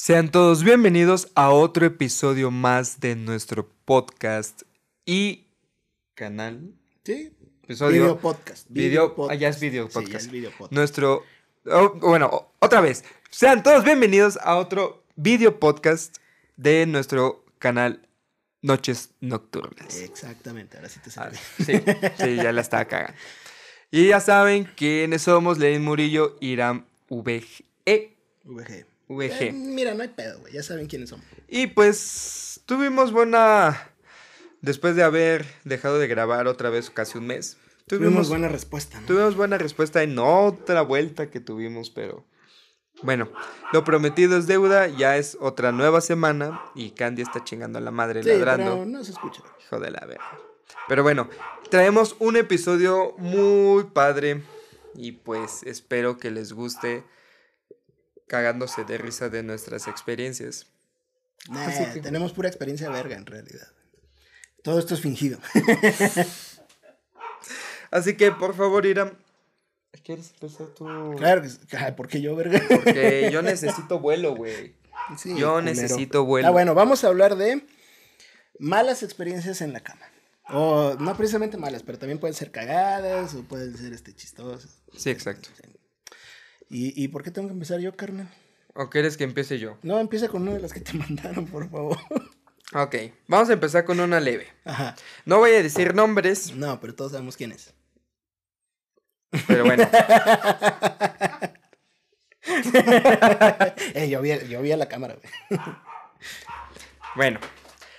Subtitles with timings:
[0.00, 4.62] Sean todos bienvenidos a otro episodio más de nuestro podcast
[5.04, 5.48] y
[6.14, 6.72] canal.
[7.04, 7.32] Sí.
[7.64, 8.02] Episodio.
[8.04, 8.66] Video podcast.
[8.70, 9.42] Video, podcast.
[9.42, 10.14] ah, es video Sí, podcast.
[10.14, 10.72] es video podcast.
[10.72, 11.24] Nuestro.
[11.66, 13.04] oh, bueno, otra vez.
[13.30, 16.18] Sean todos bienvenidos a otro video podcast
[16.56, 18.06] de nuestro canal
[18.62, 19.96] Noches Nocturnas.
[19.96, 21.38] Exactamente, ahora sí te Ah, sale.
[21.66, 21.72] sí,
[22.24, 23.18] sí, ya la estaba cagando.
[23.90, 27.64] Y ya saben quiénes somos: Lenin Murillo, Iram VG.
[28.44, 28.86] VG.
[29.08, 29.52] Eh, VG.
[29.52, 30.52] mira, no hay pedo, güey.
[30.52, 31.24] Ya saben quiénes somos.
[31.48, 33.90] Y pues tuvimos buena.
[34.60, 39.00] Después de haber dejado de grabar otra vez casi un mes, Tuvimos tuvimos, buena respuesta,
[39.00, 39.06] ¿no?
[39.06, 42.26] tuvimos buena respuesta en otra vuelta que tuvimos, pero
[43.02, 43.30] bueno,
[43.72, 47.92] lo prometido es deuda, ya es otra nueva semana y Candy está chingando a la
[47.92, 48.72] madre Sí, ladrando.
[48.72, 49.42] pero no se escucha.
[49.64, 50.24] Hijo de la verga.
[50.88, 51.30] Pero bueno,
[51.70, 54.42] traemos un episodio muy padre
[54.96, 57.04] y pues espero que les guste
[58.28, 60.66] cagándose de risa de nuestras experiencias.
[61.50, 63.66] Nah, que- Tenemos pura experiencia verga, en realidad.
[64.62, 65.38] Todo esto es fingido.
[67.90, 69.12] Así que por favor, Iram,
[70.04, 70.84] ¿quieres empezar tú?
[71.16, 71.58] claro que sí.
[71.76, 72.60] Ay, ¿Por qué yo, verga?
[72.68, 74.74] Porque yo necesito vuelo, güey.
[75.16, 75.62] Sí, Yo culero.
[75.62, 76.48] necesito vuelo.
[76.48, 77.64] Ah, bueno, vamos a hablar de
[78.58, 80.04] malas experiencias en la cama.
[80.50, 84.82] O no precisamente malas, pero también pueden ser cagadas o pueden ser este, chistosas.
[84.96, 85.48] Sí, exacto.
[86.70, 88.28] ¿Y, ¿Y por qué tengo que empezar yo, carnal?
[88.74, 89.78] ¿O quieres que empiece yo?
[89.82, 91.98] No, empieza con una de las que te mandaron, por favor.
[92.74, 92.94] Ok,
[93.26, 94.46] vamos a empezar con una leve.
[94.64, 94.94] Ajá.
[95.24, 97.72] No voy a decir nombres, No, pero todos sabemos quién es.
[99.46, 99.88] pero bueno.
[103.94, 105.60] Eh, yo, vi, yo vi a la cámara, güey.
[107.14, 107.40] Bueno,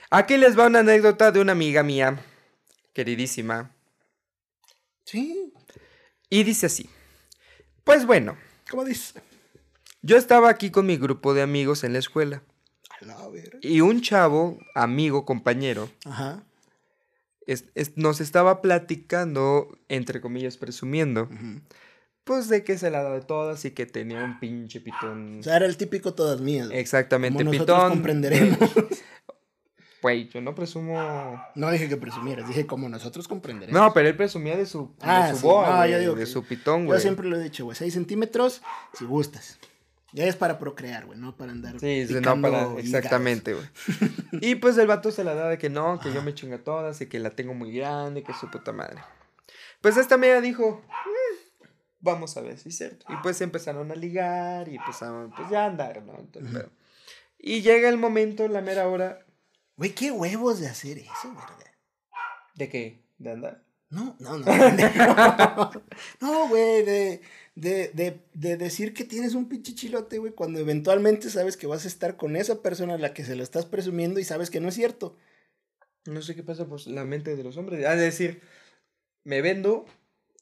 [0.09, 2.19] aquí les va una anécdota de una amiga mía,
[2.93, 3.75] queridísima,
[5.05, 5.53] Sí,
[6.29, 6.89] y dice así.
[7.83, 8.37] Pues bueno,
[8.69, 9.15] ¿cómo dices?
[10.01, 12.41] yo estaba aquí con mi grupo de amigos en la escuela,
[13.01, 13.59] A la verga.
[13.61, 16.43] y un chavo, amigo, compañero, Ajá.
[17.45, 21.29] es- es- nos estaba platicando, entre comillas, presumiendo,
[22.23, 25.39] pues de que se la da de todas y que tenía un pinche pitón.
[25.39, 26.69] O sea, era el típico todas mías.
[26.71, 27.89] Exactamente, Como nosotros pitón.
[27.91, 28.59] comprenderemos.
[30.01, 31.43] Güey, yo no presumo.
[31.55, 33.79] No dije que presumieras, dije como nosotros comprenderemos.
[33.79, 35.43] No, pero él presumía de su, de Ah, su sí.
[35.43, 37.01] boa, No, yo digo de que- su pitón, Yo güey.
[37.01, 38.61] siempre lo he dicho, güey, 6 centímetros
[38.97, 39.59] si gustas.
[40.13, 41.79] Ya es para procrear, güey, no para andar.
[41.79, 42.71] Sí, sí, no para.
[42.79, 43.65] Exactamente, güey.
[44.41, 46.99] y pues el vato se la da de que no, que yo me chinga todas
[47.01, 49.01] y que la tengo muy grande, que su puta madre.
[49.81, 51.65] Pues esta media dijo, "Mm,
[51.99, 53.05] vamos a ver si es cierto.
[53.09, 56.17] Y pues empezaron a ligar y empezaron, pues ya a andar, ¿no?
[56.17, 56.69] Entonces, pero-
[57.37, 59.19] Y llega el momento, la mera hora,
[59.79, 61.73] Güey, qué huevos de hacer eso, verga.
[62.53, 63.01] ¿de qué?
[63.17, 63.63] ¿De andar?
[63.89, 64.45] No, no, no.
[66.19, 67.21] no, güey, de,
[67.55, 71.85] de, de, de decir que tienes un pinche chilote, güey, cuando eventualmente sabes que vas
[71.85, 74.59] a estar con esa persona a la que se lo estás presumiendo y sabes que
[74.59, 75.15] no es cierto.
[76.03, 77.79] No sé qué pasa por la mente de los hombres.
[77.79, 78.41] Es decir,
[79.23, 79.85] me vendo,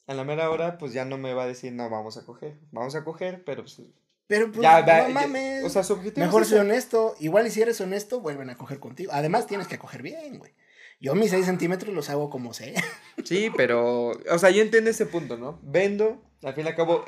[0.08, 2.58] a la mera hora, pues ya no me va a decir, no, vamos a coger.
[2.72, 3.84] Vamos a coger, pero pues.
[4.28, 5.64] Pero pues, ya, no ya- mames.
[5.64, 6.60] O sea, su objetivo Mejor es ese.
[6.60, 7.16] honesto.
[7.20, 9.12] Igual y si eres honesto, vuelven a coger contigo.
[9.14, 10.54] Además, tienes que coger bien, güey.
[11.00, 12.74] Yo mis 6 centímetros los hago como sé.
[13.24, 14.12] Sí, pero.
[14.30, 15.60] O sea, yo entiendo ese punto, ¿no?
[15.64, 17.04] Vendo, al fin y al cabo.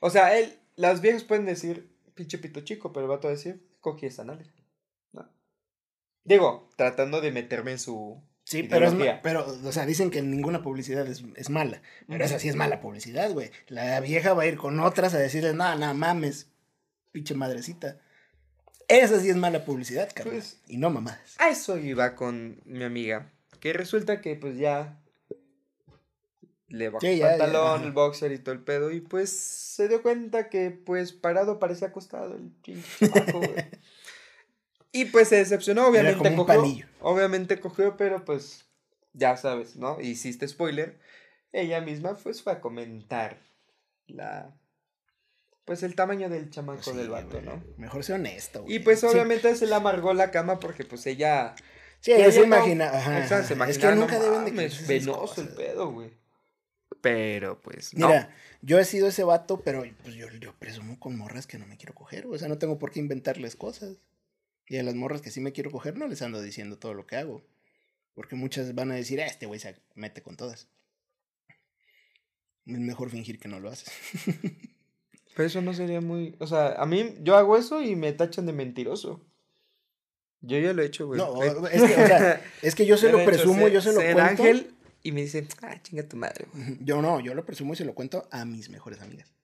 [0.00, 3.36] O sea, él, las viejas pueden decir, pinche pito chico, pero el vato va a
[3.36, 4.44] decir, cogí esa nalga.
[5.12, 5.28] ¿No?
[6.24, 8.22] Digo, tratando de meterme en su.
[8.44, 11.80] Sí, pero, es, pero, o sea, dicen que ninguna publicidad es, es mala.
[12.06, 13.50] Pero esa sí es mala publicidad, güey.
[13.68, 16.48] La vieja va a ir con otras a decirles, no, no mames,
[17.10, 17.98] pinche madrecita.
[18.86, 20.34] Esa sí es mala publicidad, cabrón.
[20.34, 21.36] Pues- y no mamadas.
[21.38, 23.32] A eso iba con mi amiga.
[23.60, 25.00] Que resulta que pues ya
[26.68, 28.90] le bajó Sí, el ya, pantalón, el boxer y todo el pedo.
[28.90, 32.82] Y pues se dio cuenta que pues parado parecía acostado el pinche
[33.32, 33.54] güey.
[34.94, 36.60] Y pues se decepcionó, obviamente como un cogió.
[36.62, 36.86] palillo.
[37.00, 38.64] Obviamente cogió, pero pues
[39.12, 40.00] ya sabes, ¿no?
[40.00, 40.98] Hiciste spoiler.
[41.52, 43.38] Ella misma pues fue a comentar
[44.06, 44.54] la
[45.64, 47.40] pues el tamaño del chamaco Sí, del vato.
[47.42, 47.62] ¿no?
[47.78, 48.76] Mejor sea honesto, güey.
[48.76, 49.06] Y pues Sí.
[49.06, 51.54] obviamente se le amargó la cama porque pues ella
[52.00, 52.90] Sí, que se ella imagina.
[52.90, 53.54] no- ajá, se.
[53.68, 56.12] Es que nunca no deben de esas venoso el pedo, güey.
[57.00, 58.06] Pero pues no.
[58.08, 58.30] Mira,
[58.62, 61.76] yo he sido ese vato, pero pues yo, yo presumo con morras que no me
[61.76, 62.36] quiero coger, güey.
[62.36, 63.96] O sea, no tengo por qué inventarles cosas.
[64.68, 67.06] Y a las morras que sí me quiero coger no les ando diciendo todo lo
[67.06, 67.44] que hago.
[68.14, 70.68] Porque muchas van a decir, ah, este güey se mete con todas.
[72.66, 73.90] Es mejor fingir que no lo haces.
[75.36, 78.46] Pero eso no sería muy, o sea, a mí yo hago eso y me tachan
[78.46, 79.26] de mentiroso.
[80.40, 81.18] Yo ya lo he hecho, güey.
[81.18, 81.48] No, Ay.
[81.72, 84.20] es que, o sea, es que yo se lo he presumo, yo se lo cuento.
[84.20, 86.78] ángel y me dicen, ah, chinga tu madre, güey.
[86.80, 89.34] Yo no, yo lo presumo y se lo cuento a mis mejores amigas.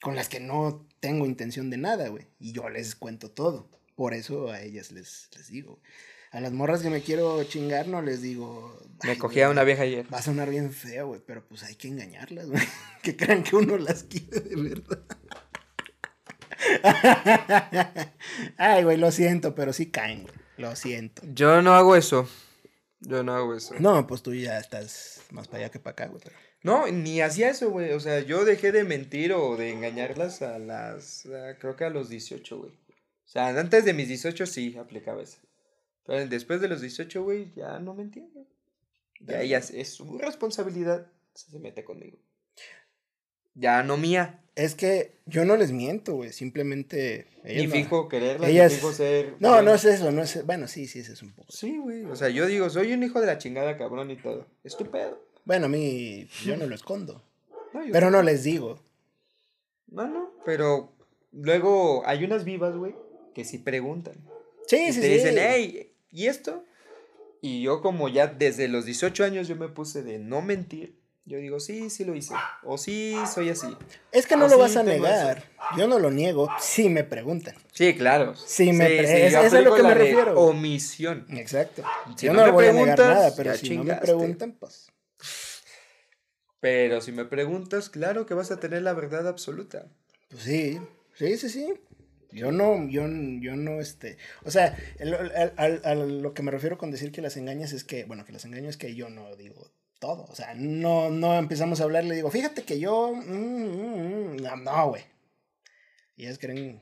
[0.00, 2.26] con las que no tengo intención de nada, güey.
[2.38, 3.70] Y yo les cuento todo.
[3.94, 5.80] Por eso a ellas les, les digo.
[6.30, 8.80] A las morras que me quiero chingar no les digo.
[9.04, 10.06] Me "Ay, cogía una vieja ayer.
[10.12, 12.62] Va a sonar bien feo, güey, pero pues hay que engañarlas, güey.
[13.02, 15.02] Que crean que uno las quiere de verdad.
[18.56, 20.34] Ay, güey, lo siento, pero sí caen, güey.
[20.58, 21.22] Lo siento.
[21.34, 22.28] Yo no hago eso.
[23.00, 23.74] Yo no hago eso.
[23.80, 26.20] No, pues tú ya estás más para allá que para acá, güey.
[26.22, 27.92] pero- No, ni hacía eso, güey.
[27.92, 31.26] O sea, yo dejé de mentir o de engañarlas a las.
[31.26, 32.72] a- creo que a los 18, güey.
[33.32, 35.38] O sea, antes de mis 18 sí aplicaba eso.
[36.04, 38.44] Pero después de los 18, güey, ya no mentía, güey.
[39.20, 41.06] Ya ella es, su responsabilidad.
[41.32, 42.18] si Se mete conmigo.
[43.54, 44.44] Ya no mía.
[44.54, 46.30] Es que yo no les miento, güey.
[46.30, 47.26] Simplemente.
[47.42, 49.36] Ni ellas no- fijo quererla, ni fijo ser.
[49.40, 49.62] No, bueno.
[49.62, 50.44] no es eso, no es.
[50.44, 51.50] Bueno, sí, sí, ese es un poco.
[51.50, 52.04] Sí, güey.
[52.04, 54.46] O sea, yo digo, soy un hijo de la chingada, cabrón, y todo.
[54.62, 55.18] Es tu pedo.
[55.46, 57.24] Bueno, a mí, yo no lo escondo.
[57.72, 58.78] No, Pero no les digo.
[59.86, 60.32] No, no.
[60.44, 60.92] Pero
[61.32, 62.94] luego hay unas vivas, güey,
[63.34, 64.14] que sí preguntan.
[64.66, 65.12] Sí, y sí, te sí.
[65.14, 66.64] dicen, hey, ¿y esto?
[67.40, 70.96] Y yo como ya desde los 18 años yo me puse de no mentir.
[71.24, 72.34] Yo digo, sí, sí lo hice.
[72.64, 73.76] O sí, soy así.
[74.10, 75.44] Es que no lo sí, vas a negar.
[75.76, 76.48] Yo no lo niego.
[76.60, 77.54] Sí me preguntan.
[77.72, 78.34] Sí, claro.
[78.34, 80.40] Sí, me pre- es- yo es a lo que me refiero.
[80.40, 81.26] Omisión.
[81.30, 81.82] Exacto.
[82.16, 84.06] Si yo no no, me voy a negar nada, pero si no me chingaste.
[84.06, 84.90] preguntan, pues.
[86.60, 89.86] Pero si me preguntas, claro que vas a tener la verdad absoluta.
[90.30, 90.80] Pues sí,
[91.14, 91.74] sí, sí, sí.
[92.32, 93.02] Yo no, yo,
[93.40, 97.12] yo no, este, o sea, el- al- al- a lo que me refiero con decir
[97.12, 100.24] que las engañas es que, bueno, que las engaño es que yo no digo todo,
[100.24, 104.36] o sea, no, no empezamos a hablar, le digo, fíjate que yo, mm, mm, mm",
[104.42, 105.04] no, no, güey.
[106.16, 106.80] Ellas creen,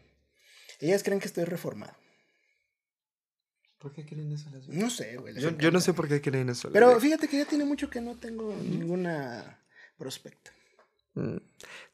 [0.81, 1.95] ellas creen que estoy reformado.
[3.79, 5.35] ¿Por qué creen eso las No sé, güey.
[5.41, 6.71] Yo, yo no sé por qué creen eso.
[6.71, 7.01] Pero verdad.
[7.01, 9.59] fíjate que ya tiene mucho que no tengo ninguna
[9.97, 10.53] prospecta.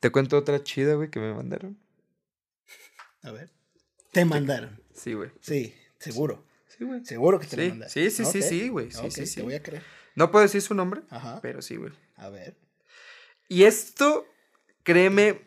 [0.00, 1.78] Te cuento otra chida, güey, que me mandaron.
[3.22, 3.50] A ver.
[4.12, 4.80] Te mandaron.
[4.94, 5.30] Sí, güey.
[5.40, 6.44] Sí, seguro.
[6.68, 7.04] Sí, güey.
[7.04, 7.92] Seguro que te Sí, lo mandaron.
[7.92, 9.36] sí, sí, sí, sí, güey, sí, sí, sí.
[9.36, 9.82] Te voy a creer.
[10.14, 11.40] No puedo decir su nombre, Ajá.
[11.42, 11.92] pero sí, güey.
[12.16, 12.56] A ver.
[13.48, 14.26] Y esto,
[14.82, 15.40] créeme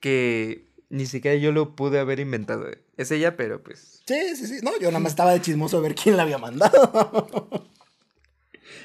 [0.00, 2.68] que ni siquiera yo lo pude haber inventado.
[2.96, 4.02] Es ella, pero pues.
[4.06, 4.58] Sí, sí, sí.
[4.62, 7.70] No, yo nada más estaba de chismoso a ver quién la había mandado.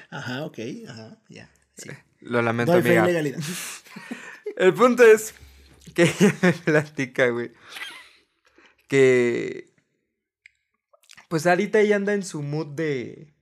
[0.10, 0.60] Ajá, ok.
[0.88, 1.50] Ajá, ya.
[1.78, 1.90] Sí.
[2.22, 3.06] Lo lamento, Doy fe amiga.
[3.08, 3.40] legalidad.
[4.58, 5.34] El punto es
[5.96, 7.52] que ella me platica, güey.
[8.92, 9.74] Que.
[11.30, 13.34] Pues ahorita ella anda en su mood de.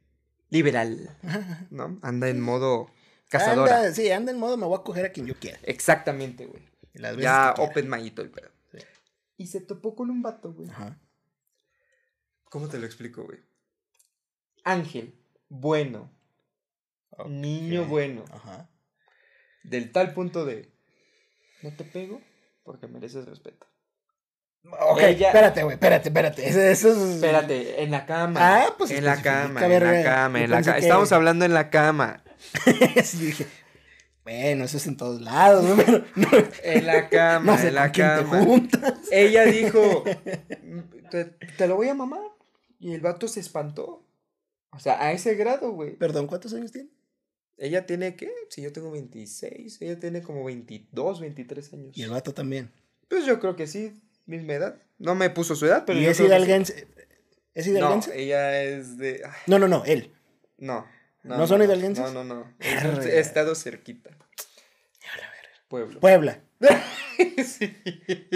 [0.52, 1.18] liberal,
[1.72, 1.98] ¿no?
[2.04, 2.92] Anda en modo
[3.30, 3.78] cazadora.
[3.78, 5.58] Anda, sí, anda en modo me voy a coger a quien yo quiera.
[5.64, 6.62] Exactamente, güey.
[6.94, 8.52] Las veces Ya que open todo el pedo.
[8.72, 8.78] Sí.
[9.38, 10.70] Y se topó con un vato, güey.
[10.70, 11.00] Ajá.
[12.44, 13.40] ¿Cómo te lo explico, güey?
[14.64, 16.12] Ángel, bueno,
[17.28, 18.70] niño bueno, Ajá.
[19.64, 20.72] del tal punto de
[21.64, 22.22] no te pego
[22.64, 23.66] porque mereces respeto.
[24.92, 26.48] Ok, Ella- espérate, güey, espérate, espérate.
[26.48, 26.60] Eso,
[26.92, 26.98] es...
[27.16, 28.40] Espérate, en la cama.
[28.42, 30.74] Ah, pues en la especifica, cama, en la cama, en la cama.
[30.76, 32.24] que- Estamos hablando en la cama.
[33.04, 33.48] Sí, dije,
[34.24, 35.76] bueno, eso es en todos lados, ¿no?
[35.76, 36.28] Pero no,
[36.64, 38.44] En la cama, no sé en la te cama.
[38.44, 38.94] juntas.
[39.12, 40.04] Ella dijo,
[41.12, 42.22] te, te lo voy a mamar.
[42.80, 44.06] Y el vato se espantó.
[44.72, 45.96] O sea, a ese grado, güey.
[45.96, 46.90] Perdón, ¿cuántos años tiene?
[47.58, 48.32] Ella tiene, ¿qué?
[48.50, 51.98] Si yo tengo 26, ella tiene como 22, 23 años.
[51.98, 52.72] Y el vato también.
[53.10, 54.82] Pues yo creo que sí, misma edad.
[54.98, 56.88] No me puso su edad, pero ¿Y yo es hidalguense?
[57.54, 58.20] ¿Es No, hidalguense?
[58.22, 59.22] ella es de...
[59.26, 60.14] ay, No, no, no, él.
[60.58, 60.88] no.
[61.24, 62.14] ¿No son hidalguenses?
[62.14, 62.54] No, no, no.
[62.78, 63.20] Arre.
[63.20, 64.12] estado cerquita.
[65.68, 66.00] Pueblo.
[66.00, 66.42] Puebla.
[67.46, 67.76] sí.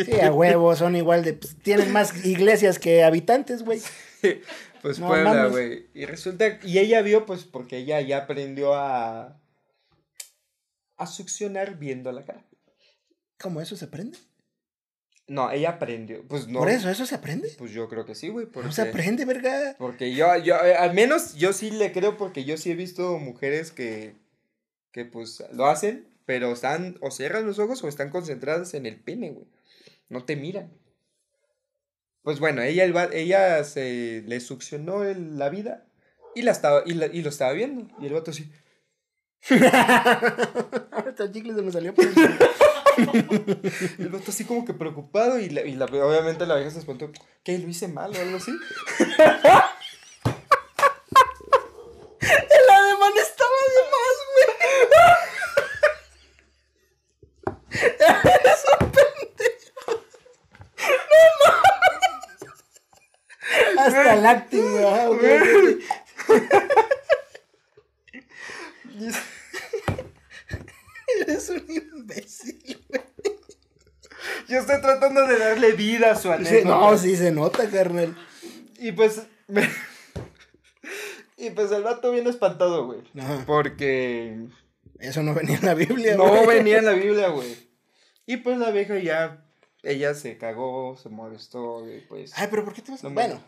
[0.05, 1.33] Sí, a huevo, son igual de...
[1.33, 3.81] pues, tienen más iglesias que habitantes, güey.
[4.81, 5.88] Pues No Puebla, güey.
[5.93, 6.59] Y resulta...
[6.62, 9.39] Y ella vio, pues, porque ella ya aprendió a...
[10.97, 12.45] A succionar viendo la cara.
[13.39, 14.17] ¿Cómo eso se aprende?
[15.27, 16.27] No, ella aprendió.
[16.27, 16.60] Pues no.
[16.60, 17.50] Por eso, ¿eso se aprende?
[17.58, 18.46] Pues yo creo que sí, güey.
[18.46, 18.68] Porque...
[18.68, 19.75] No se aprende, verga.
[19.77, 23.18] Porque yo, yo, eh, al menos yo sí le creo porque yo sí he visto
[23.20, 24.15] mujeres que,
[24.92, 29.00] que pues lo hacen, pero están o cierran los ojos o están concentradas en el
[29.00, 29.48] pene, güey.
[30.10, 30.72] No te miran.
[32.22, 35.86] Pues bueno, ella, el ella se le succionó el- la vida
[36.36, 37.88] y, la estaba, y, la- y lo estaba viendo.
[38.00, 38.51] Y el vato así.
[39.51, 42.13] Ahorita el chicle se me salió por el...
[43.97, 47.12] El vato así como que preocupado y, la, y la- obviamente la vieja se espantó.
[47.43, 47.57] ¿Qué?
[47.57, 48.51] ¿Lo hice mal o algo así?
[52.21, 54.47] El ademán estaba de más, güey.
[58.23, 59.91] Eres un pendejo.
[61.09, 62.41] No mames.
[63.79, 64.85] Hasta el acting, güey.
[64.85, 66.43] ajá, ok, ok.
[71.21, 73.01] Eres un imbécil, güey.
[74.47, 76.67] Yo estoy tratando de darle vida a su anécdota.
[76.67, 78.15] no, sí se nota, carnal.
[78.79, 79.24] Y pues.
[79.48, 79.69] me-
[81.38, 83.00] y pues el vato viene espantado, güey.
[83.19, 83.43] Ajá.
[83.45, 84.38] Porque.
[85.00, 86.48] Eso no venía en la Biblia, No güey.
[86.57, 87.55] venía en la Biblia, güey.
[88.25, 89.39] Y pues la vieja ya.
[89.83, 92.07] Ella se cagó, se molestó, güey.
[92.07, 92.31] Pues.
[92.38, 93.10] Ay, pero ¿por qué te vas a...
[93.10, 93.41] No, Bueno,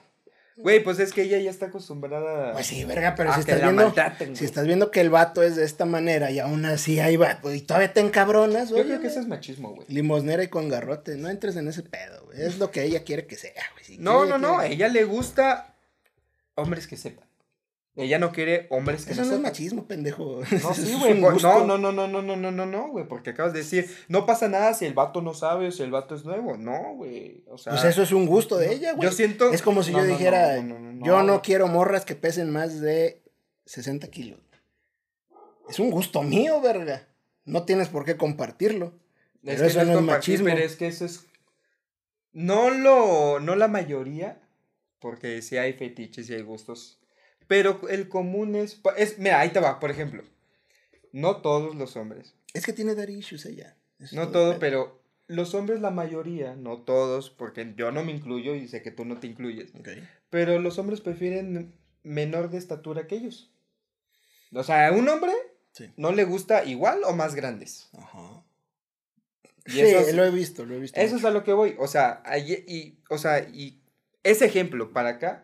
[0.58, 2.54] Güey, pues es que ella ya está acostumbrada.
[2.54, 3.84] pues sí, verga, pero si estás viendo...
[3.84, 4.46] maltraten, Si güey.
[4.46, 7.62] estás viendo que el vato es de esta manera y aún así ahí va, y
[7.62, 9.12] todavía te encabronas, Yo oye, creo que güey.
[9.12, 9.86] ese es machismo, güey.
[9.90, 12.42] Limosnera y con garrote, no entres en ese pedo, güey.
[12.42, 13.84] Es lo que ella quiere que sea, güey.
[13.84, 14.60] Si No, no, no.
[14.60, 15.76] A ella le gusta
[16.56, 17.25] hombres que sepan.
[17.98, 20.42] Ella no quiere hombres que Eso no es machismo, pendejo.
[20.64, 21.20] No, sí, güey.
[21.22, 21.42] pues.
[21.42, 23.08] No, no, no, no, no, no, no, no, no, güey.
[23.08, 25.92] Porque acabas de decir, no pasa nada si el vato no sabe o si el
[25.92, 26.58] vato es nuevo.
[26.58, 27.44] No, güey.
[27.48, 27.72] O sea.
[27.72, 29.08] Pues eso es un gusto de ella, güey.
[29.08, 29.52] Yo siento.
[29.54, 30.58] Es como si No, yo no, dijera,
[31.02, 33.22] yo no quiero morras que pesen más de
[33.66, 34.40] 60 kilos.
[35.70, 37.08] Es un gusto mío, verga.
[37.46, 38.94] No tienes por qué compartirlo.
[39.44, 40.46] Es Pero que eso no es machismo.
[40.46, 41.26] pero es que eso es.
[42.34, 43.40] No lo.
[43.40, 44.42] No la mayoría.
[45.00, 47.00] Porque sí hay fetiches y hay gustos.
[47.48, 48.82] Pero el común es.
[48.98, 50.24] es mira, ahí te va, por ejemplo.
[51.12, 52.34] No todos los hombres.
[52.54, 53.76] Es que tiene daddy issues ella.
[54.00, 54.60] Es No todo, pedo.
[54.60, 58.92] pero los hombres, la mayoría, no todos, porque yo no me incluyo y sé que
[58.92, 59.72] tú no te incluyes.
[60.30, 61.74] Pero los hombres prefieren
[62.04, 63.52] menor de estatura que ellos.
[64.54, 65.32] O sea, a un hombre
[65.72, 65.92] Sí.
[65.98, 67.90] no le gusta igual o más grandes.
[67.98, 68.44] Ajá.
[69.68, 71.00] Y Sí, es, lo he visto, lo he visto.
[71.00, 71.76] eso es a lo que voy.
[71.80, 73.82] O sea, ahí- y, o sea, y
[74.24, 75.44] ese ejemplo para acá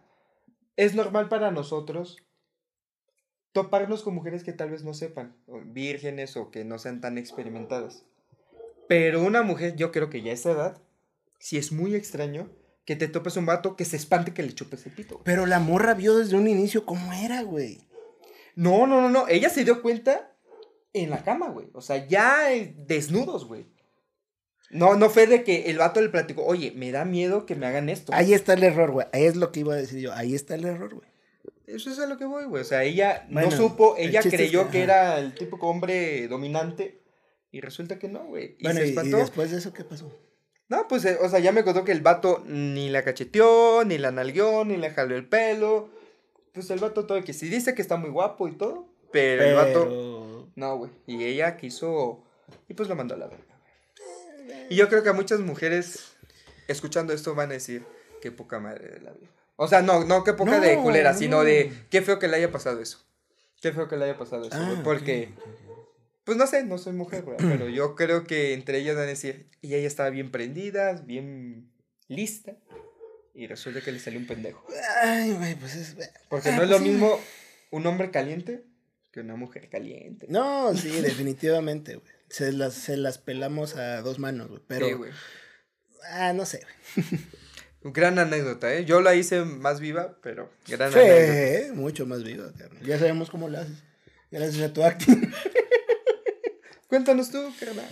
[0.81, 2.17] es normal para nosotros
[3.51, 7.19] toparnos con mujeres que tal vez no sepan, o vírgenes o que no sean tan
[7.19, 8.03] experimentadas.
[8.87, 10.81] Pero una mujer, yo creo que ya a esa edad,
[11.37, 12.49] si es muy extraño
[12.83, 15.21] que te topes un vato que se espante que le chupes el pito.
[15.23, 17.87] Pero la morra vio desde un inicio cómo era, güey.
[18.55, 19.27] No, no, no, no.
[19.27, 20.35] Ella se dio cuenta
[20.93, 21.69] en la cama, güey.
[21.73, 23.67] O sea, ya eh, desnudos, güey.
[24.71, 27.65] No, no fue de que el vato le platicó, oye, me da miedo que me
[27.67, 28.13] hagan esto.
[28.15, 29.07] Ahí está el error, güey.
[29.11, 30.13] Ahí es lo que iba a decir yo.
[30.13, 31.07] Ahí está el error, güey.
[31.67, 32.61] Eso es a lo que voy, güey.
[32.61, 36.27] O sea, ella Bueno, no supo, el ella es creyó que- era el típico hombre
[36.27, 37.01] dominante
[37.51, 38.55] y resulta que no, güey.
[38.59, 39.17] Y Bueno, se y, y espantó.
[39.17, 40.11] después de eso, ¿qué pasó?
[40.69, 43.97] No, pues, eh, o sea, ya me contó que el vato ni la cacheteó, ni
[43.97, 45.89] la nalgueó, ni le jaló el pelo.
[46.53, 49.55] Pues el vato todo que sí dice que está muy guapo y todo, pero, el
[49.55, 50.47] vato...
[50.55, 50.91] No, güey.
[51.07, 52.23] Y ella quiso.
[52.67, 53.45] Y pues lo mandó a la verga.
[54.69, 56.13] Y yo creo que a muchas mujeres,
[56.67, 57.83] escuchando esto, van a decir:
[58.21, 59.29] Qué poca madre de la vida.
[59.55, 61.43] O sea, no, no qué poca de No, culera, sino no.
[61.43, 63.05] de qué feo que le haya pasado eso.
[63.61, 65.29] Qué feo que le haya pasado eso, Ah, Porque,
[66.23, 67.37] pues no sé, no soy mujer, güey.
[67.37, 71.69] pero yo creo que entre ellas van a decir: Y ella estaba bien prendida, bien
[72.07, 72.53] lista.
[73.33, 74.65] Y resulta que le salió un pendejo.
[75.03, 75.95] Ay, güey, pues es...
[76.27, 77.19] Porque Ah, no es pues lo sí, mismo
[77.69, 78.63] un hombre caliente
[79.11, 80.25] que una mujer caliente.
[80.29, 82.13] No, sí, definitivamente, güey.
[82.31, 84.61] Se las, se las pelamos a dos manos, güey.
[84.67, 85.11] Pero, Sí, güey.
[86.11, 86.61] ah, no sé,
[86.95, 87.19] güey.
[87.93, 88.85] Gran anécdota, ¿eh?
[88.85, 91.65] Yo la hice más viva, pero gran anécdota.
[91.67, 92.83] Sí, mucho más vivo, carnal.
[92.85, 93.77] Ya sabemos cómo lo haces.
[94.29, 95.31] Gracias a tu acting.
[96.87, 97.85] Cuéntanos tú, carnal.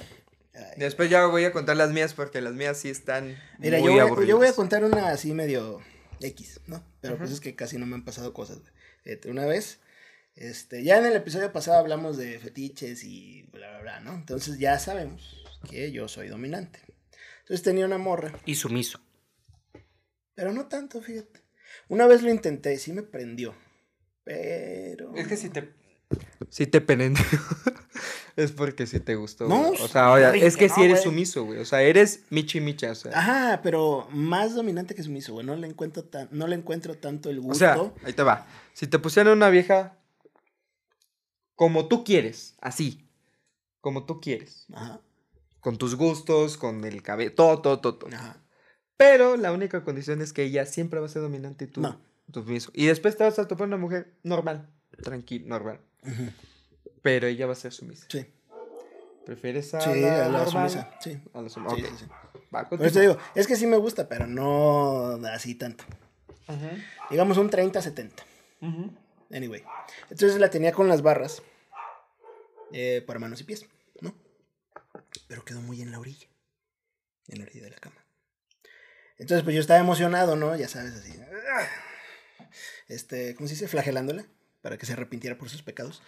[0.77, 3.91] Después ya voy a contar las mías porque las mías sí están Mira, muy yo
[3.93, 4.29] voy, a, aburridas.
[4.29, 5.79] yo voy a contar una así medio
[6.19, 6.83] X, ¿no?
[7.01, 7.35] Pero pues Ujú.
[7.35, 8.71] es que casi no me han pasado cosas, güey.
[9.03, 9.79] Fíjate, una vez,
[10.35, 14.13] este, ya en el episodio pasado hablamos de fetiches y bla, bla, bla, ¿no?
[14.13, 16.79] Entonces ya sabemos que yo soy dominante.
[17.41, 18.99] Entonces tenía una morra, Y sumiso.
[20.35, 21.41] pero no tanto, fíjate.
[21.87, 23.55] Una vez lo intenté, sí me prendió.
[24.23, 25.13] Pero.
[25.15, 25.73] Es que si te...
[26.49, 27.23] Si te penendió,
[28.35, 29.47] es porque sí te gustó.
[29.47, 31.03] No, o sea, oye, es que que si no, eres güey.
[31.03, 31.59] sumiso, güey.
[31.59, 33.11] O sea, eres michi micha, o sea.
[33.13, 35.45] Ajá, pero más dominante que sumiso, güey.
[35.45, 37.59] No le encuentro tan, no le encuentro tanto el o gusto.
[37.59, 38.47] sea, ahí te va.
[38.73, 39.98] Si te pusieran una vieja
[41.59, 43.05] como tú quieres, así,
[43.81, 45.01] como tú quieres, Ajá,
[45.59, 47.95] con tus gustos, con el cabello, todo, todo, todo.
[47.97, 48.15] todo.
[48.15, 48.37] ajá.
[48.95, 51.99] Pero la única condición es que ella siempre va a ser dominante y tú, No.
[52.31, 52.71] tú mismo.
[52.73, 54.69] Y después te vas a topar una mujer normal,
[55.03, 55.81] tranquila, normal.
[56.03, 56.31] Ujú,
[57.01, 58.05] Pero ella va a ser sumisa.
[58.09, 58.25] Sí,
[59.25, 60.69] ¿Prefieres a sí, la a la normal?
[60.69, 60.87] sumisa.
[60.99, 61.21] Sí.
[61.33, 61.89] A la sum- Sí, ok.
[61.99, 62.05] sí.
[62.55, 65.83] Va, Por te digo, es que sí me gusta, pero no así tanto.
[66.47, 66.69] Ujú,
[67.09, 68.23] Digamos un 30-70.
[68.61, 68.91] ujú.
[69.31, 69.63] Anyway.
[70.09, 71.41] Entonces la tenía con las barras
[72.71, 73.65] eh, para manos y pies,
[74.01, 74.15] ¿no?
[75.27, 76.27] Pero quedó muy en la orilla.
[77.27, 78.03] En la orilla de la cama.
[79.17, 80.55] Entonces, pues yo estaba emocionado, ¿no?
[80.55, 81.13] Ya sabes, así.
[82.87, 83.67] Este, ¿cómo se dice?
[83.67, 84.25] Flagelándola
[84.61, 86.01] para que se arrepintiera por sus pecados.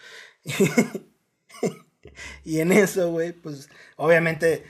[2.44, 4.64] y en eso, güey, pues obviamente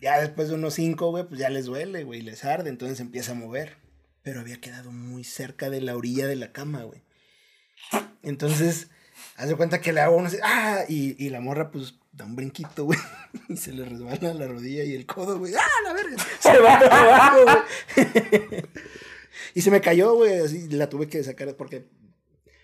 [0.00, 3.32] ya después de unos cinco, güey, pues ya les duele, güey, les arde, entonces empieza
[3.32, 3.76] a mover.
[4.22, 7.02] Pero había quedado muy cerca de la orilla de la cama, güey.
[8.22, 8.88] Entonces,
[9.36, 10.84] Haz de cuenta que le hago uno así, ¡ah!
[10.88, 12.98] Y, y la morra, pues, da un brinquito, güey.
[13.48, 15.54] Y se le resbala la rodilla y el codo, güey.
[15.54, 16.16] ¡Ah, la verga!
[16.38, 18.64] Se va abajo, güey.
[19.54, 20.40] Y se me cayó, güey.
[20.40, 21.86] Así la tuve que sacar porque.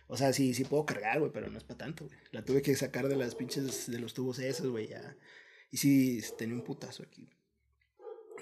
[0.07, 2.17] O sea, sí, sí puedo cargar, güey, pero no es para tanto, güey.
[2.33, 5.17] La tuve que sacar de las pinches, de los tubos esos, güey, ya.
[5.71, 7.29] Y sí, tenía un putazo aquí.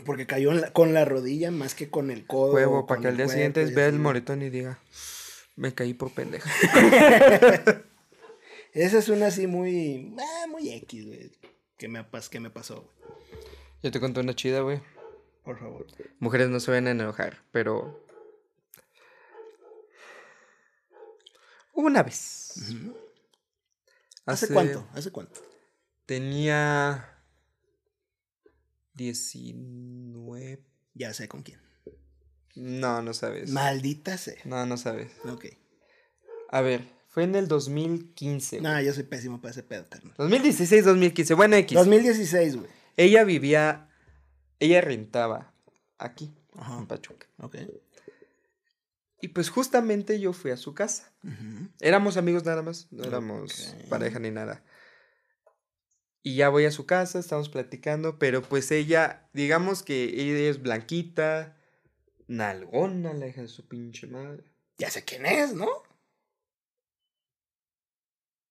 [0.05, 2.53] Porque cayó la- con la rodilla más que con el codo.
[2.55, 4.79] Huevo, para que al día siguiente vea el moretón y diga,
[5.57, 6.51] me caí por pendeja.
[8.73, 10.15] Esa es una así muy.
[10.19, 11.33] Ah, muy X, güey.
[11.79, 12.97] Que me, que me pasó, güey.
[13.83, 14.81] Yo te conté una chida, güey.
[15.45, 15.87] Por favor.
[16.19, 18.05] Mujeres no se van a enojar, pero...
[21.73, 22.53] Una vez.
[24.25, 24.89] ¿Hace cuánto?
[24.93, 25.41] ¿Hace cuánto?
[26.05, 27.23] Tenía...
[28.95, 30.65] 19...
[30.95, 31.66] Ya sé con quién.
[32.57, 33.51] No, no sabes.
[33.51, 34.41] Maldita sea.
[34.45, 35.13] No, no sabes.
[35.25, 35.47] Ok.
[36.51, 38.61] A ver, fue en el 2015.
[38.61, 40.15] No, yo soy pésimo para ese pedo, carnal.
[40.17, 41.35] 2016, 2015.
[41.35, 41.77] Bueno, X.
[41.77, 42.71] 2016, güey.
[42.97, 43.89] Ella vivía...
[44.59, 45.53] Ella rentaba
[45.99, 46.79] aquí, Ajá.
[46.79, 47.27] en Pachuca.
[47.39, 47.57] Ok.
[49.21, 51.13] Y pues justamente yo fui a su casa.
[51.81, 54.65] Éramos amigos nada más, no éramos pareja ni nada.
[56.23, 60.61] Y ya voy a su casa, estamos platicando, pero pues ella, digamos que ella es
[60.63, 61.56] blanquita,
[62.29, 64.45] nalgona, la hija de su pinche madre.
[64.79, 65.69] Ya sé quién es, ¿no?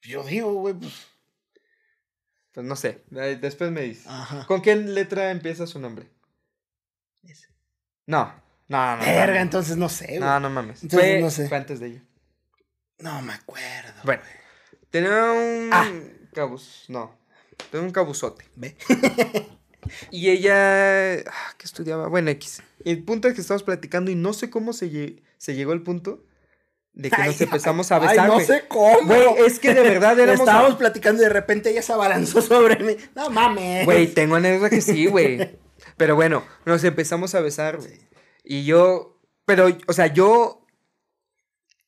[0.01, 1.08] Yo digo, güey, pues.
[2.53, 4.08] Pues no sé, después me dices.
[4.08, 4.46] Ajá.
[4.48, 6.10] ¿Con qué letra empieza su nombre?
[7.24, 7.48] Ese.
[8.05, 8.34] No,
[8.70, 9.03] no, no.
[9.03, 10.20] Verga, entonces no sé, güey.
[10.20, 10.84] No, no mames.
[10.84, 11.50] Entonces fue, no sé.
[11.50, 12.03] fue antes de ella.
[13.00, 14.01] No me acuerdo.
[14.05, 14.24] Bueno,
[14.89, 15.91] tenía un Ah.
[16.34, 17.17] cabuz, no,
[17.72, 18.46] tenía un cabuzote.
[18.55, 18.77] Ve.
[20.10, 22.08] Y ella, ah, ¿qué estudiaba?
[22.08, 22.63] Bueno, X.
[22.86, 25.82] El punto es que estamos platicando y no sé cómo se, lle- se llegó al
[25.84, 26.24] punto
[26.94, 29.06] de que nos empezamos a ay, besar, no sé cómo.
[29.06, 30.39] Güey, es que de verdad éramos...
[30.48, 32.96] Estábamos platicando y de repente ella se abalanzó sobre mí.
[33.15, 33.84] No mames.
[33.86, 35.58] Güey, tengo anécdota que sí, güey.
[35.98, 38.00] Pero bueno, nos empezamos a besar, güey.
[38.44, 40.65] Y yo, pero, o sea, yo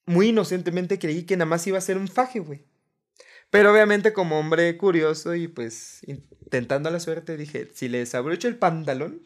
[0.06, 2.66] muy inocentemente creí que nada más iba a ser un faje, güey.
[3.50, 8.58] Pero obviamente como hombre curioso y pues intentando la suerte dije, si le desabrocho el
[8.58, 9.22] pantalón,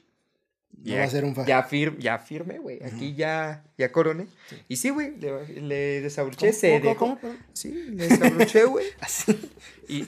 [0.84, 1.48] No va a ser un faje.
[1.50, 2.84] ya, fir ya firme, güey.
[2.84, 4.28] Aquí ya, ya coroné.
[4.68, 7.20] Y sí, güey, le, le desabroché, ¿Cómo, se cómo, dejó.
[7.20, 7.36] cómo?
[7.54, 8.86] Sí, le desabroché, güey.
[9.00, 9.52] Así.
[9.88, 10.08] Y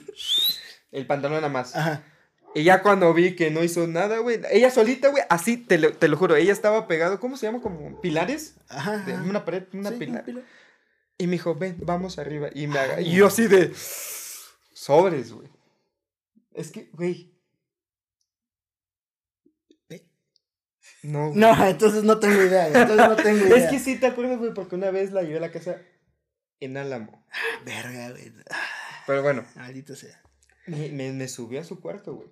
[0.90, 1.76] el pantalón nada más.
[1.76, 2.02] Ajá.
[2.56, 5.92] Y ya cuando vi que no hizo nada, güey, ella solita, güey, así, te lo,
[5.92, 7.60] te lo juro, ella estaba pegado, ¿cómo se llama?
[7.60, 9.04] Como pilares, Ajá.
[9.28, 10.24] una pared, una Sí, pilar.
[10.24, 10.42] pila.
[11.18, 12.50] Y me dijo, ven, vamos arriba.
[12.54, 13.72] Y, me aga- Ay, y yo así de,
[14.72, 15.48] sobres, güey.
[16.52, 17.33] Es que, güey.
[21.04, 21.38] No, güey.
[21.38, 22.66] No, entonces no tengo idea.
[22.66, 23.56] Entonces no tengo idea.
[23.56, 25.80] Es que sí, te acuerdas, güey, porque una vez la llevé a la casa
[26.60, 27.24] en Álamo.
[27.64, 28.32] Verga, güey.
[29.06, 30.20] Pero bueno, Maldito sea.
[30.66, 32.28] me, me, me subí a su cuarto, güey.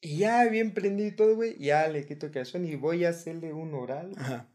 [0.00, 3.10] Y ya bien prendido y todo, güey, ya le quito el calzón y voy a
[3.10, 4.12] hacerle un oral.
[4.16, 4.48] Ajá.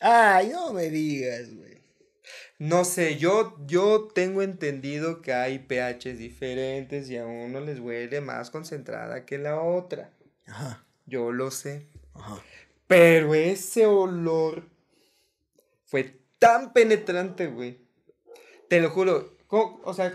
[0.00, 1.80] Ay, no me digas, güey.
[2.58, 8.20] No sé, yo, yo tengo entendido que hay pHs diferentes y a uno les huele
[8.20, 10.10] más concentrada que la otra.
[10.46, 10.84] Ajá.
[11.06, 11.86] Yo lo sé.
[12.20, 12.42] Ajá.
[12.86, 14.64] Pero ese olor
[15.84, 17.78] fue tan penetrante, güey.
[18.68, 19.34] Te lo juro.
[19.46, 19.80] ¿cómo?
[19.84, 20.12] O sea,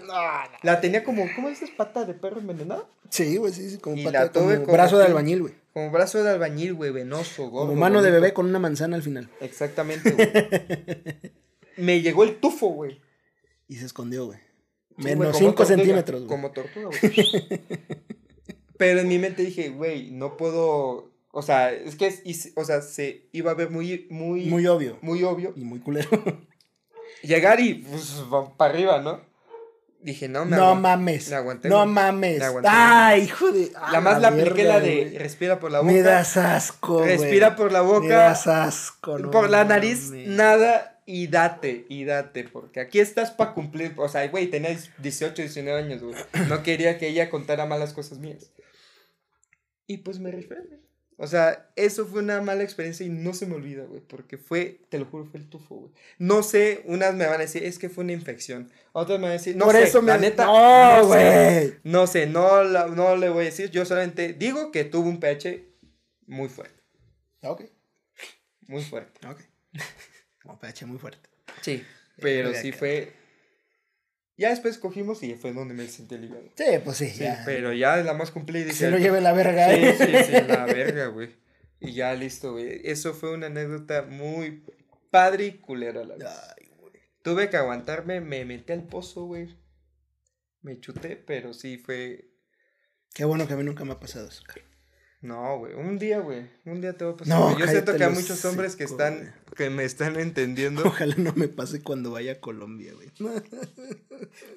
[0.64, 1.70] la tenía como, ¿cómo dices?
[1.70, 2.88] Pata de perro envenenada.
[3.10, 3.78] Sí, güey, sí, sí.
[3.78, 5.54] Como, Y pata- la tuve como como brazo de albañil, güey.
[5.74, 7.68] Como brazo de albañil, güey, venoso, gordo.
[7.68, 9.30] Como mano de bebé con una manzana al final.
[9.42, 11.34] Exactamente, güey.
[11.78, 13.02] Me llegó el tufo, güey.
[13.68, 14.40] Y se escondió, güey.
[14.98, 16.30] Sí, Menos güey, como 5 tortuga, centímetros, güey.
[16.30, 17.60] Como tortuga, güey.
[18.78, 21.12] Pero en mi mente dije, güey, no puedo.
[21.38, 24.98] O sea, es que, es- o sea, se iba a ver muy, muy, Muy obvio.
[25.02, 25.52] muy obvio.
[25.58, 26.08] Y muy culero.
[27.24, 28.24] Llegar y, pues,
[28.58, 29.20] para arriba, ¿no?
[30.00, 31.30] Dije, no, me no mames.
[31.30, 32.40] me aguanté, No mames.
[32.40, 32.70] Me aguanté.
[32.72, 33.72] Ay, hijo de.
[33.92, 35.92] La más la apliqué la de respira por la boca.
[35.92, 38.16] Me das asco, respira por la Me boca.
[38.16, 40.28] das asco, no por la nariz, mames.
[40.30, 43.94] nada y date, y date, porque aquí estás para cumplir.
[43.98, 46.16] O sea, güey, tenía 18, 19 años, güey.
[46.50, 48.52] No quería que ella contara malas cosas mías.
[49.88, 50.86] Y pues me rifé, güey.
[51.18, 54.82] O sea, eso fue una mala experiencia y no se me olvida, güey, porque fue,
[54.90, 55.92] te lo juro, fue el tufo, güey.
[56.20, 58.70] No sé, unas me van a decir, es que fue una infección.
[58.92, 60.10] Otras me van a decir, no Por sé, eso me.
[60.12, 61.76] la neta, No, güey.
[61.84, 65.20] No sé, no, la- no le voy a decir, yo solamente digo que tuvo un
[65.22, 65.64] pH
[66.28, 66.82] muy fuerte,
[67.44, 67.64] Ok.
[68.68, 69.26] muy fuerte.
[69.28, 69.40] Ok.
[70.44, 71.30] Como pH muy fuerte.
[71.62, 71.84] Sí,
[72.20, 73.14] pero Verga, sí fue.
[74.38, 76.44] Ya después cogimos y fue donde me sentí aliviado.
[76.56, 77.10] Sí, pues sí.
[77.10, 77.42] Sí, ya.
[77.46, 78.72] pero ya la más cumplida.
[78.74, 79.96] Se lo lleve la verga, Sí, eh.
[79.98, 81.30] sí, sí, la verga, güey.
[81.80, 82.82] Y ya listo, güey.
[82.84, 84.64] Eso fue una anécdota muy
[85.10, 86.28] padre y culera la vez.
[86.28, 86.94] Ay, güey.
[87.22, 89.56] Tuve que aguantarme, me metí al pozo, güey.
[90.62, 92.30] Me chuté, pero sí fue.
[93.14, 94.44] Qué bueno que a mí nunca me ha pasado eso.
[94.46, 94.66] cara.
[95.26, 95.74] No, güey.
[95.74, 96.48] Un día, güey.
[96.66, 97.36] Un día te va a pasar.
[97.40, 97.58] No, güey.
[97.60, 99.34] Yo siento que hay muchos hombres que están.
[99.58, 100.84] que me están entendiendo.
[100.86, 103.10] Ojalá no me pase cuando vaya a Colombia, güey.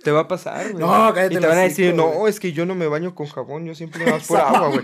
[0.04, 0.84] Te va a pasar, güey.
[0.84, 3.26] No, cállate Y te van a decir, no, es que yo no me baño con
[3.28, 4.82] jabón, yo siempre me baño por agua, güey.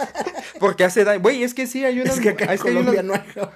[0.60, 1.20] Porque hace daño.
[1.20, 2.12] Güey, es que sí, hay una.
[2.12, 3.50] Es que acá en es que hay Colombia unos- no hay jabón.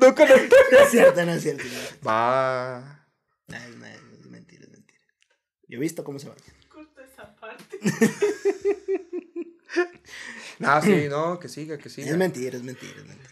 [0.00, 0.56] No conozco.
[0.72, 1.62] No es cierto, no es cierto.
[1.64, 2.06] no es cierto.
[2.08, 3.06] Va.
[3.48, 5.00] No, es, no, es mentira, es mentira.
[5.68, 6.40] Yo he visto cómo se baña.
[6.68, 7.78] Corta esa parte.
[10.62, 12.10] No, sí, no, que siga, que siga.
[12.10, 13.30] Es mentira, es mentira, es mentira.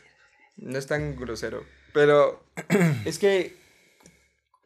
[0.56, 1.64] No es tan grosero.
[1.94, 2.44] Pero
[3.04, 3.56] es que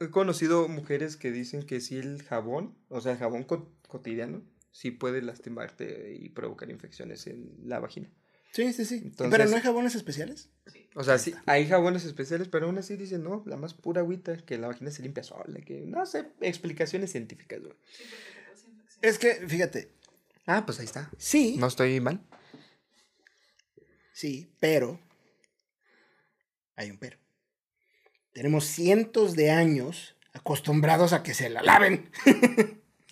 [0.00, 4.42] he conocido mujeres que dicen que sí el jabón, o sea, el jabón co- cotidiano,
[4.72, 8.08] sí puede lastimarte y provocar infecciones en la vagina.
[8.52, 8.96] Sí, sí, sí.
[9.04, 10.48] Entonces- Pero no hay jabones especiales.
[10.96, 14.36] O sea, sí, hay jabones especiales, pero aún así dicen, no, la más pura agüita,
[14.36, 17.74] que la vagina se limpia sola, que no sé, explicaciones científicas, güey.
[17.84, 18.04] Sí.
[19.02, 19.90] Es que, fíjate,
[20.46, 21.10] Ah, pues ahí está.
[21.18, 22.20] sí, No estoy mal.
[24.14, 24.98] Sí, pero
[26.76, 27.18] hay un pero.
[28.32, 32.10] Tenemos cientos de años acostumbrados a que se la laven.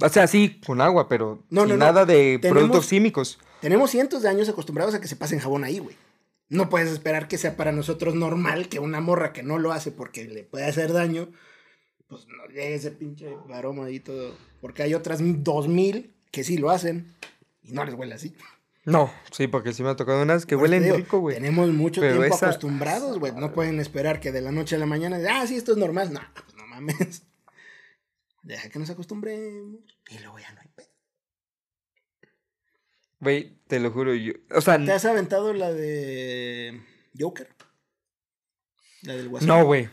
[0.01, 1.85] O sea, sí, con agua, pero No, sin no, no.
[1.85, 3.39] nada de Tenemos- productos químicos.
[3.61, 5.95] Tenemos cientos de años acostumbrados a que se pasen jabón ahí, güey.
[6.49, 9.93] No puedes esperar que sea para nosotros normal que una morra que no lo hace
[9.93, 11.31] porque le puede hacer daño,
[12.09, 14.37] pues no llegue ese pinche aroma ahí todo.
[14.61, 17.07] Porque hay otras dos mil que sí lo hacen
[17.63, 18.35] y no les huele así.
[18.85, 21.37] No, sí, porque sí me ha tocado unas que Por huelen digo, rico, güey.
[21.37, 23.33] Tenemos mucho Pero tiempo esa- acostumbrados, güey.
[23.33, 26.13] No pueden esperar que de la noche a la mañana, ah, sí, esto es normal.
[26.13, 27.23] No, pues no mames.
[28.43, 29.79] Deja que nos acostumbremos.
[30.11, 30.89] Y luego ya no hay pedo.
[33.21, 34.33] Güey, te lo juro, yo.
[34.51, 36.83] O sea, ¿Te has aventado la de
[37.19, 37.49] Joker?
[39.03, 39.47] La del Guasón.
[39.49, 39.89] no, güey.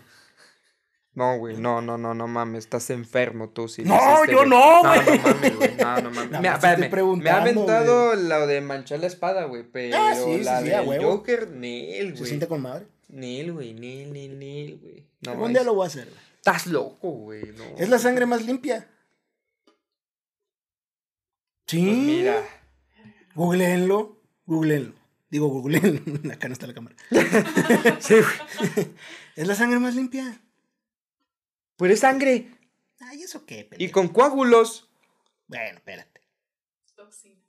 [1.20, 3.84] No, güey, no, no, no, no mames, estás enfermo tú, sí.
[3.84, 4.50] lo No, yo güey.
[4.50, 5.18] no, No, güey.
[5.18, 6.54] no mames, güey, no, no mames.
[6.54, 10.62] Espérame, me ha aventado lo de manchar la espada, güey, pero Ah, sí, sí, la
[10.62, 11.12] sí, del huevo.
[11.18, 12.26] Joker, Nel, Se güey.
[12.26, 12.88] siente con madre.
[13.10, 15.06] Nel, güey, Nel, Nel, Nel, güey.
[15.22, 16.06] No, Algún es- día lo voy a hacer.
[16.06, 16.18] güey.
[16.38, 17.66] Estás loco, güey, no.
[17.78, 18.88] Es la sangre más limpia.
[21.68, 21.84] Sí.
[21.86, 22.44] Pues mira.
[23.36, 24.18] Googleenlo.
[24.46, 24.94] Googleenlo.
[25.30, 26.02] Digo, googleenlo.
[26.34, 26.96] Acá no está la cámara.
[28.00, 28.88] Sí, güey.
[29.36, 30.42] Es la sangre más limpia.
[31.80, 32.52] Pero es sangre.
[33.00, 33.70] Ay, ¿eso qué?
[33.78, 34.90] Y con coágulos.
[35.48, 36.22] Bueno, espérate.
[36.94, 37.40] Toxinas.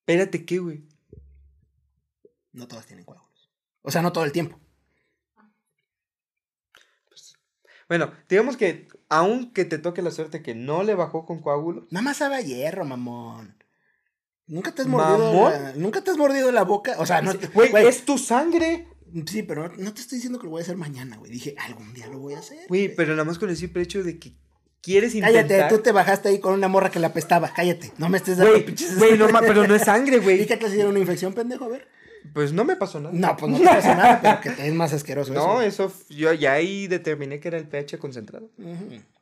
[0.00, 0.88] Espérate, ¿qué, güey?
[2.52, 3.50] No todas tienen coágulos.
[3.82, 4.58] O sea, no todo el tiempo.
[7.88, 11.84] Bueno, digamos que aunque te toque la suerte que no le bajó con coágulos.
[11.90, 13.62] Nada más sabe a hierro, mamón.
[14.46, 15.52] ¿Nunca te has mordido ¿Mamón?
[15.52, 16.94] la, ¿Nunca te has mordido la boca?
[16.98, 18.88] O sea, no güey, es tu sangre.
[19.26, 21.30] Sí, pero no te estoy diciendo que lo voy a hacer mañana, güey.
[21.30, 22.66] Dije, algún día lo voy a hacer.
[22.68, 24.32] Güey, pero nada más con el simple hecho de que
[24.82, 25.68] quieres Cállate, intentar.
[25.70, 27.52] tú te bajaste ahí con una morra que la apestaba.
[27.54, 28.98] Cállate, no me estés dando Güey, pinches.
[28.98, 30.46] güey, no, pero no es sangre, ¿Y güey.
[30.46, 31.64] qué te hicieron una infección, pendejo?
[31.64, 31.88] A ver.
[32.34, 33.14] Pues no me pasó nada.
[33.16, 35.92] No, pues no te pasa nada, pero que te es más asqueroso No, eso.
[36.08, 38.50] yo ya ahí determiné que era el pH concentrado.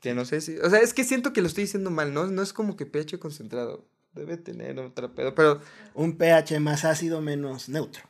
[0.00, 0.56] Que no sé si.
[0.58, 2.26] O sea, es que siento que lo estoy diciendo mal, ¿no?
[2.28, 3.86] No es como que pH concentrado.
[4.14, 5.60] Debe tener otra pedo, pero
[5.92, 8.04] Un pH más ácido, menos neutro,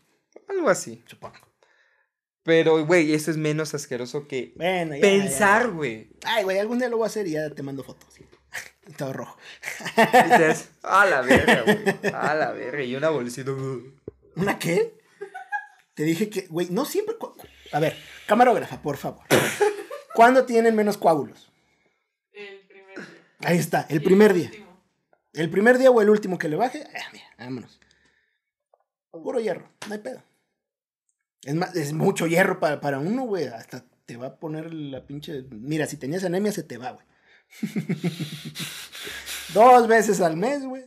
[0.49, 1.03] algo así.
[1.07, 1.37] supongo.
[2.45, 5.01] Pero, güey, eso es menos asqueroso que Bueno, ya.
[5.01, 6.11] pensar, güey.
[6.25, 8.15] Ay, güey, algún día lo voy a hacer y ya te mando fotos.
[8.99, 9.39] Todo rojo.
[9.97, 12.13] Dices, a la verga, güey.
[12.15, 12.83] A la verga.
[12.83, 13.51] Y una bolsita.
[14.37, 14.95] ¿Una qué?
[15.95, 17.17] Te dije que, güey, no siempre.
[17.73, 19.25] A ver, camarógrafa, por favor.
[20.15, 21.51] ¿Cuándo tienen menos coágulos?
[22.33, 23.23] El primer día.
[23.41, 24.47] Ahí está, el primer día.
[24.49, 24.65] último.
[25.33, 27.81] El primer día o el último que le baje, ah, mira, vámonos.
[29.11, 30.23] Puro hierro, no hay pedo.
[31.45, 33.47] Es más, es mucho hierro para, para uno, güey.
[33.47, 35.45] Hasta te va a poner la pinche.
[35.51, 37.07] Mira, si tenías anemia, se te va, güey.
[39.55, 40.85] dos veces al mes, güey.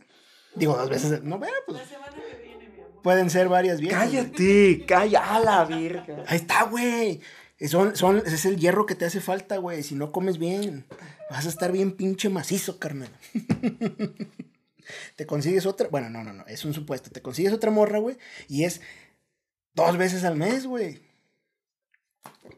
[0.54, 1.12] Digo, dos veces.
[1.12, 3.02] al- No, bueno, pues La semana que viene, mi amor.
[3.02, 4.04] pueden ser varias viejas.
[4.04, 6.24] Cállate, calla, a la verga.
[6.26, 7.20] Ahí está, güey.
[7.68, 9.82] Son, son, ese es el hierro que te hace falta, güey.
[9.82, 10.86] Si no comes bien,
[11.30, 13.08] vas a estar bien pinche macizo, carnal.
[15.16, 15.88] te consigues otra.
[15.88, 16.46] Bueno, no, no, no.
[16.46, 17.10] Es un supuesto.
[17.10, 18.16] Te consigues otra morra, güey.
[18.48, 18.80] Y es
[19.86, 21.00] dos veces al mes, güey.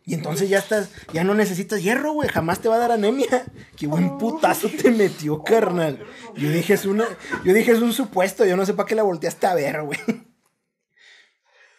[0.04, 2.28] Y entonces ya estás, ya no necesitas hierro, güey.
[2.28, 3.44] Jamás te va a dar anemia.
[3.76, 6.04] Qué buen putazo te metió, carnal.
[6.34, 7.04] Yo dije, es una,
[7.44, 8.44] yo dije, es un supuesto.
[8.44, 9.98] Yo no sé para qué la volteaste a ver, güey.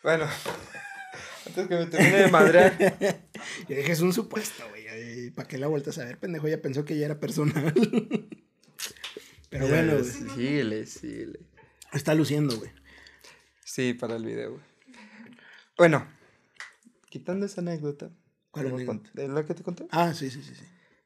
[0.04, 0.27] Bueno,
[1.47, 2.77] antes que me termine de madrear.
[3.67, 5.32] Yo dije, es un supuesto, güey.
[5.32, 6.47] ¿Para qué la vueltas a ver, pendejo?
[6.47, 7.73] Ya pensó que ya era personal.
[9.49, 11.39] Pero bueno, güey, Síguele, síguele.
[11.93, 12.71] está luciendo, güey.
[13.63, 14.70] Sí, para el video, güey.
[15.81, 16.07] Bueno,
[17.09, 18.11] quitando esa anécdota.
[18.51, 18.99] ¿Cuál anécdota?
[19.09, 19.87] cont- ¿De la que te conté?
[19.89, 20.63] Ah, sí, sí, sí, sí.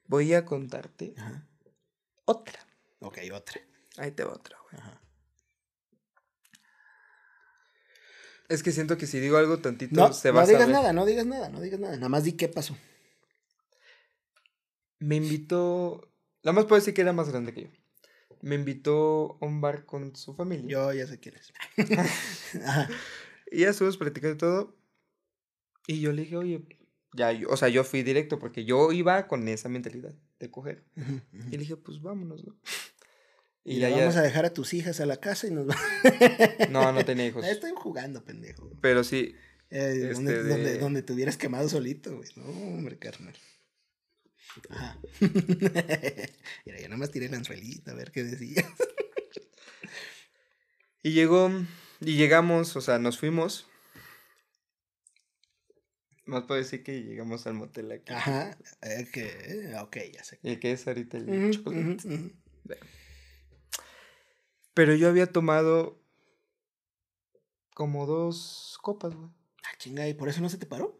[0.07, 1.47] Voy a contarte Ajá.
[2.25, 2.59] otra.
[2.99, 3.61] Ok, otra.
[3.95, 4.81] Ahí te va otra, güey.
[4.81, 4.99] Ajá.
[8.49, 10.75] Es que siento que si digo algo tantito No, se va no a digas saber.
[10.75, 11.95] nada, no digas nada, no digas nada.
[11.95, 12.75] Nada más di qué pasó.
[14.99, 16.11] Me invitó.
[16.43, 17.69] Nada más puedo decir que era más grande que yo.
[18.41, 20.67] Me invitó a un bar con su familia.
[20.69, 21.53] Yo ya sé quién es.
[23.51, 24.77] Y ya estuvimos platicando todo.
[25.87, 26.65] Y yo le dije, oye,
[27.13, 30.83] ya, yo, o sea, yo fui directo porque yo iba con esa mentalidad de coger.
[31.33, 32.57] Y le dije, pues vámonos, ¿no?
[33.63, 34.19] Y, Y le ya, vamos ya.
[34.21, 35.83] a dejar a tus hijas a la casa y nos vamos.
[36.69, 37.45] No, no tenía hijos.
[37.45, 38.69] Estoy jugando, pendejo.
[38.81, 39.35] Pero sí,
[39.69, 42.29] Eh, donde, Este, donde, de- donde te hubieras quemado solito, güey.
[42.35, 43.35] No, hombre, carnal.
[44.69, 44.99] Ajá.
[46.65, 48.63] Mira, yo nomás tiré el anzuelito a ver qué decía.
[51.03, 51.51] Y llegó,
[52.01, 53.67] y llegamos, o sea, nos fuimos.
[56.25, 58.11] Más puedo decir que llegamos al motel aquí.
[58.11, 58.57] Ajá.
[58.81, 60.39] eh, que, ok, ya sé.
[60.43, 62.07] El que es ahorita el Ujú, chocolate.
[62.07, 62.31] ujú.
[64.73, 66.01] Pero yo había tomado
[67.75, 69.29] como dos copas, güey.
[69.63, 70.99] Ah, chinga, ¿y por eso no se te paró?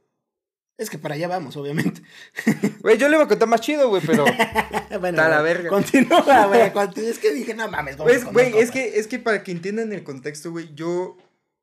[0.77, 2.01] Es que para allá vamos, obviamente.
[2.81, 4.25] Güey, yo le iba a contar más chido, güey, pero.
[4.99, 5.69] bueno, Está la verga.
[5.69, 7.07] Continúa, güey.
[7.07, 8.71] Es que dije, no mames, ¿cómo Pues, que con güey, es copas?
[8.71, 11.17] que, es que para que entiendan el contexto, güey, yo,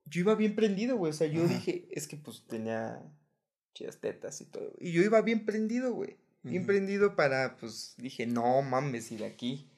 [0.07, 1.11] yo iba bien prendido, güey.
[1.11, 3.03] O sea, yo dije, es que pues tenía
[3.75, 4.73] chidas tetas y todo.
[4.81, 6.17] Y yo iba bien prendido, güey.
[6.43, 9.69] Bien prendido para, pues, dije, no mames, de aquí.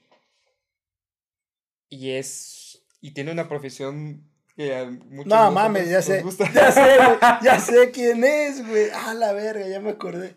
[1.91, 2.83] Y es.
[3.03, 4.25] Y tiene una profesión
[4.57, 6.23] que a muchos No mames, ya sé.
[6.23, 6.51] gusta.
[6.53, 8.89] Ya sé, güey, ya sé quién es, güey.
[8.95, 10.37] Ah, la verga, ya me acordé.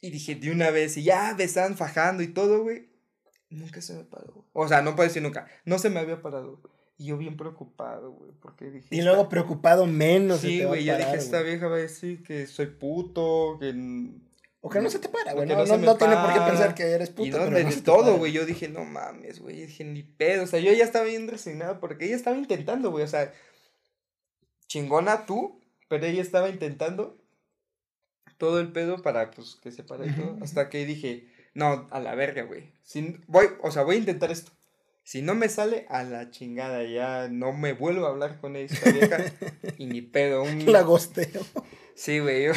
[0.00, 2.88] Y dije, de una vez, y ya me estaban fajando y todo, güey.
[3.50, 4.32] Nunca se me paró.
[4.32, 4.46] güey.
[4.52, 5.48] O sea, no puedo decir nunca.
[5.64, 6.60] No se me había parado.
[6.98, 8.32] Y yo bien preocupado, güey.
[8.40, 8.88] Porque dije.
[8.90, 10.40] Y luego preocupado menos.
[10.40, 10.84] Sí, güey.
[10.84, 13.72] Yo dije, esta vieja va a decir que soy puto, que.
[14.60, 15.46] O que no se te para, güey.
[15.46, 17.28] No, no no, tiene por qué pensar que eres puto.
[17.28, 18.32] y pero no te todo, güey.
[18.32, 19.66] Yo dije, no mames, güey.
[19.66, 20.44] Dije, ni pedo.
[20.44, 23.04] O sea, yo ya estaba bien resignado porque ella estaba intentando, güey.
[23.04, 23.32] O sea,
[24.66, 27.16] chingona tú, pero ella estaba intentando
[28.36, 30.38] todo el pedo para, pues, que se para y todo.
[30.42, 32.72] Hasta que dije, no, a la verga, güey.
[32.82, 34.50] Si, voy, o sea, voy a intentar esto.
[35.04, 38.90] Si no me sale, a la chingada, ya no me vuelvo a hablar con esta
[38.90, 39.18] vieja.
[39.78, 40.42] y ni pedo.
[40.42, 41.42] Un, La gosteo.
[41.94, 42.46] Sí, güey.
[42.46, 42.52] yo-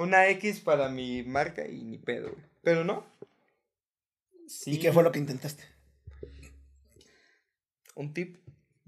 [0.00, 2.42] Una X para mi marca y ni pedo, güey.
[2.62, 3.04] Pero no.
[4.46, 4.72] Sí.
[4.72, 5.62] ¿Y qué fue lo que intentaste?
[7.94, 8.38] Un tip.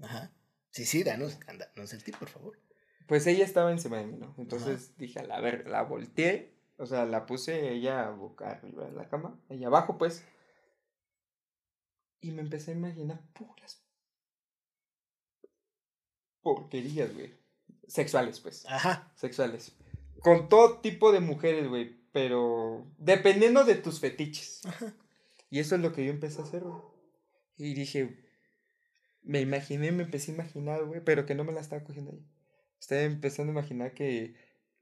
[0.01, 0.31] Ajá.
[0.71, 2.59] Sí, sí, danos, danos el tip, por favor.
[3.07, 4.33] Pues ella estaba encima de mí, ¿no?
[4.39, 6.57] Entonces dije, a la ver, la volteé.
[6.77, 9.39] O sea, la puse ella boca arriba de la cama.
[9.49, 10.25] Ella abajo, pues.
[12.21, 13.83] Y me empecé a imaginar puras
[16.41, 17.37] porquerías, güey.
[17.87, 18.65] Sexuales, pues.
[18.65, 19.11] Ajá.
[19.15, 19.75] Sexuales.
[20.23, 21.95] Con todo tipo de mujeres, güey.
[22.11, 24.65] Pero dependiendo de tus fetiches.
[24.65, 24.93] Ajá.
[25.49, 26.75] Y eso es lo que yo empecé a hacer, güey.
[27.57, 28.17] Y dije,
[29.21, 32.25] me imaginé, me empecé a imaginar, güey, pero que no me la estaba cogiendo ahí.
[32.79, 34.35] Estaba empezando a imaginar que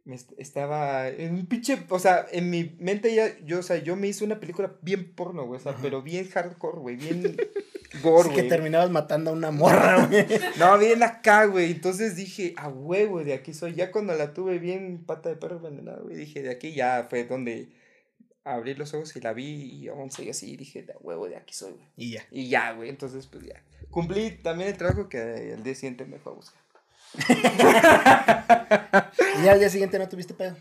[0.06, 3.77] me est- estaba en un pinche, o sea, en mi mente ya, yo, o sea,
[3.77, 5.82] yo me hice una película bien porno, güey, o sea, Ajá.
[5.82, 7.38] pero bien hardcore, güey, bien
[8.01, 10.25] gore, Así que terminabas matando a una morra, güey.
[10.58, 11.71] No, bien acá, güey.
[11.71, 13.73] Entonces dije, a huevo, de aquí soy.
[13.73, 17.25] Ya cuando la tuve bien pata de perro envenenada, güey, dije, de aquí ya fue
[17.25, 17.69] donde
[18.43, 20.54] abrí los ojos y la vi y aún seguía así.
[20.54, 21.88] Y dije, de a huevo, de aquí soy, güey.
[21.97, 22.25] Y ya.
[22.32, 22.89] Y ya, güey.
[22.89, 23.62] Entonces, pues ya.
[23.89, 26.62] Cumplí también el trabajo que el día siguiente me fue a buscar.
[29.43, 30.56] Y al día siguiente no tuviste pedo.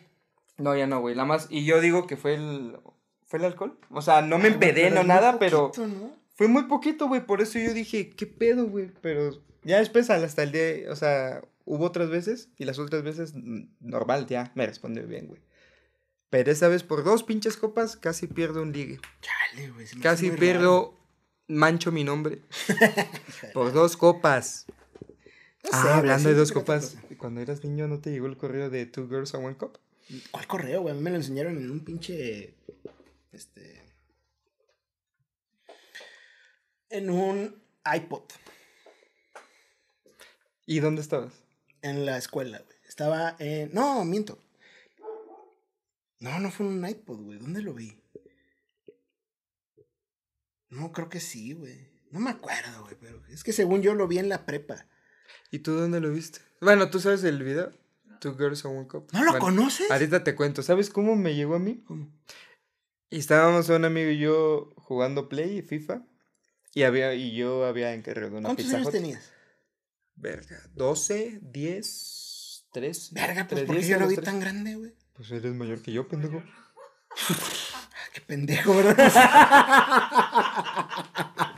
[0.56, 1.14] No, ya no, güey.
[1.14, 1.46] La más.
[1.50, 2.78] Y yo digo que fue el.
[3.26, 3.78] ¿Fue el alcohol?
[3.90, 5.70] O sea, no me empedé, no nada, pero.
[6.40, 8.90] Fue muy poquito, güey, por eso yo dije, ¿qué pedo, güey?
[9.02, 13.34] Pero ya después, hasta el día, o sea, hubo otras veces y las otras veces,
[13.78, 15.42] normal, ya, me respondió bien, güey.
[16.30, 19.00] Pero esa vez, por dos pinches copas, casi pierdo un ligue.
[19.20, 19.86] Chale, güey.
[20.00, 20.98] Casi pierdo,
[21.46, 22.40] mancho mi nombre.
[23.52, 24.64] por dos copas.
[25.64, 28.86] No ah, hablando de dos copas, cuando eras niño, ¿no te llegó el correo de
[28.86, 29.78] Two Girls and One Cup?
[30.30, 30.94] ¿Cuál correo, güey?
[30.94, 32.54] A mí me lo enseñaron en un pinche.
[33.30, 33.89] Este.
[36.90, 37.62] En un
[37.94, 38.22] iPod.
[40.66, 41.32] ¿Y dónde estabas?
[41.82, 42.76] En la escuela, güey.
[42.86, 43.72] Estaba en.
[43.72, 44.38] No, miento.
[46.18, 47.38] No, no fue en un iPod, güey.
[47.38, 47.96] ¿Dónde lo vi?
[50.68, 51.88] No, creo que sí, güey.
[52.10, 52.96] No me acuerdo, güey.
[53.00, 54.86] Pero es que según yo lo vi en la prepa.
[55.50, 56.40] ¿Y tú dónde lo viste?
[56.60, 57.72] Bueno, ¿tú sabes el video?
[58.20, 59.08] Two Girls and One Cup.
[59.12, 59.90] ¿No lo Bueno, conoces?
[59.90, 60.62] Ahorita te cuento.
[60.62, 61.82] ¿Sabes cómo me llegó a mí?
[61.86, 62.12] ¿Cómo?
[63.08, 66.02] Y estábamos un amigo y yo jugando Play y FIFA.
[66.74, 68.92] Y, había, y yo había encargado una ¿Cuántos Pizza años Hut.
[68.94, 69.30] tenías?
[70.16, 70.60] Verga.
[70.74, 73.12] 12, 10, tres.
[73.12, 74.24] Verga, pues entre ¿por qué 10 yo lo vi tres.
[74.24, 74.94] tan grande, güey?
[75.14, 76.42] Pues eres mayor que yo, pendejo.
[78.14, 78.96] Qué pendejo, ¿verdad?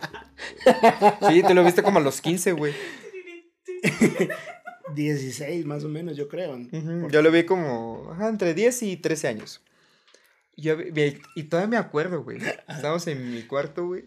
[1.28, 2.74] Sí, te lo viste como a los 15, güey.
[4.94, 6.54] 16 más o menos, yo creo.
[6.56, 9.60] Ujú, Yo lo vi como ajá, entre 10 y 13 años.
[10.56, 10.76] Yo
[11.34, 12.38] y todavía me acuerdo, güey.
[12.68, 14.04] Estábamos en mi cuarto, güey.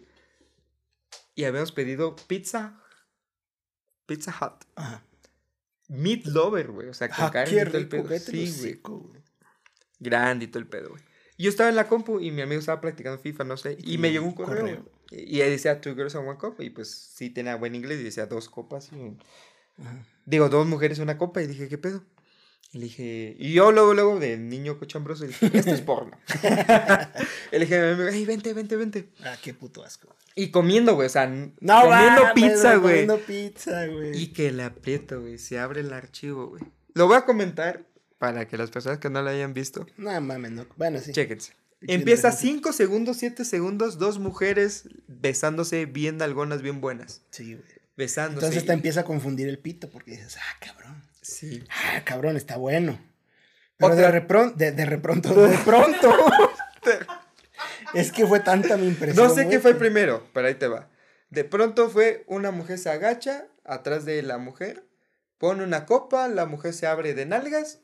[1.36, 2.82] Y habíamos pedido pizza.
[4.06, 4.64] Pizza Hut.
[4.76, 5.04] Ajá.
[5.88, 6.88] Meat Lover, güey.
[6.90, 8.20] O sea, con Ah, carne y todo el pedo.
[8.20, 9.08] Sí, güey.
[10.00, 11.04] Grande y todo el pedo, güey.
[11.38, 13.78] Yo estaba en la compu y mi amigo estaba practicando FIFA, no sé.
[13.80, 14.62] Y, Y me llegó un correo.
[14.62, 14.92] correo.
[15.12, 16.56] Y ahí decía Two Girls and One Cup.
[16.60, 18.00] Y pues sí tenía buen inglés.
[18.00, 18.92] Y decía dos copas.
[18.94, 19.18] Y.
[20.26, 21.42] Digo, dos mujeres, una copa.
[21.42, 22.04] Y dije, ¿qué pedo?
[22.72, 26.18] Y le dije, y yo luego, luego, de niño cochambroso, dije, esto es porno.
[27.52, 29.10] y le dije a mi amigo, hey, vente, vente, vente.
[29.24, 30.14] Ah, qué puto asco.
[30.36, 33.06] Y comiendo, güey, o sea, No, comiendo pizza, güey.
[33.06, 34.22] Comiendo pizza, güey.
[34.22, 36.64] Y que le aprieto, güey, se abre el archivo, güey.
[36.94, 37.86] Lo voy a comentar
[38.18, 40.66] para que las personas que no lo hayan visto, No mames, no.
[40.76, 41.12] Bueno, sí.
[41.14, 41.54] chéquense.
[41.82, 42.56] Empieza emergencia.
[42.56, 47.22] 5 segundos, 7 segundos, dos mujeres besándose bien algonas, bien buenas.
[47.30, 47.66] Sí, güey.
[47.96, 48.48] Besándose.
[48.48, 51.04] Entonces te empieza a confundir el pito porque dices, ah, cabrón.
[51.28, 51.64] Sí.
[51.70, 53.00] Ah, cabrón, está bueno.
[53.78, 56.16] Pero Otra- de, repron- de, de repronto, de pronto.
[57.94, 59.28] es que fue tanta mi impresión.
[59.28, 60.90] No sé qué fue que- primero, pero ahí te va.
[61.30, 64.86] De pronto fue una mujer se agacha atrás de la mujer,
[65.38, 67.80] pone una copa, la mujer se abre de nalgas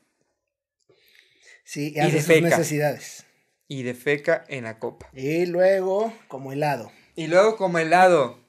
[1.63, 3.25] Sí, y y hace sus necesidades.
[3.67, 5.09] y defeca en la copa.
[5.13, 6.91] Y luego, como helado.
[7.15, 8.39] Y luego como helado.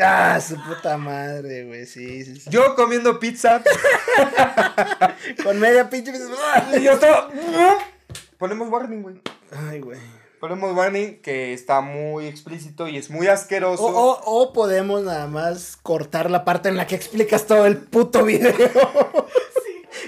[0.00, 1.86] Ah, su puta madre, güey.
[1.86, 2.50] Sí, sí, sí.
[2.50, 3.62] Yo comiendo pizza.
[5.44, 6.12] Con media pinche.
[6.78, 7.28] y yo estaba.
[8.38, 9.20] Ponemos warning, güey.
[9.70, 9.98] Ay, güey.
[10.40, 13.82] Ponemos warning que está muy explícito y es muy asqueroso.
[13.84, 17.76] O, o- o podemos nada más cortar la parte en la que explicas todo el
[17.78, 18.54] puto video.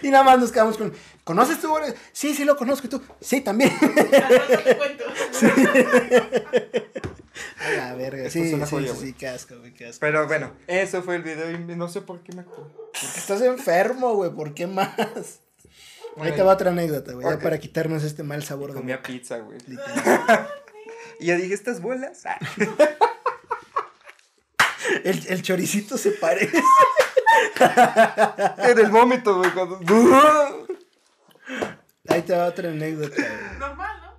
[0.03, 0.93] Y nada más nos quedamos con.
[1.25, 1.75] ¿Conoces tú?
[2.13, 2.87] Sí, sí lo conozco.
[2.87, 3.03] ¿Y tú?
[3.21, 3.73] Sí, también.
[3.79, 5.05] Te cuento.
[7.61, 8.25] A la verga.
[8.25, 10.01] Esto Sí, sí, joya, sí, sí, qué asco, güey, qué asco.
[10.01, 12.71] Pero bueno, eso fue el video y no sé por qué me acuerdo.
[12.93, 14.31] Porque estás enfermo, güey.
[14.31, 14.99] ¿Por qué más?
[14.99, 17.27] Ahí Bueno, te va otra anécdota, güey.
[17.27, 19.07] Ya para quitarnos este mal sabor de Comía boca.
[19.09, 19.59] pizza, güey.
[21.19, 22.23] Y ya dije, estas bolas.
[25.05, 26.62] El, el choricito se parece.
[28.59, 29.51] En el vómito, güey.
[29.53, 29.79] Cuando...
[32.09, 33.59] Ahí te va otra anécdota, güey.
[33.59, 34.16] Normal, ¿no?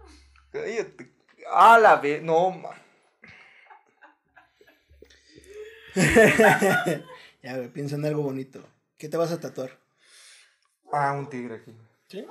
[0.52, 1.12] Cállate.
[1.52, 2.22] A la vez.
[2.22, 2.70] No, ma.
[7.44, 8.64] Ya, güey, piensa en algo bonito.
[8.98, 9.80] ¿Qué te vas a tatuar?
[10.92, 11.76] Ah, un tigre aquí.
[12.08, 12.20] ¿Sí?
[12.20, 12.28] Ya,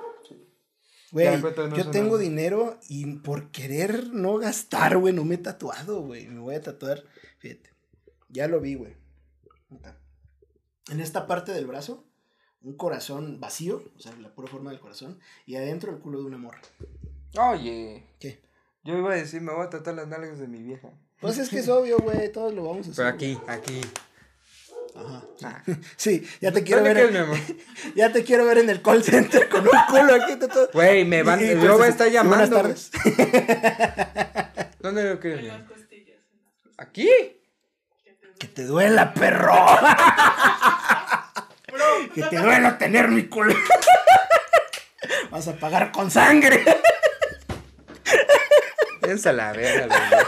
[1.11, 1.41] Güey,
[1.75, 6.27] yo tengo dinero y por querer no gastar, güey, no me he tatuado, güey.
[6.27, 7.03] Me voy a tatuar,
[7.39, 7.70] fíjate.
[8.31, 8.95] Ya lo vi, güey.
[10.89, 12.05] En esta parte del brazo,
[12.61, 16.25] un corazón vacío, o sea, la pura forma del corazón, y adentro el culo de
[16.25, 16.61] una morra.
[17.37, 18.03] Oye.
[18.19, 18.41] ¿Qué?
[18.83, 20.89] Yo iba a decir, me voy a tratar las nalgas de mi vieja.
[21.19, 22.95] Pues es que es obvio, güey, todos lo vamos a hacer.
[23.05, 23.81] Pero aquí, aquí.
[24.95, 25.23] Ajá.
[25.43, 25.63] Ah.
[25.97, 27.09] Sí, ya te quiero ¿Dónde ver.
[27.11, 27.37] quieres, en- amor?
[27.95, 30.33] Ya te quiero ver en el call center con un culo aquí.
[30.73, 31.39] Güey, me van.
[31.39, 32.59] Yo pues, voy a estar y buenas llamando.
[32.59, 32.63] güey.
[32.63, 32.91] tardes.
[34.79, 36.17] ¿Dónde lo quieres, en las costillas.
[36.77, 37.09] ¿Aquí?
[38.41, 39.53] Que te duela, perro.
[42.15, 43.53] que te duela tener mi culo.
[45.29, 46.65] Vas a pagar con sangre.
[49.03, 50.23] Piensa la verga, güey.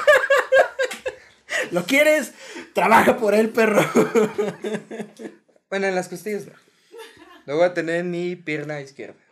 [1.72, 2.34] ¿Lo quieres?
[2.76, 3.84] Trabaja por él, perro.
[5.72, 6.54] Bueno, en las costillas no.
[7.48, 9.23] Lo voy a tener en mi pierna izquierda.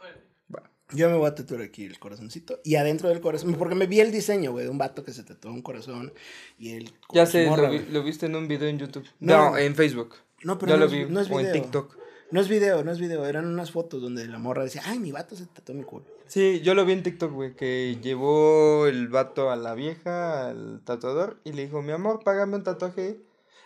[0.93, 2.59] Yo me voy a tatuar aquí el corazoncito.
[2.63, 5.23] Y adentro del corazón, porque me vi el diseño, güey, de un vato que se
[5.23, 6.13] tatuó un corazón.
[6.57, 6.93] Y el.
[7.13, 9.05] Ya sé, morra, lo, vi- lo viste en un video en YouTube.
[9.19, 9.51] No.
[9.51, 10.15] No, en Facebook.
[10.43, 11.05] No, pero no vi.
[11.05, 11.53] no es o en video.
[11.53, 11.97] TikTok.
[12.31, 13.25] No es video, no es video.
[13.25, 16.05] Eran unas fotos donde la morra decía, ay, mi vato se tatuó mi culo.
[16.27, 20.81] Sí, yo lo vi en TikTok, güey, que llevó el vato a la vieja, al
[20.85, 23.19] tatuador, y le dijo, mi amor, págame un tatuaje.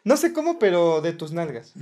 [0.04, 1.74] No sé cómo, pero de tus nalgas.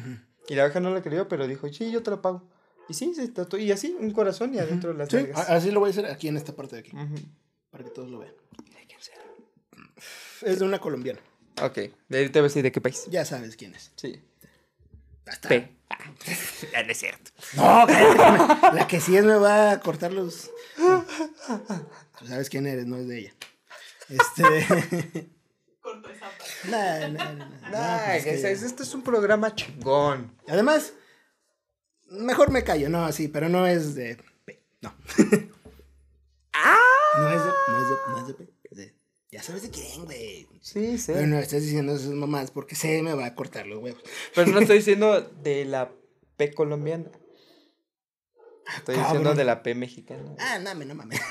[0.50, 2.44] Y la vieja no le creyó, pero dijo, sí, yo te lo pago.
[2.90, 3.58] Y sí, se tatuó.
[3.60, 6.28] Y así, un corazón y adentro de las Sí, así lo voy a hacer aquí
[6.28, 6.92] en esta parte de aquí.
[7.72, 8.34] Para que todos lo vean.
[10.42, 11.20] Es de una colombiana.
[11.62, 11.76] Ok,
[12.10, 13.06] de ahí te voy a decir de qué país.
[13.10, 13.92] Ya sabes quién es.
[13.96, 14.22] Sí.
[15.26, 15.78] Hasta- P.
[15.90, 15.98] Ah,
[16.86, 17.32] no es cierto.
[17.56, 20.52] No, cállate, la que sí es me va a cortar los.
[22.20, 23.34] Tú sabes quién eres, no es de ella.
[24.10, 24.44] Este.
[25.82, 26.46] corto esa parte.
[26.66, 30.36] nah, nah, nah, nah, Nah, pues es que que- es- este es un programa chingón.
[30.48, 30.94] Además,
[32.14, 34.62] mejor me callo, no, sí, pero no es de P.
[34.82, 34.94] No.
[37.16, 38.50] No es de, no es de, no es de P.
[38.72, 38.96] es de-
[39.32, 40.48] ya sabes de quién, güey.
[40.62, 41.12] Sí, sí.
[41.14, 44.02] Pero no estás diciendo esas mamás porque se me va a cortar los huevos.
[44.34, 45.92] Pero no estoy diciendo de la
[46.38, 47.06] P colombiana.
[48.78, 49.04] Estoy Cabrón.
[49.12, 50.36] diciendo de la P mexicana.
[50.40, 51.22] Ah, no, mames, no mames.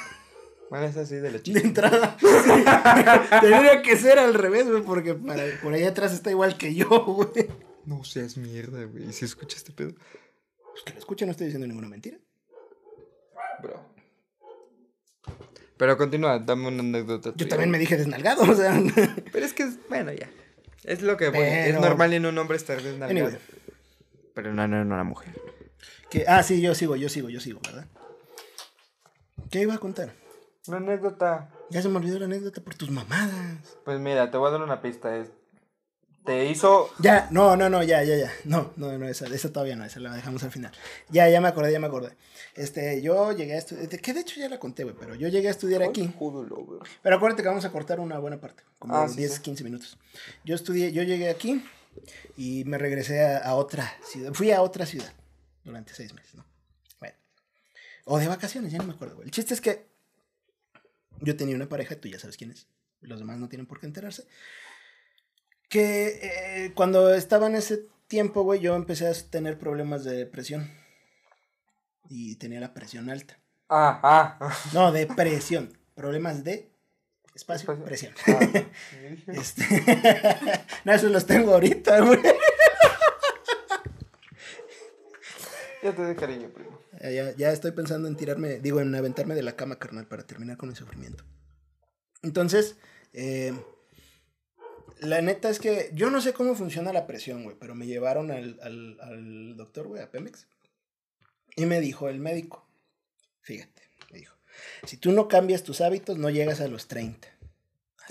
[0.70, 1.60] Bueno, es así de la De chica.
[1.60, 2.16] entrada.
[3.40, 6.88] Tendría que ser al revés, güey, porque para, por ahí atrás está igual que yo,
[7.04, 7.48] güey.
[7.84, 9.08] No seas mierda, güey.
[9.08, 9.94] ¿Y si escuchas este pedo?
[10.72, 12.18] Pues que lo escuche, no estoy diciendo ninguna mentira.
[13.62, 13.80] Bro.
[15.76, 17.32] Pero continúa, dame una anécdota.
[17.36, 18.80] Yo también me dije desnalgado, o sea.
[19.32, 20.28] Pero es que, es- bueno, ya.
[20.84, 21.40] Es lo que voy.
[21.44, 23.10] Es Pero- normal en un hombre estar desnalgado.
[23.28, 23.38] Anyway.
[24.34, 25.34] Pero no, no, no, una mujer.
[26.10, 27.86] Que, ah, sí, yo sigo, yo sigo, yo sigo, ¿verdad?
[29.50, 30.12] ¿Qué iba a contar?
[30.68, 31.50] Una anécdota.
[31.70, 33.76] Ya se me olvidó la anécdota por tus mamadas.
[33.84, 35.16] Pues mira, te voy a dar una pista.
[35.16, 35.30] Es...
[36.24, 36.88] Te hizo.
[37.00, 38.32] Ya, no, no, no, ya, ya, ya.
[38.44, 40.72] No, no, no, esa, esa todavía no, esa la dejamos al final.
[41.08, 42.16] Ya, ya me acordé, ya me acordé.
[42.54, 45.48] Este, yo llegué a estudiar, que de hecho ya la conté, güey, pero yo llegué
[45.48, 46.12] a estudiar aquí.
[46.16, 46.80] Júdalo, güey.
[47.02, 49.40] Pero acuérdate que vamos a cortar una buena parte, como Ah, sí, 10, sí.
[49.40, 49.98] 15 minutos.
[50.44, 51.64] Yo estudié, yo llegué aquí
[52.36, 54.32] y me regresé a, a otra ciudad.
[54.32, 55.12] Fui a otra ciudad
[55.64, 56.44] durante seis meses, ¿no?
[57.00, 57.16] Bueno.
[58.04, 59.26] O de vacaciones, ya no me acuerdo, güey.
[59.26, 59.86] El chiste es que
[61.20, 62.68] yo tenía una pareja, tú ya sabes quién es.
[63.00, 64.24] Los demás no tienen por qué enterarse.
[65.72, 66.18] Que
[66.66, 70.70] eh, cuando estaba en ese tiempo, güey, yo empecé a tener problemas de presión.
[72.10, 73.38] Y tenía la presión alta.
[73.70, 73.98] Ah,
[74.38, 74.54] ah.
[74.74, 75.72] No, de presión.
[75.94, 76.70] Problemas de
[77.34, 77.84] espacio, Espacio.
[77.86, 78.12] presión.
[78.26, 78.64] ah.
[79.32, 79.64] Este...
[80.84, 82.20] no, esos los tengo ahorita, güey.
[85.82, 86.78] Ya te doy cariño, primo.
[87.00, 90.26] Ya, ya- ya estoy pensando en tirarme, digo, en aventarme de la cama, carnal, para
[90.26, 91.24] terminar con el sufrimiento.
[92.22, 92.76] Entonces,
[93.14, 93.52] eh,
[95.02, 98.30] la neta es que yo no sé cómo funciona la presión, güey, pero me llevaron
[98.30, 100.46] al, al, al doctor, güey, a Pemex.
[101.56, 102.66] Y me dijo el médico,
[103.42, 104.34] fíjate, me dijo,
[104.84, 107.28] si tú no cambias tus hábitos, no llegas a los 30.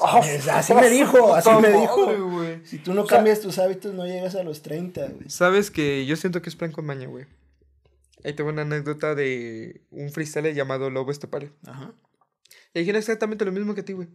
[0.04, 2.08] Así, me- así me dijo, así me dijo.
[2.08, 2.66] Madre.
[2.66, 5.30] Si tú no O sea- cambias tus hábitos, no llegas a los 30, güey.
[5.30, 7.26] Sabes que yo siento que es plan con maña, güey.
[8.24, 11.52] Ahí tengo una anécdota de un freestyler llamado Lobo Estepare.
[11.66, 11.94] Ajá.
[12.74, 14.08] Le dijeron exactamente lo mismo que a ti, güey.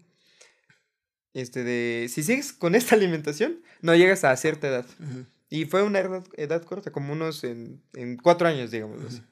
[1.39, 4.87] Este de, si sigues con esta alimentación, no llegas a cierta edad.
[5.01, 5.27] ujú.
[5.49, 9.05] Y fue una edad, edad corta, como unos en, en cuatro años, digamos.
[9.05, 9.19] así.
[9.19, 9.27] Ujú.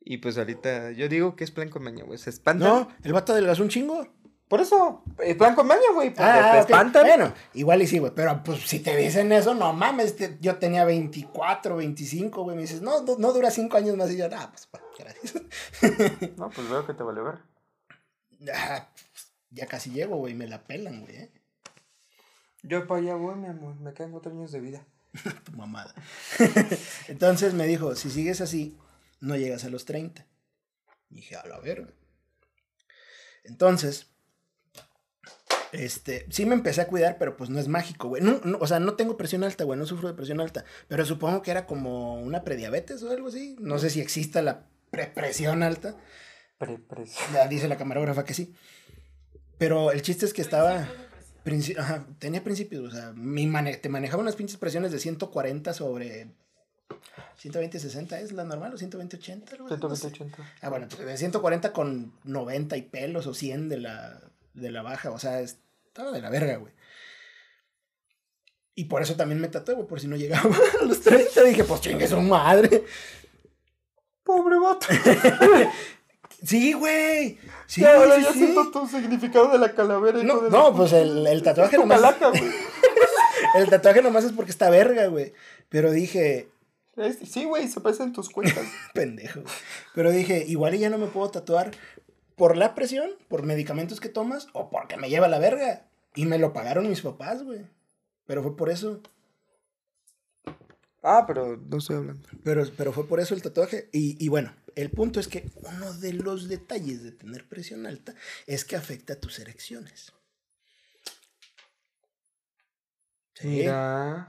[0.00, 2.18] Y pues ahorita, yo digo que es plan con maña, güey.
[2.18, 2.68] Se espantan.
[2.68, 4.06] No, el vato adelgazó un chingo.
[4.48, 6.10] Por eso, es plan con maña, güey.
[6.10, 6.70] Porque Ah, te ok.
[6.70, 7.06] espantan.
[7.06, 8.12] Bueno, igual y sí, güey.
[8.14, 10.16] Pero pues si te dicen eso, no mames.
[10.16, 12.56] te- yo tenía 24, 25, güey.
[12.56, 14.10] Me dices, no, no, no dura 5 años más.
[14.10, 15.42] Y yo, ah, pues, bueno, gracias.
[16.36, 17.34] No, pues veo que te vale ver.
[18.52, 18.88] Ah,
[19.54, 20.34] ya casi llego, güey.
[20.34, 21.16] Me la pelan, güey.
[21.16, 21.32] eh.
[22.62, 23.76] Yo para allá voy, mi amor.
[23.80, 24.86] Me quedan cuatro años de vida.
[25.44, 25.94] Tu mamada.
[27.08, 28.76] Entonces me dijo, si sigues así,
[29.20, 30.26] no llegas a los 30.
[31.10, 31.88] Y dije, a la verga.
[33.44, 34.08] Entonces,
[35.72, 38.22] este, sí me empecé a cuidar, pero pues no es mágico, güey.
[38.22, 40.64] No, no, o sea, no tengo presión alta, güey, no sufro de presión alta.
[40.88, 43.56] Pero supongo que era como una prediabetes o algo así.
[43.60, 45.96] No sé si exista la prepresión alta.
[46.58, 48.54] Pre, pre- Ya dice la camarógrafa que sí.
[49.64, 50.86] Pero el chiste es que estaba...
[51.42, 55.72] princi- ajá, tenía principios, o sea, mi mane- te manejaba unas pinches presiones de 140
[55.72, 56.26] sobre
[57.38, 59.52] 120, 60, ¿es la normal o 120, 80?
[59.52, 59.76] algo así?
[59.80, 60.10] No sé.
[60.10, 60.52] 120, 80.
[60.60, 64.20] Ah, bueno, de 140 con 90 y pelos o 100 de la,
[64.52, 66.74] de la baja, o sea, estaba de la verga, güey.
[68.74, 71.42] Y por eso también me tatué, güey, por si no llegaba a los 30.
[71.42, 72.84] Dije, pues chingue su madre.
[74.24, 74.86] Pobre vato.
[76.44, 77.38] Sí, güey.
[77.66, 78.38] Sí, ya, ahora sí, ya sí.
[78.38, 80.18] siento tu significado de la calavera.
[80.18, 82.00] hijo No, de la no, pues el, el tatuaje Tu nomás.
[82.00, 82.42] calaca, güey.
[83.56, 85.32] El tatuaje nomás es porque está verga, güey.
[85.68, 86.48] Pero dije,
[87.24, 88.64] Sí, güey, se parecen tus cuentas.
[88.94, 89.40] pendejo.
[89.94, 91.70] Pero dije, igual y ya no me puedo tatuar
[92.36, 95.86] por la presión, por medicamentos que tomas o porque me lleva la verga.
[96.16, 97.60] Y me lo pagaron mis papás, güey.
[98.26, 99.00] Pero fue por eso.
[101.02, 102.28] ah, pero no estoy hablando.
[102.42, 103.88] Pero, pero fue por eso el tatuaje.
[103.92, 108.14] Y, y bueno, el punto es que uno de los detalles de tener presión alta
[108.46, 110.12] es que afecta a tus erecciones.
[113.34, 113.48] Sí.
[113.48, 114.26] Mira,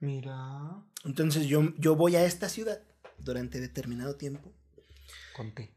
[0.00, 0.84] mira.
[1.04, 2.82] Entonces yo, yo voy a esta ciudad
[3.18, 4.54] durante determinado tiempo.
[5.34, 5.74] Conté.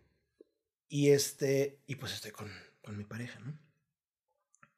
[0.87, 2.51] Y este, y pues estoy con,
[2.81, 3.57] con mi pareja, ¿no?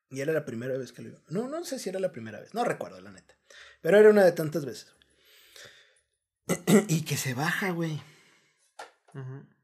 [0.09, 1.19] Y era la primera vez que lo iba.
[1.27, 3.35] No, no sé si era la primera vez, no recuerdo la neta.
[3.81, 4.93] Pero era una de tantas veces.
[6.87, 8.01] y que se baja, güey.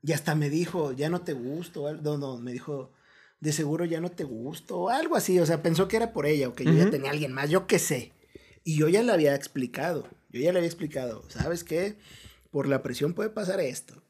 [0.03, 1.93] Y hasta me dijo, ya no te gusto.
[1.93, 2.91] No, no, me dijo,
[3.39, 4.89] de seguro ya no te gusto.
[4.89, 5.39] Algo así.
[5.39, 7.49] O sea, pensó que era por ella o que yo ya tenía a alguien más.
[7.49, 8.13] Yo qué sé.
[8.63, 10.07] Y yo ya le había explicado.
[10.29, 11.23] Yo ya le había explicado.
[11.29, 11.97] ¿Sabes qué?
[12.51, 14.01] Por la presión puede pasar esto.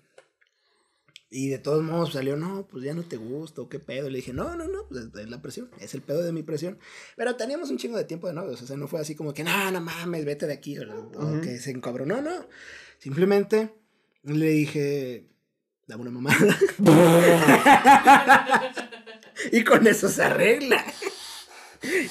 [1.33, 4.09] Y de todos modos salió, no, pues ya no te gusto, qué pedo.
[4.09, 6.77] Le dije, no, no, no, pues es la presión, es el pedo de mi presión.
[7.15, 9.45] Pero teníamos un chingo de tiempo de novios, o sea, no fue así como que,
[9.45, 11.39] no, no mames, vete de aquí, o, o Ujú.
[11.39, 12.45] que se encabronó, no.
[12.99, 13.73] Simplemente
[14.23, 15.30] le dije,
[15.91, 16.57] dame una mamada.
[19.51, 20.85] y con eso se arregla.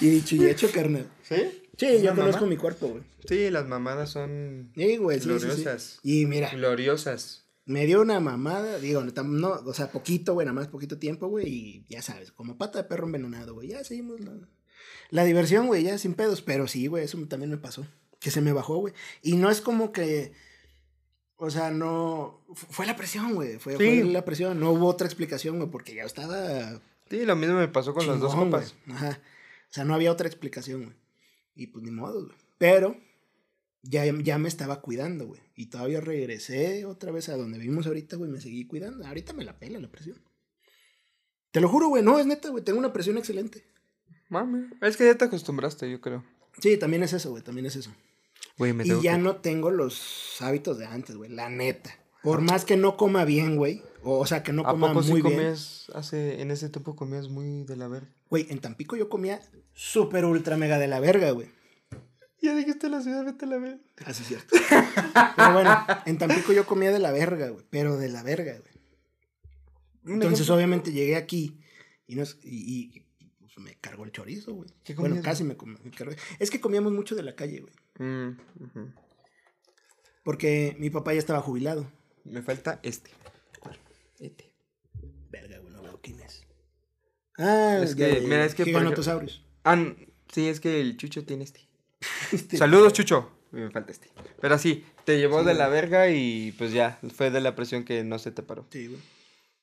[0.00, 1.06] y dicho y hecho, carnal.
[1.26, 1.62] ¿Sí?
[1.78, 3.02] Sí, yo ¿Una conozco mi cuerpo, güey.
[3.26, 5.46] Sí, las mamadas son Sí, güey, sí, sí, sí.
[5.46, 5.98] gloriosas.
[6.02, 7.46] Y mira, Gloriosas.
[7.64, 11.28] me dio una mamada, digo, no, no, o sea, poquito, güey, nada más poquito tiempo,
[11.28, 14.32] güey, y ya sabes, como pata de perro envenenado, güey, ya seguimos la,
[15.08, 17.86] la diversión, güey, ya sin pedos, pero sí, güey, eso también me pasó,
[18.18, 20.32] que se me bajó, güey, y no es como que,
[21.40, 23.78] o sea, no, fu- fue la presión, güey, fue, Sí.
[23.78, 26.80] fue la presión, no hubo otra explicación, güey, porque ya estaba
[27.10, 28.74] Sí, lo mismo me pasó con las dos chingón, copas.
[28.88, 30.96] Ajá, o sea, no había otra explicación, güey,
[31.56, 32.96] y pues ni modo, güey, pero
[33.82, 35.40] ya, ya me estaba cuidando, güey.
[35.56, 38.30] Y todavía regresé otra vez a donde vivimos ahorita, güey.
[38.30, 39.06] Me seguí cuidando.
[39.06, 40.18] Ahorita me la pela la presión.
[41.50, 42.02] Te lo juro, güey.
[42.02, 42.62] No, es neta, güey.
[42.62, 43.64] Tengo una presión excelente.
[44.28, 44.68] Mami.
[44.82, 46.22] Es que ya te acostumbraste, yo creo.
[46.60, 47.42] Sí, también es eso, güey.
[47.42, 47.90] También es eso.
[48.60, 51.30] Me Y ya que- no tengo los hábitos de antes, güey.
[51.30, 51.96] La neta.
[52.22, 53.82] Por más que no coma bien, güey.
[54.02, 55.34] O, o sea, que no ¿A coma poco sí muy bien.
[55.36, 58.08] comías hace, en ese tiempo comías muy de la verga?
[58.28, 59.40] Güey, en Tampico yo comía
[59.72, 61.48] súper ultra mega de la verga, güey.
[62.42, 63.80] Ya dijiste la ciudad, vete a la verga.
[64.06, 64.56] Así es cierto.
[65.36, 67.64] Pero bueno, en Tampico yo comía de la verga, güey.
[67.70, 68.72] Pero de la verga, güey.
[70.06, 70.54] Entonces, ejemplo.
[70.56, 71.58] obviamente, llegué aquí
[72.06, 73.06] y, nos, y, y,
[73.40, 74.70] pues, me cargó el chorizo, güey.
[74.84, 75.54] ¿Qué Bueno, casi me,
[75.84, 76.14] me cargó.
[76.38, 77.72] Es que comíamos mucho de la calle, güey.
[78.00, 78.36] Mm.
[80.24, 81.90] Porque mi papá ya estaba jubilado.
[82.24, 83.10] Me falta este.
[84.18, 84.52] Este.
[85.30, 86.46] Verga, güey, no veo quién es.
[87.38, 89.44] Ah, Es que, mira, es que, por Giganotosaurus.
[89.64, 89.94] Ah,
[90.32, 91.68] sí, es que el Chucho tiene este.
[92.32, 93.30] Este- Saludos, Chucho.
[93.50, 94.10] Me falta este.
[94.40, 98.04] Pero sí, te llevó de la verga y pues ya, fue de la presión que
[98.04, 98.66] no se te paró.
[98.70, 99.00] Sí, güey.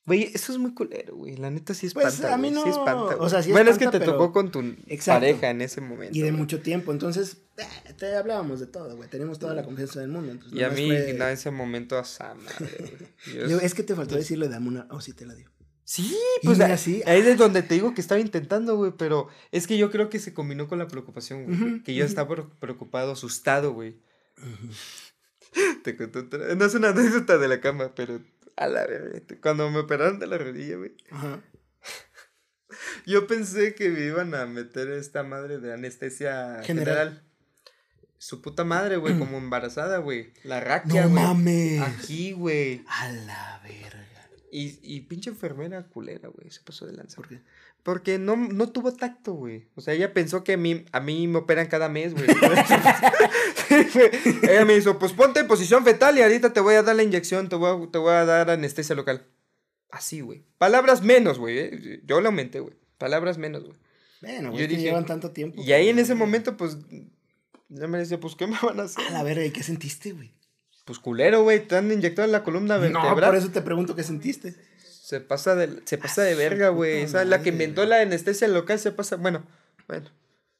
[0.07, 1.35] Güey, eso es muy culero, güey.
[1.37, 2.09] La neta sí espanta.
[2.09, 4.31] Pues, a mí no- Sí espanta, o sea, sí bueno, es que te pero- tocó
[4.31, 5.19] con tu Exacto.
[5.21, 6.17] pareja en ese momento.
[6.17, 6.39] Y de güey.
[6.41, 6.91] mucho tiempo.
[6.93, 9.09] Entonces, eh, te hablábamos de todo, güey.
[9.09, 10.31] Teníamos toda la confianza del mundo.
[10.31, 12.03] Entonces, Y a mí, fue- en ese momento, a.
[12.03, 14.87] Yo- Yo- es que te faltó decirle, dame una.
[14.91, 15.51] Oh, sí, te la dio.
[15.83, 17.01] Sí, pues mira, sí.
[17.05, 20.19] ahí es donde te digo que estaba intentando, güey, pero es que yo creo que
[20.19, 21.83] se combinó con la preocupación, güey.
[21.83, 23.97] Que yo estaba pre- preocupado, asustado, güey.
[25.83, 28.21] Te cuento otra- No es una anécdota de la cama, pero
[28.57, 29.21] a la verga.
[29.41, 30.95] Cuando me operaron de la rodilla, güey.
[31.11, 31.41] Ajá.
[33.05, 36.65] Yo pensé que me iban a meter esta madre de anestesia General.
[36.65, 37.23] general.
[38.19, 40.33] Su puta madre, güey, como embarazada, güey.
[40.43, 41.23] La raquia, No güey.
[41.23, 41.81] mames.
[41.81, 42.83] Aquí, güey.
[42.87, 44.05] A la verga.
[44.51, 46.49] Y, y pinche enfermera culera, güey.
[46.49, 47.17] Se pasó de lanza.
[47.17, 47.41] ¿Por qué?
[47.87, 49.69] Porque no, no tuvo tacto, güey.
[49.75, 52.25] O sea, ella pensó que a mí, a mí me operan cada mes, güey.
[54.43, 57.03] ella me dijo, pues ponte en posición fetal y ahorita te voy a dar la
[57.03, 59.25] inyección, te voy a, te voy a dar anestesia local.
[59.89, 60.43] Así, güey.
[60.57, 61.59] Palabras menos, güey.
[61.59, 62.01] eh.
[62.03, 62.73] Yo lo aumenté, güey.
[62.97, 63.77] Palabras menos, güey.
[64.21, 65.63] Bueno, güey, llevan tanto tiempo.
[65.63, 66.77] Y ahí en ese momento, pues,
[67.69, 69.07] ya me decía, pues, ¿qué me van a hacer?
[69.07, 70.33] A la verga, ¿y qué sentiste, güey?
[70.83, 71.65] Pues culero, güey.
[71.65, 73.29] Te han inyectado en la columna No, vertebral.
[73.29, 74.55] por eso te pregunto qué sentiste.
[75.07, 77.03] Se pasa de, se pasa de su verga, güey.
[77.03, 79.15] Esa es la que inventó la anestesia local, se pasa.
[79.15, 79.41] Bueno,
[79.87, 80.09] bueno.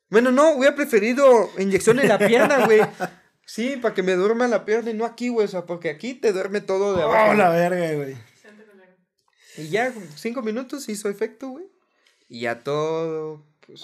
[0.09, 2.79] Bueno, no, hubiera preferido inyección en la pierna, güey.
[3.45, 5.45] Sí, para que me duerma la pierna y no aquí, güey.
[5.45, 7.31] O sea, porque aquí te duerme todo de abajo.
[7.31, 8.15] Oh, la verga, güey.
[9.57, 11.65] Y ya, cinco minutos hizo efecto, güey.
[12.29, 13.83] Y ya todo, pues.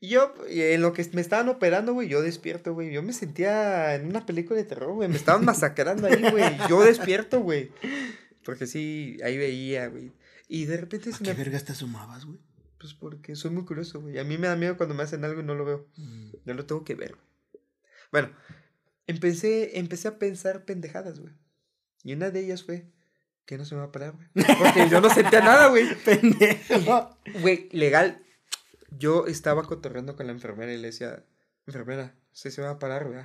[0.00, 2.92] Yo, en lo que me estaban operando, güey, yo despierto, güey.
[2.92, 5.08] Yo me sentía en una película de terror, güey.
[5.08, 6.44] Me estaban masacrando ahí, güey.
[6.68, 7.70] Yo despierto, güey.
[8.46, 10.12] Porque sí, ahí veía, güey.
[10.48, 11.36] Y de repente ¿A se qué me.
[11.36, 12.38] vergas te asomabas, güey?
[12.78, 14.18] Pues porque soy muy curioso, güey.
[14.18, 15.88] A mí me da miedo cuando me hacen algo y no lo veo.
[15.96, 16.30] Mm.
[16.44, 17.16] Yo lo tengo que ver.
[17.16, 17.64] güey.
[18.12, 18.30] Bueno,
[19.08, 21.34] empecé, empecé a pensar pendejadas, güey.
[22.04, 22.86] Y una de ellas fue
[23.46, 24.28] que no se me va a parar, güey.
[24.58, 25.92] Porque yo no sentía nada, güey.
[26.04, 27.18] Pendejo.
[27.40, 28.22] Güey, legal.
[28.92, 31.24] Yo estaba cotorreando con la enfermera y le decía,
[31.66, 33.18] enfermera, sí se va a parar, güey.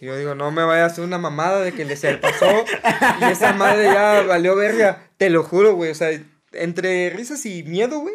[0.00, 2.64] Y yo digo, no me vaya a hacer una mamada de que le se pasó
[3.20, 5.10] y esa madre ya valió verga.
[5.16, 5.90] Te lo juro, güey.
[5.90, 6.10] O sea,
[6.52, 8.14] entre risas y miedo, güey.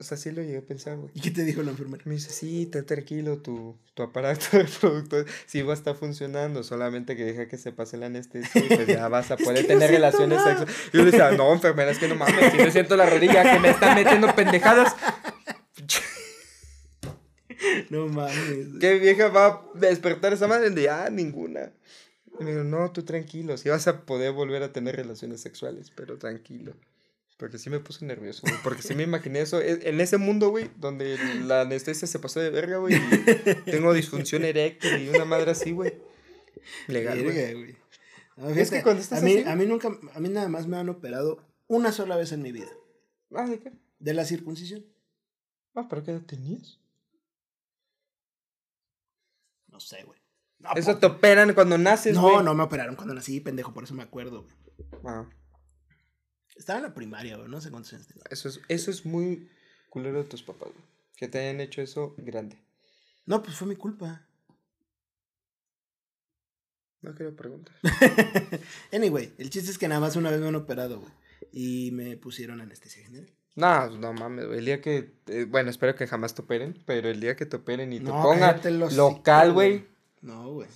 [0.00, 1.10] O sea, sí lo llegué a pensar, güey.
[1.14, 2.02] ¿Y qué te dijo la enfermera?
[2.06, 7.16] Me dice, sí, ten tranquilo, tu, tu aparato reproductor sí va a estar funcionando, solamente
[7.16, 9.68] que deja que se pase la anestesia y pues ya vas a Es poder que
[9.68, 10.74] tener relaciones sexuales.
[10.92, 13.52] Y yo le decía, no, enfermera, es que no mames, si no siento la rodilla
[13.52, 14.94] que me están metiendo pendejadas.
[17.90, 18.68] No mames.
[18.80, 20.70] ¿Qué vieja va a despertar esa madre?
[20.70, 21.72] De, ah, ninguna.
[22.40, 25.90] Y me dijo, no, tú tranquilo, sí vas a poder volver a tener relaciones sexuales,
[25.94, 26.74] pero tranquilo.
[27.36, 28.54] Porque sí me puse nervioso, güey.
[28.62, 29.60] Porque sí me imaginé eso.
[29.60, 32.94] e- En ese mundo, güey, donde la anestesia se pasó de verga, güey.
[33.66, 35.94] Y tengo disfunción eréctil y una madre así, güey.
[36.86, 37.76] Legal, güey.
[38.36, 40.66] No, Es que cuando estás a mí, así- a mí nunca, a mí nada más
[40.66, 42.70] me han operado una sola vez en mi vida.
[43.32, 43.72] Ah, ¿de qué?
[43.98, 44.84] De la circuncisión.
[45.74, 46.80] Ah, ¿pero qué edad tenías?
[49.74, 50.20] No sé, güey.
[50.60, 52.36] No, Eso po- te operan cuando naces, güey.
[52.36, 54.54] no, no me operaron cuando nací, pendejo, por eso me acuerdo, güey.
[55.04, 55.28] Ah,
[56.54, 57.48] Estaba en la primaria, güey.
[57.48, 58.22] No sé cuántos años tenía.
[58.30, 59.50] eso, es, eso es muy
[59.90, 60.84] culero de tus papás, güey.
[61.16, 62.56] Que te hayan hecho eso grande.
[63.26, 64.28] No, pues fue mi culpa.
[67.02, 67.74] No quiero preguntar.
[68.92, 71.12] Anyway, el chiste es que nada más una vez me han operado, güey.
[71.52, 73.28] Y me pusieron anestesia general.
[73.56, 74.58] No, no mames, güey.
[74.58, 75.12] El día que.
[75.28, 76.82] eh, bueno, espero que jamás te operen.
[76.86, 78.60] Pero el día que te operen y te No, pongan
[78.96, 79.86] local, güey.
[80.22, 80.68] No, güey.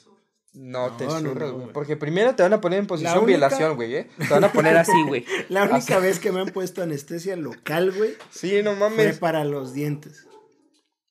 [0.55, 1.73] No, te No, no, zurras, no, güey.
[1.73, 4.11] Porque primero te van a poner en posición única- violación, güey, ¿eh?
[4.19, 5.25] Te van a poner así, güey.
[5.49, 9.19] La única vez que me han puesto anestesia local, güey, Sí, no fue mames.
[9.19, 10.27] para los dientes.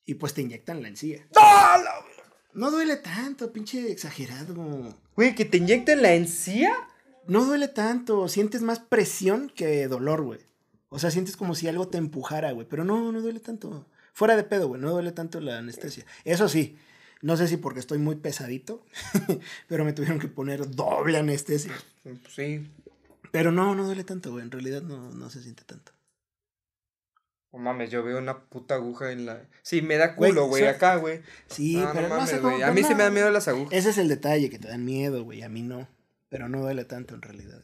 [0.05, 1.27] Y pues te inyectan la encía.
[1.35, 1.41] ¡No!
[1.41, 2.05] la-
[2.53, 4.55] No duele tanto, pinche exagerado.
[5.15, 6.73] Güey, que te inyecten la encía.
[7.27, 10.39] No duele tanto, sientes más presión que dolor, güey.
[10.89, 12.67] O sea, sientes como si algo te empujara, güey.
[12.69, 13.85] Pero no, no duele tanto.
[14.13, 16.05] Fuera de pedo, güey, no duele tanto la anestesia.
[16.23, 16.77] Eso sí,
[17.21, 18.83] no sé si porque estoy muy pesadito,
[19.67, 21.73] pero me tuvieron que poner doble anestesia.
[22.03, 22.67] Pues sí.
[23.31, 24.43] Pero no, no duele tanto, güey.
[24.43, 25.91] En realidad no, no se siente tanto.
[27.53, 29.41] No mames, yo veo una puta aguja en la.
[29.61, 31.21] Sí, me da culo, güey, acá, güey.
[31.47, 32.61] Sí, Ah, pero no no, mames, güey.
[32.61, 32.97] A mí sí no.
[32.97, 33.73] me dan miedo las agujas.
[33.73, 35.43] Ese es el detalle, que te dan miedo, güey.
[35.43, 35.87] A mí no.
[36.29, 37.61] Pero no duele tanto en realidad.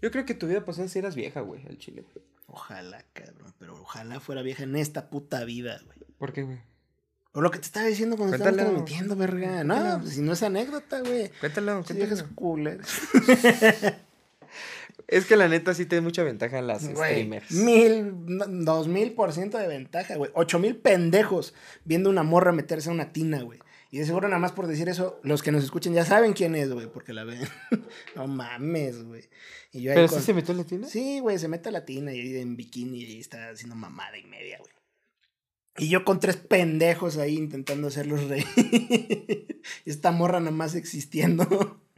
[0.00, 2.24] Yo creo que tu vida pasada si eras vieja, güey, al chile, güey.
[2.52, 3.52] Ojalá, cabrón.
[3.58, 5.98] Pero ojalá fuera vieja en esta puta vida, güey.
[6.18, 6.58] ¿Por qué, güey?
[7.32, 8.56] Por lo que te estaba diciendo cuando Cuéntalo.
[8.58, 9.64] estábamos transmitiendo, verga.
[9.64, 10.02] No, Cuéntalo.
[10.02, 11.30] pues, si no es anécdota, güey.
[11.40, 12.28] Cuéntalo, Esas cuéntalo.
[12.34, 12.88] culeras.
[15.08, 17.50] Es que la neta sí tiene mucha ventaja en las Güey, streamers.
[17.52, 18.12] mil,
[18.64, 20.30] dos mil por ciento de ventaja, güey.
[20.34, 23.58] Ocho mil pendejos viendo una morra meterse a una tina, güey.
[23.92, 26.54] Y de seguro nada más por decir eso, los que nos escuchen ya saben quién
[26.56, 27.40] es, güey, porque la ven.
[28.16, 29.28] no mames, güey.
[29.70, 30.88] Y yo ahí ¿Pero con- sí se metió en la tienda?
[30.88, 33.76] Sí, güey, se mete a la tina y ahí en bikini y ahí está haciendo
[33.76, 34.70] mamada y media, güey.
[35.78, 38.46] Y yo con tres pendejos ahí intentando hacerlos reír.
[39.84, 41.80] y esta morra nada más existiendo.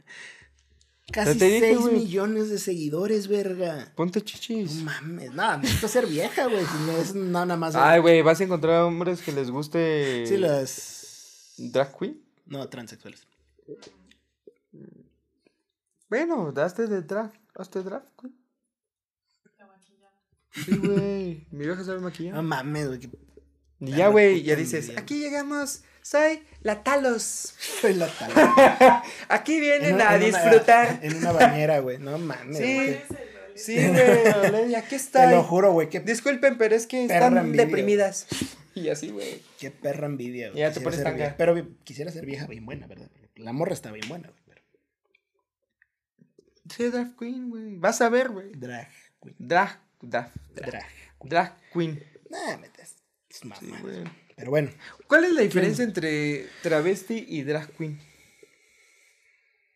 [1.11, 1.93] Casi te dije, 6 güey.
[1.95, 3.93] millones de seguidores, verga.
[3.95, 4.81] Ponte No chichis.
[4.83, 6.65] mames, no, necesito ser vieja, güey.
[6.65, 7.75] Si no es no, nada más.
[7.75, 10.25] Ay, güey, vas a encontrar hombres que les guste.
[10.25, 10.94] Sí, las.
[11.57, 12.21] Drag queen.
[12.45, 13.27] No, transexuales.
[16.09, 17.31] Bueno, daste de drag.
[17.55, 18.35] Hazte drag queen.
[19.57, 20.13] La maquillada.
[20.53, 21.47] Sí, güey.
[21.51, 22.35] Mi vieja sabe maquillar.
[22.35, 23.09] No mames, güey.
[23.79, 27.55] Y ya, güey, ya dices, aquí llegamos, soy la Talos.
[27.81, 28.31] Soy la tal.
[29.29, 30.99] Aquí vienen a disfrutar.
[31.03, 31.97] En una bañera, güey.
[31.97, 32.57] No mames.
[32.57, 32.97] Sí.
[33.55, 35.31] Sí, güey, aquí Te está.
[35.31, 35.87] lo juro, güey.
[35.87, 38.27] Disculpen, pero es que están deprimidas.
[38.85, 39.41] Y así, güey.
[39.59, 40.59] qué perra envidia, güey.
[40.59, 43.09] Ya te pones vieja, Pero quisiera ser vieja bien buena, ¿verdad?
[43.35, 44.41] La morra está bien buena, güey.
[44.45, 44.61] Pero...
[46.69, 47.77] Sí, drag queen, güey.
[47.77, 48.51] Vas a ver, güey.
[48.51, 49.35] Drag, güey.
[49.39, 50.85] Drag, drag, drag, Drag.
[51.23, 52.03] drag queen.
[52.29, 52.97] Nah, metes.
[53.29, 53.59] Es mamá.
[53.59, 54.03] Sí, güey.
[54.35, 54.71] Pero bueno.
[55.07, 57.99] ¿Cuál es la diferencia entre travesti y drag queen?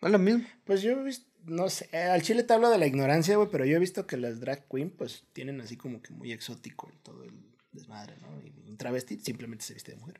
[0.01, 0.45] Es lo mismo.
[0.65, 3.65] Pues yo he visto, no sé, al chile te hablo de la ignorancia, güey, pero
[3.65, 7.23] yo he visto que las drag queen, pues, tienen así como que muy exótico todo
[7.23, 8.27] el desmadre, ¿no?
[8.41, 10.19] Y un travesti simplemente se viste de mujer.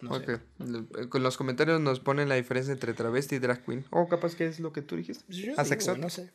[0.00, 0.34] No sé.
[0.34, 0.40] ok.
[0.58, 3.84] Lo- Con los comentarios nos ponen la diferencia entre travesti y drag queen.
[3.90, 5.24] O capaz que es lo que tú dijiste.
[5.26, 5.96] Pues yo digo, Asexual.
[5.96, 6.30] güey, no sé.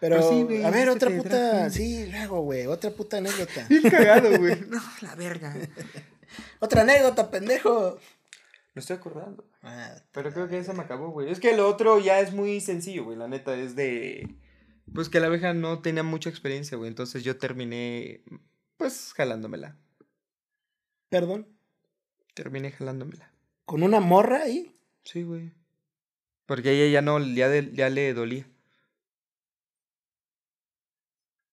[0.00, 3.66] Pero, Pues sí, güey, a ver, otra puta, sí, luego, güey, otra puta anécdota.
[3.68, 4.60] Bien cagado, güey.
[4.68, 5.56] No, la verga.
[6.60, 7.98] otra anécdota, pendejo.
[8.74, 9.44] Me estoy acordando.
[9.62, 11.30] Ah, Pero creo que esa me acabó, güey.
[11.30, 13.16] Es que lo otro ya es muy sencillo, güey.
[13.16, 14.36] La neta es de.
[14.94, 16.88] Pues que la abeja no tenía mucha experiencia, güey.
[16.88, 18.22] Entonces yo terminé.
[18.76, 19.76] Pues jalándomela.
[21.08, 21.48] Perdón,
[22.34, 23.32] Terminé jalándomela.
[23.64, 24.74] con una morra ahí.
[25.04, 25.52] Sí, güey.
[26.46, 28.46] Porque a ella ya no, ya, de- ya le dolía.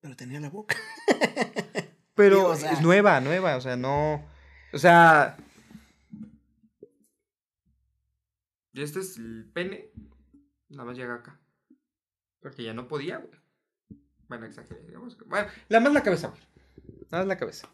[0.01, 0.75] Pero tenía la boca.
[2.15, 3.55] Pero Digo, o sea- es nueva, nueva.
[3.57, 4.25] O sea, no.
[4.71, 5.37] O sea.
[8.73, 9.89] Y este es el pene.
[10.69, 11.39] Nada más llega acá.
[12.41, 13.39] Porque ya no podía, güey.
[14.27, 15.17] Bueno, exageré, digamos.
[15.25, 16.41] Bueno, nada más la cabeza, güey.
[17.11, 17.69] Nada más la cabeza.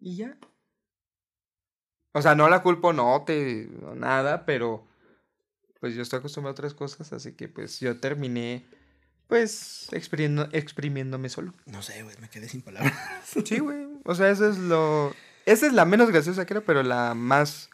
[0.00, 0.36] Y ya.
[2.12, 3.68] O sea, no la culpo, no te.
[3.94, 4.86] nada, pero.
[5.80, 8.66] Pues yo estoy acostumbrado a otras cosas, así que pues yo terminé.
[9.28, 11.52] Pues exprimiendo, exprimiéndome solo.
[11.66, 12.94] No sé, güey, me quedé sin palabras.
[13.44, 13.86] Sí, güey.
[14.04, 15.12] O sea, eso es lo.
[15.44, 17.68] Esa es la menos graciosa que era, pero la más.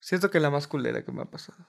[0.00, 1.66] Siento que la más culera que me ha pasado.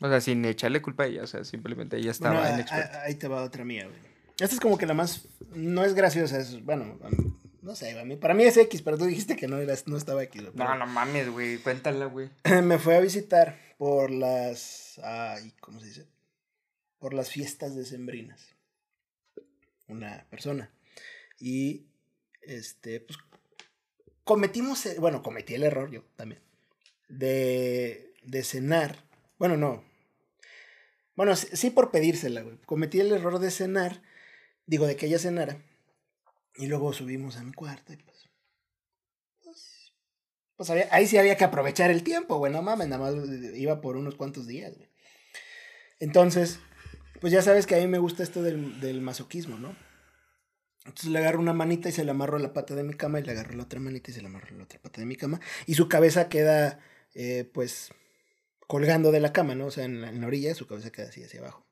[0.00, 1.22] O sea, sin echarle culpa a ella.
[1.22, 4.00] O sea, simplemente ella estaba Bueno, a- ahí te va otra mía, güey.
[4.38, 5.26] Esta es como que la más.
[5.54, 6.62] No es graciosa, es.
[6.64, 6.98] Bueno,
[7.68, 10.42] no sé, para mí es X, pero tú dijiste que no, era, no estaba X.
[10.54, 11.58] No, no mames, güey.
[11.58, 12.30] Cuéntala, güey.
[12.62, 14.98] me fue a visitar por las.
[15.04, 16.06] Ay, ¿cómo se dice?
[16.98, 18.56] Por las fiestas decembrinas.
[19.86, 20.70] Una persona.
[21.38, 21.84] Y.
[22.40, 23.18] Este, pues.
[24.24, 24.86] Cometimos.
[24.86, 26.40] el- Bueno, cometí el error yo también.
[27.10, 28.14] De.
[28.22, 28.96] De cenar.
[29.38, 29.84] Bueno, no.
[31.16, 32.56] Bueno, sí, sí por pedírsela, güey.
[32.64, 34.00] Cometí el error de cenar,
[34.64, 35.58] digo, de que ella cenara.
[36.58, 38.28] Y luego subimos a mi cuarto y pues...
[39.42, 39.92] Pues,
[40.56, 42.52] pues había- ahí sí había que aprovechar el tiempo, güey.
[42.52, 43.14] No mames, nada más
[43.54, 44.90] iba por unos cuantos días, güey.
[46.00, 46.60] Entonces,
[47.20, 49.76] pues ya sabes que a mí me gusta esto del, del masoquismo, ¿no?
[50.84, 53.20] Entonces le agarro una manita y se la amarro a la pata de mi cama
[53.20, 55.06] y le agarro la otra manita y se la amarro a la otra pata de
[55.06, 55.40] mi cama.
[55.66, 56.80] Y su cabeza queda,
[57.14, 57.90] eh, pues,
[58.66, 59.66] colgando de la cama, ¿no?
[59.66, 61.66] O sea, en la, en la orilla, su cabeza queda así hacia abajo.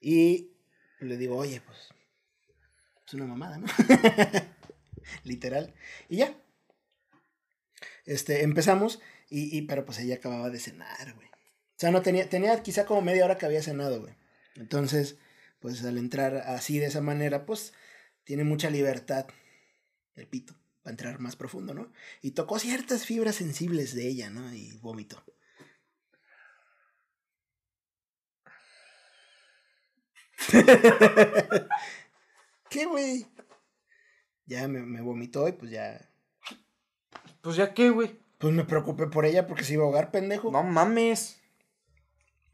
[0.00, 0.52] Y
[1.00, 1.88] le digo, oye, pues,
[3.08, 3.66] es una mamada, ¿no?
[5.24, 5.74] Literal.
[6.10, 6.36] Y ya.
[8.04, 9.00] Este, empezamos,
[9.30, 11.26] y, y, pero pues ella acababa de cenar, güey.
[11.28, 14.14] O sea, no tenía, tenía quizá como media hora que había cenado, güey.
[14.56, 15.16] Entonces,
[15.58, 17.72] pues al entrar así de esa manera, pues
[18.24, 19.26] tiene mucha libertad
[20.14, 21.90] el pito para entrar más profundo, ¿no?
[22.20, 24.52] Y tocó ciertas fibras sensibles de ella, ¿no?
[24.52, 25.24] Y vomitó.
[32.70, 33.26] ¿Qué, güey?
[34.46, 36.00] Ya me, me vomitó y pues ya.
[37.40, 38.18] Pues ya qué, güey.
[38.38, 40.50] Pues me preocupé por ella porque se iba a ahogar, pendejo.
[40.50, 41.40] No mames.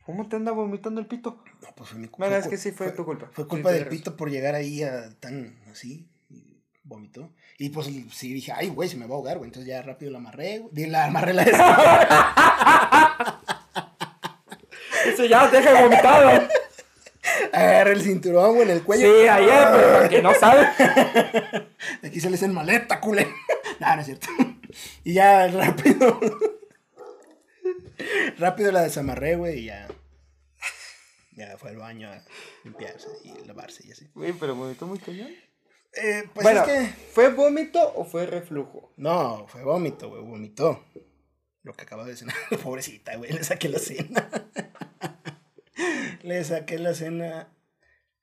[0.04, 1.42] ¿Cómo te anda vomitando el pito?
[1.62, 2.26] No, pues fue mi culpa.
[2.28, 3.28] Bueno, es que sí fue tu culpa.
[3.32, 6.08] Fue Sí, culpa del pito por llegar ahí a tan así.
[6.28, 7.32] y vomitó.
[7.58, 9.48] Y pues sí dije, ay, güey, se me va a ahogar, güey.
[9.48, 10.86] Entonces ya rápido la amarré, güey.
[10.90, 11.44] La amarré la
[15.06, 16.48] Eso ya deja vomitado.
[17.54, 19.32] Agarré el cinturón, güey, en el Sí, cuello.
[19.32, 20.66] ayer, pero para que no sabe.
[22.02, 23.26] Aquí se les en maleta, culé.
[23.80, 24.28] no, no es cierto.
[25.04, 26.18] Y ya rápido.
[28.38, 29.88] rápido la desamarré, güey, y ya.
[31.36, 32.22] Ya fue al baño a
[32.62, 34.08] limpiarse y lavarse y así.
[34.14, 35.30] Güey, pero vomitó muy cañón.
[35.96, 36.94] Eh, pues bueno, es que.
[37.12, 38.92] ¿fue vómito o fue reflujo?
[38.96, 40.84] No, fue vómito, güey, vomitó.
[41.62, 42.36] Lo que acaba de cenar.
[42.62, 44.28] Pobrecita, güey, le saqué la cena.
[46.24, 47.48] Le saqué la cena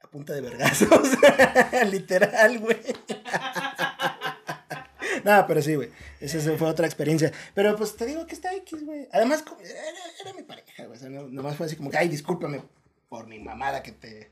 [0.04, 0.90] a punta de vergazos.
[1.92, 2.78] Literal, güey.
[5.24, 5.92] Nada, pero sí, güey.
[6.20, 7.32] Esa fue otra experiencia.
[7.54, 9.08] Pero pues te digo que está X, güey.
[9.12, 10.98] Además, era, era mi pareja, güey.
[10.98, 12.64] O sea, no- nomás fue así como que, ay, discúlpame
[13.08, 14.32] por mi mamada que te,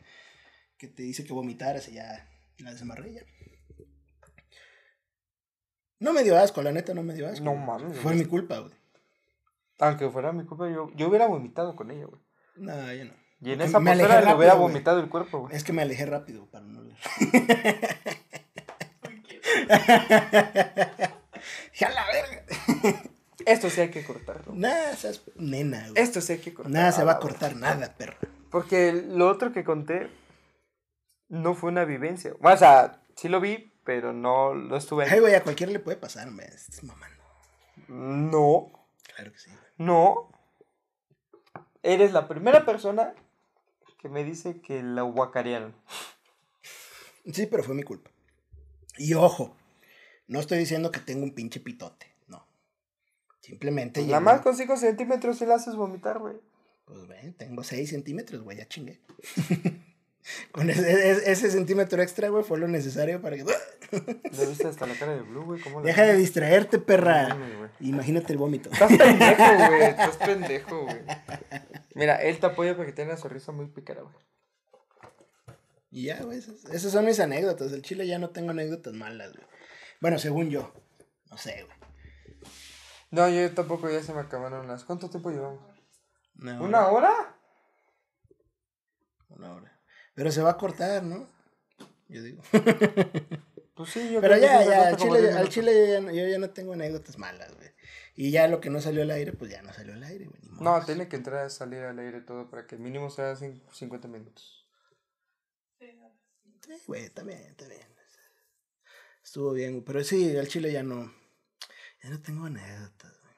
[0.77, 3.21] que te hice que vomitaras y ya la desamarré ya.
[5.99, 7.43] No me dio asco, la neta no me dio asco.
[7.43, 8.73] No mames, Fue mi culpa, güey.
[9.79, 12.21] Aunque fuera mi culpa, yo, yo hubiera vomitado con ella, güey.
[12.55, 13.13] No, yo no.
[13.41, 14.57] Y en esa me postura le hubiera rápido, güey.
[14.57, 15.55] vomitado el cuerpo, güey.
[15.55, 16.95] Es que me alejé rápido para no ver.
[21.75, 22.43] ¡Ya la verga!
[23.45, 24.53] Esto sí hay que cortarlo.
[24.53, 26.03] Nada, seas nena, güey.
[26.03, 26.77] Esto sí hay que cortarlo.
[26.77, 28.17] Nada se va a cortar, nada, perra.
[28.51, 30.09] Porque lo otro que conté
[31.29, 32.33] no fue una vivencia.
[32.41, 35.97] O sea, sí lo vi, pero no lo estuve Ay, güey, a cualquiera le puede
[35.97, 37.23] pasar, me estás mamando.
[37.87, 38.71] No,
[39.15, 40.29] Claro que sí, no.
[41.81, 43.13] Eres la primera persona
[43.99, 45.75] que me dice que la guacarearon.
[47.31, 48.09] Sí, pero fue mi culpa.
[48.97, 49.55] Y ojo,
[50.27, 52.47] no estoy diciendo que tengo un pinche pitote, no.
[53.41, 54.01] Simplemente.
[54.03, 56.35] Nada más con 5 centímetros y la haces vomitar, güey.
[56.85, 58.99] Pues ven, tengo 6 centímetros, güey, ya chingué.
[60.51, 63.45] Con ese, centímetro extra, güey, fue lo necesario para que.
[63.91, 65.61] Le viste hasta la cara de Blue, güey.
[65.61, 67.35] ¿Cómo Deja de distraerte, perra.
[67.79, 68.69] Imagínate el vómito.
[68.71, 69.83] Estás pendejo, güey.
[69.89, 70.99] Estás pendejo, güey.
[71.95, 74.15] Mira, él te apoya porque tiene una sonrisa muy pícara, güey.
[75.91, 77.71] Y ya, güey, esas, esas son mis anécdotas.
[77.71, 79.47] Del chile ya no tengo anécdotas malas, güey.
[80.01, 80.73] Bueno, según yo.
[81.29, 81.77] No sé, güey.
[83.11, 84.83] No, yo tampoco ya se me acabaron las.
[84.83, 85.63] ¿Cuánto tiempo llevamos?
[86.35, 87.35] Una ¿Una hora?
[89.29, 89.81] Una hora.
[90.13, 91.27] Pero se va a cortar, ¿no?
[92.07, 92.41] Yo digo.
[93.79, 95.93] Pues sí, yo Pero creo que ya, se ya, al chile, 10 al chile yo,
[95.93, 97.69] ya no, yo ya no tengo anécdotas malas, güey.
[98.21, 100.41] Y ya lo que no salió al aire, pues ya no salió al aire, güey.
[100.59, 104.09] No, tiene que entrar a salir al aire todo para que mínimo sea cin- 50
[104.09, 104.67] minutos.
[105.79, 105.87] Sí,
[106.85, 107.81] güey, está bien, está bien.
[109.23, 109.85] Estuvo bien, güey.
[109.85, 111.09] Pero sí, al chile ya no.
[112.03, 113.35] Ya no tengo anécdotas, güey.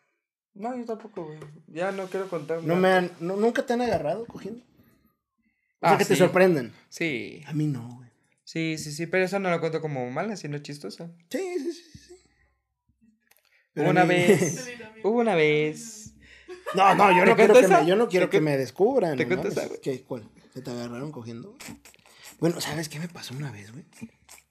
[0.55, 1.39] No, yo tampoco, güey.
[1.67, 2.63] Ya no quiero contar.
[2.63, 4.63] No me han, no- ¿Nunca te han agarrado cogiendo?
[4.63, 6.19] O sea, Ah, que te sí.
[6.19, 6.73] sorprendan.
[6.89, 7.43] Sí.
[7.45, 8.09] A mí no, güey.
[8.43, 11.11] Sí, sí, sí, pero eso no lo cuento como mala, sino chistosa.
[11.29, 11.99] Sí, sí, sí.
[13.75, 14.67] Hubo una mí- vez.
[15.03, 16.13] Hubo una vez.
[16.73, 19.17] No, no, yo ¿Te no quiero, que me, yo no quiero ¿Te que me descubran.
[19.17, 19.81] te no cuento güey?
[19.81, 20.03] ¿Qué?
[20.03, 20.29] ¿Cuál?
[20.53, 21.57] ¿Se te agarraron cogiendo?
[22.39, 23.85] Bueno, ¿sabes qué me pasó una vez, güey?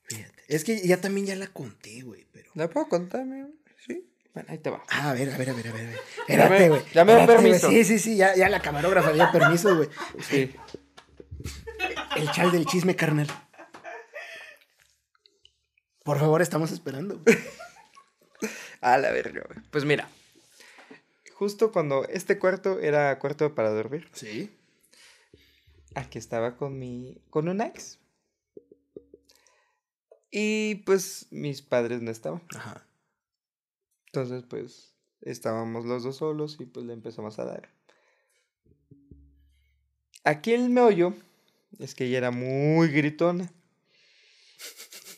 [0.05, 0.43] Fíjate.
[0.49, 2.51] Es que ya también ya la conté, güey, pero...
[2.55, 3.47] ¿La puedo contarme?
[3.87, 4.07] Sí.
[4.35, 4.83] Bueno, ahí te va.
[4.89, 5.83] Ah, a ver, a ver, a ver, a ver.
[5.83, 5.95] a ver.
[6.29, 6.83] Ya Espérate, me- güey.
[6.93, 7.27] ya me güey.
[7.27, 7.69] permiso.
[7.71, 9.89] Sí, sí, sí, ya, ya la camarógrafa dio permiso, güey.
[10.29, 10.53] Sí.
[12.17, 13.29] El chal del chisme, carnal.
[16.05, 17.19] Por favor, estamos esperando.
[17.25, 17.39] güey.
[18.81, 19.61] A la verga, güey.
[19.71, 20.09] Pues mira.
[21.35, 24.09] Justo cuando este cuarto era cuarto para dormir.
[24.13, 24.51] Sí.
[25.95, 27.99] a que estaba con mi, con una ex.
[30.31, 32.43] Y pues mis padres no estaban.
[32.55, 32.87] Ajá.
[34.07, 37.71] Entonces, pues, estábamos los dos solos y pues le empezamos a dar.
[40.25, 41.15] Aquí el meollo
[41.79, 43.51] es que ella era muy gritona.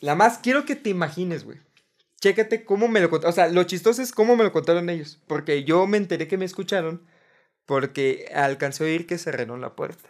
[0.01, 1.59] La más, quiero que te imagines, güey.
[2.23, 3.31] Chécate cómo me lo contaron.
[3.31, 5.21] O sea, lo chistoso es cómo me lo contaron ellos.
[5.27, 7.05] Porque yo me enteré que me escucharon
[7.65, 10.09] porque alcancé a oír que cerraron la puerta.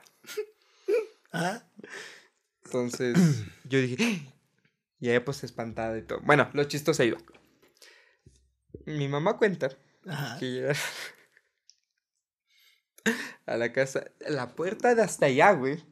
[1.31, 1.67] Ajá.
[2.65, 3.17] Entonces,
[3.63, 4.31] yo dije, "¡Ah!".
[4.99, 6.19] y ella pues espantada y todo.
[6.21, 7.17] Bueno, lo chistoso iba.
[8.85, 9.69] Mi mamá cuenta
[10.05, 10.37] Ajá.
[10.37, 10.71] que
[13.47, 15.83] a la casa, la puerta de hasta allá, güey.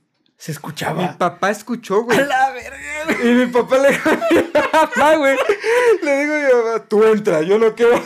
[0.42, 1.18] Se Mi escuchaba.
[1.20, 2.18] papá escuchó, güey.
[2.18, 3.30] A la verga, güey.
[3.30, 5.38] Y mi papá le dijo a mi mamá, güey.
[6.02, 8.02] Le digo a mi mamá, tú entra, yo no quiero.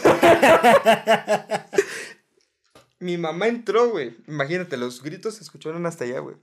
[2.99, 4.17] mi mamá entró, güey.
[4.27, 6.35] Imagínate, los gritos se escucharon hasta allá, güey.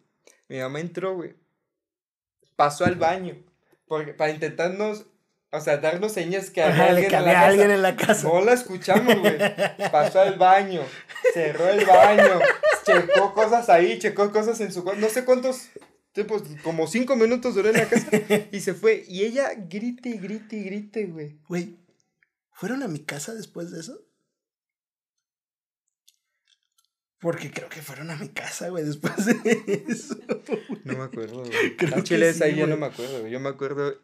[0.49, 1.35] Mi mamá entró, güey.
[2.57, 3.37] Pasó al baño.
[3.87, 5.05] Porque, para intentarnos,
[5.51, 8.27] o sea, darnos señas que había Ajá, de alguien, que había alguien en la casa.
[8.27, 9.37] No la escuchamos, güey.
[9.91, 10.81] Pasó al baño,
[11.35, 12.41] cerró el baño,
[12.85, 15.01] checó cosas ahí, checó cosas en su cuarto.
[15.01, 15.69] No sé cuántos,
[16.13, 18.09] tipos, como cinco minutos duró en la casa
[18.53, 19.05] y se fue.
[19.09, 21.39] Y ella grite y grite y grite, güey.
[21.49, 21.77] Güey,
[22.53, 24.01] ¿fueron a mi casa después de eso?
[27.23, 30.17] Porque creo que fueron a mi casa, güey, después de eso.
[30.83, 31.77] No me acuerdo, güey.
[31.77, 33.31] Creo La que chile esa sí, ahí yo no me acuerdo, güey.
[33.31, 33.95] Yo me acuerdo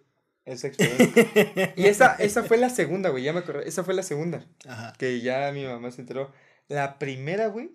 [0.44, 1.74] esa experiencia.
[1.76, 3.24] Y esa, esa fue la segunda, güey.
[3.24, 3.62] Ya me acuerdo.
[3.62, 4.46] Esa fue la segunda.
[4.68, 4.92] Ajá.
[4.96, 6.32] Que ya mi mamá se enteró.
[6.68, 7.72] La primera, güey,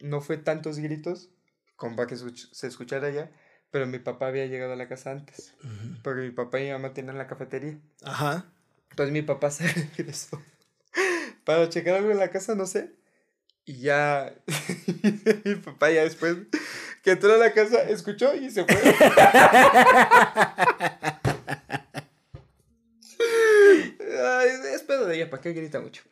[0.00, 1.30] no fue tantos gritos
[1.76, 3.30] como para que se escuchara ya.
[3.70, 5.54] Pero mi papá había llegado a la casa antes.
[6.02, 7.78] Porque mi papá y mi mamá tenían la cafetería.
[8.04, 8.46] Ajá.
[8.90, 10.40] Entonces mi papá se regresó
[11.44, 12.90] para checar algo en la casa, no sé.
[13.64, 14.34] Y ya
[15.44, 16.36] mi papá ya después
[17.02, 18.76] que entró a la casa escuchó y se fue.
[24.18, 26.02] Ay, es pedo de ella, ¿para qué grita mucho?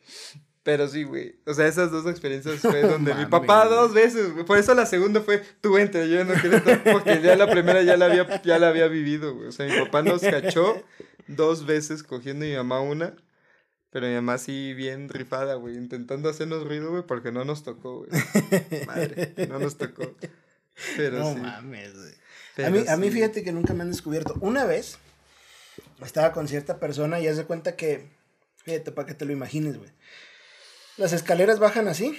[0.65, 1.35] Pero sí, güey.
[1.45, 4.43] O sea, esas dos experiencias fue donde mi papá dos veces, güey.
[4.47, 7.83] Por eso la segunda fue, tú entra, yo no quiero entrar, porque ya la primera
[7.83, 9.49] ya la había, ya la había vivido, güey.
[9.49, 10.83] O sea, mi papá nos cachó
[11.27, 13.15] dos veces cogiendo y mi mamá una.
[13.91, 17.99] Pero mi mamá sí bien rifada, güey, intentando hacernos ruido, güey, porque no nos tocó,
[17.99, 18.09] güey.
[18.87, 20.15] Madre, no nos tocó.
[20.97, 21.41] Pero no sí.
[21.41, 22.13] mames, güey.
[22.55, 24.35] pero A mí, a mí fíjate que nunca me han descubierto.
[24.41, 24.97] Una vez
[26.03, 28.09] estaba con cierta persona y haz de cuenta que,
[28.63, 29.91] fíjate, para que te lo imagines, güey.
[30.97, 32.17] Las escaleras bajan así,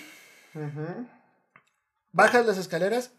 [2.13, 3.13] bajas las escaleras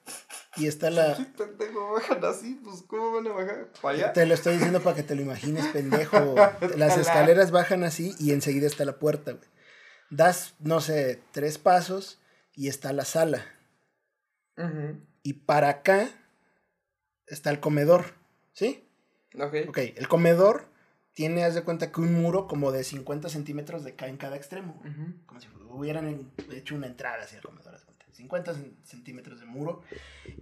[0.55, 1.15] y está la...
[1.37, 3.71] Pendejo, bajan así, pues, ¿cómo van a bajar?
[3.81, 4.13] ¿Para allá?
[4.13, 6.35] Te lo estoy diciendo para que te lo imagines, pendejo.
[6.77, 9.49] Las escaleras bajan así y enseguida está la puerta, güey.
[10.09, 12.19] Das, no sé, tres pasos
[12.53, 13.45] y está la sala.
[15.23, 16.09] Y para acá
[17.27, 18.15] está el comedor,
[18.53, 18.87] ¿sí?
[19.39, 19.55] Ok.
[19.69, 20.69] Ok, el comedor
[21.17, 24.79] tiene, haz de cuenta que un muro como de 50 centímetros de en cada extremo.
[25.25, 28.05] Como si hubieran hecho una entrada hacia el comedor, haz de cuenta.
[28.13, 29.81] 50 cen- centímetros de muro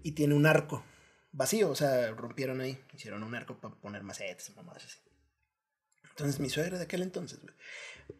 [0.03, 0.83] y tiene un arco
[1.31, 4.99] vacío, o sea, rompieron ahí, hicieron un arco para poner macetas, mamadas así.
[6.09, 7.53] Entonces, mi suegra de aquel entonces, güey,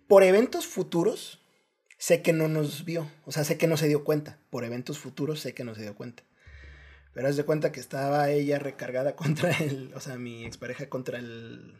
[0.08, 1.42] por eventos futuros,
[1.98, 4.38] sé que no nos vio, o sea, sé que no se dio cuenta.
[4.50, 6.24] Por eventos futuros, sé que no se dio cuenta.
[7.14, 11.20] Pero haz de cuenta que estaba ella recargada contra el, o sea, mi expareja contra
[11.20, 11.74] el,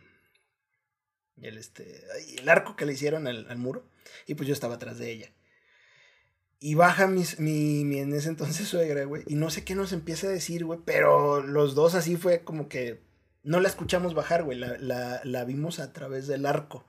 [1.42, 2.04] el, este,
[2.40, 3.86] el arco que le hicieron al, al muro.
[4.28, 5.32] Y pues yo estaba atrás de ella.
[6.60, 9.24] Y baja mis, mi, mi en ese entonces suegra, güey.
[9.28, 10.80] Y no sé qué nos empieza a decir, güey.
[10.86, 13.04] Pero los dos así fue como que
[13.44, 14.58] no la escuchamos bajar, güey.
[14.58, 16.86] La, la, la vimos a través del arco.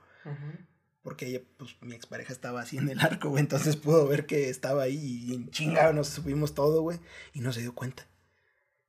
[1.02, 3.40] Porque ella, pues mi expareja estaba así en el arco, güey.
[3.40, 6.98] Entonces pudo ver que estaba ahí y en chinga nos subimos todo, güey.
[7.32, 8.06] Y no se dio cuenta.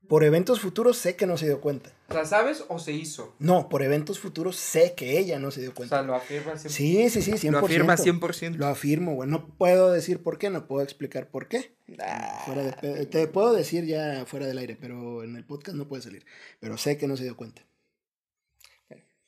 [0.08, 1.92] Por eventos futuros sé que no se dio cuenta.
[2.08, 3.36] O sea, ¿sabes o se hizo?
[3.40, 5.98] No, por eventos futuros sé que ella no se dio O cuenta.
[5.98, 6.70] sea, lo afirma 100%.
[6.70, 7.52] Sí, sí, sí, 100%.
[7.52, 8.56] Lo afirma 100%.
[8.56, 9.30] Lo afirmo, güey.
[9.30, 11.76] No puedo decir por qué, no puedo explicar por qué.
[12.00, 12.44] Ah.
[12.46, 16.02] Fuera de te puedo decir ya fuera del aire, pero en el podcast no puede
[16.04, 16.26] salir.
[16.60, 17.64] Pero sé que no se dio cuenta.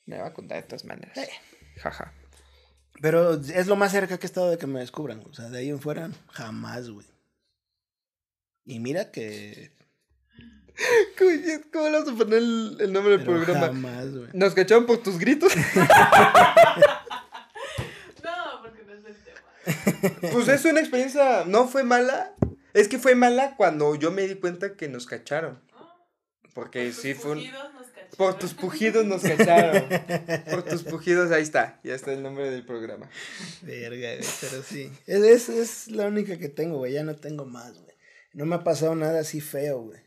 [0.05, 1.15] Me va a contar de todas maneras.
[1.17, 1.29] Eh.
[1.77, 2.13] Jaja.
[3.01, 5.21] Pero es lo más cerca que he estado de que me descubran.
[5.29, 7.05] O sea, de ahí en fuera, jamás, güey.
[8.65, 9.71] Y mira que.
[11.71, 13.67] ¿Cómo, vas a poner el, el nombre del pero programa?
[13.67, 14.29] jamás, güey.
[14.33, 15.51] ¿Nos cacharon por tus gritos?
[18.23, 19.15] No, porque no es el
[20.11, 20.31] tema.
[20.31, 22.33] pues es una experiencia, no fue mala.
[22.73, 25.59] Es que fue mala cuando yo me di cuenta que nos cacharon.
[26.53, 27.37] Porque Por tus sí fue un...
[27.37, 28.17] pujidos nos cacharon.
[28.17, 29.85] Por tus pujidos nos cacharon.
[30.49, 31.79] Por tus pujidos, ahí está.
[31.83, 33.09] Ya está el nombre del programa.
[33.61, 34.91] Verga, güey, pero sí.
[35.07, 36.93] Es, es, es la única que tengo, güey.
[36.93, 37.95] Ya no tengo más, güey.
[38.33, 39.99] No me ha pasado nada así feo, güey.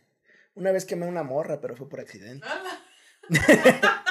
[0.54, 2.46] Una vez quemé una morra, pero fue por accidente.
[2.46, 2.80] ¡Hala!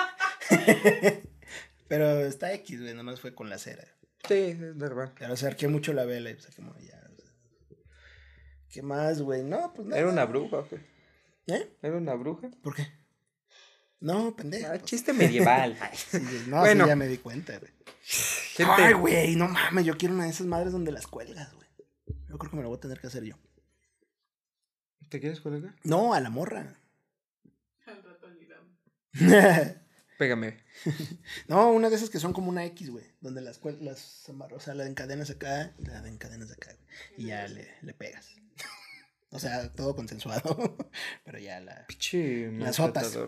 [1.87, 3.83] Pero está X, güey, nada más fue con la cera.
[4.27, 5.11] Sí, es verdad.
[5.19, 7.01] Pero acerqué mucho la vela y se quemó ya.
[7.11, 7.31] o sea.
[8.69, 9.43] ¿Qué más, güey?
[9.43, 9.99] No, pues nada.
[10.01, 10.81] Era una bruja, güey.
[11.47, 11.75] ¿Eh?
[11.81, 12.49] Era una bruja.
[12.63, 12.87] ¿Por qué?
[13.99, 14.67] No, pendejo.
[14.67, 14.85] Ah, pues.
[14.85, 15.77] chiste medieval.
[15.93, 16.85] Sí, güey, no, Bueno.
[16.85, 17.71] sí, ya me di cuenta, güey.
[18.69, 21.67] Ay, güey, no mames, yo quiero una de esas madres donde las cuelgas, güey.
[22.29, 23.35] Yo creo que me lo voy a tener que hacer yo.
[25.11, 25.75] ¿Te quieres colgar?
[25.83, 26.79] No, a la morra.
[27.85, 28.27] Al rato.
[30.17, 30.63] Pégame.
[31.49, 33.03] no, una de esas que son como una X, güey.
[33.19, 36.87] Donde las las o sea, la encadenas acá y la encadenas acá, güey.
[37.17, 38.37] Y ya le, le pegas.
[39.31, 40.77] o sea, todo consensuado.
[41.25, 41.85] Pero ya la.
[41.87, 42.79] Piche Las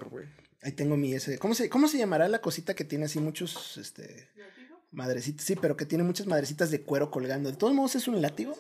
[0.09, 0.27] güey.
[0.61, 1.37] Ahí tengo mi ese.
[1.37, 4.29] ¿Cómo se, ¿Cómo se llamará la cosita que tiene así muchos, este.
[4.37, 4.81] ¿Látigo?
[4.91, 5.45] Madrecitas?
[5.45, 7.51] Sí, pero que tiene muchas madrecitas de cuero colgando.
[7.51, 8.57] De todos modos es un látigo.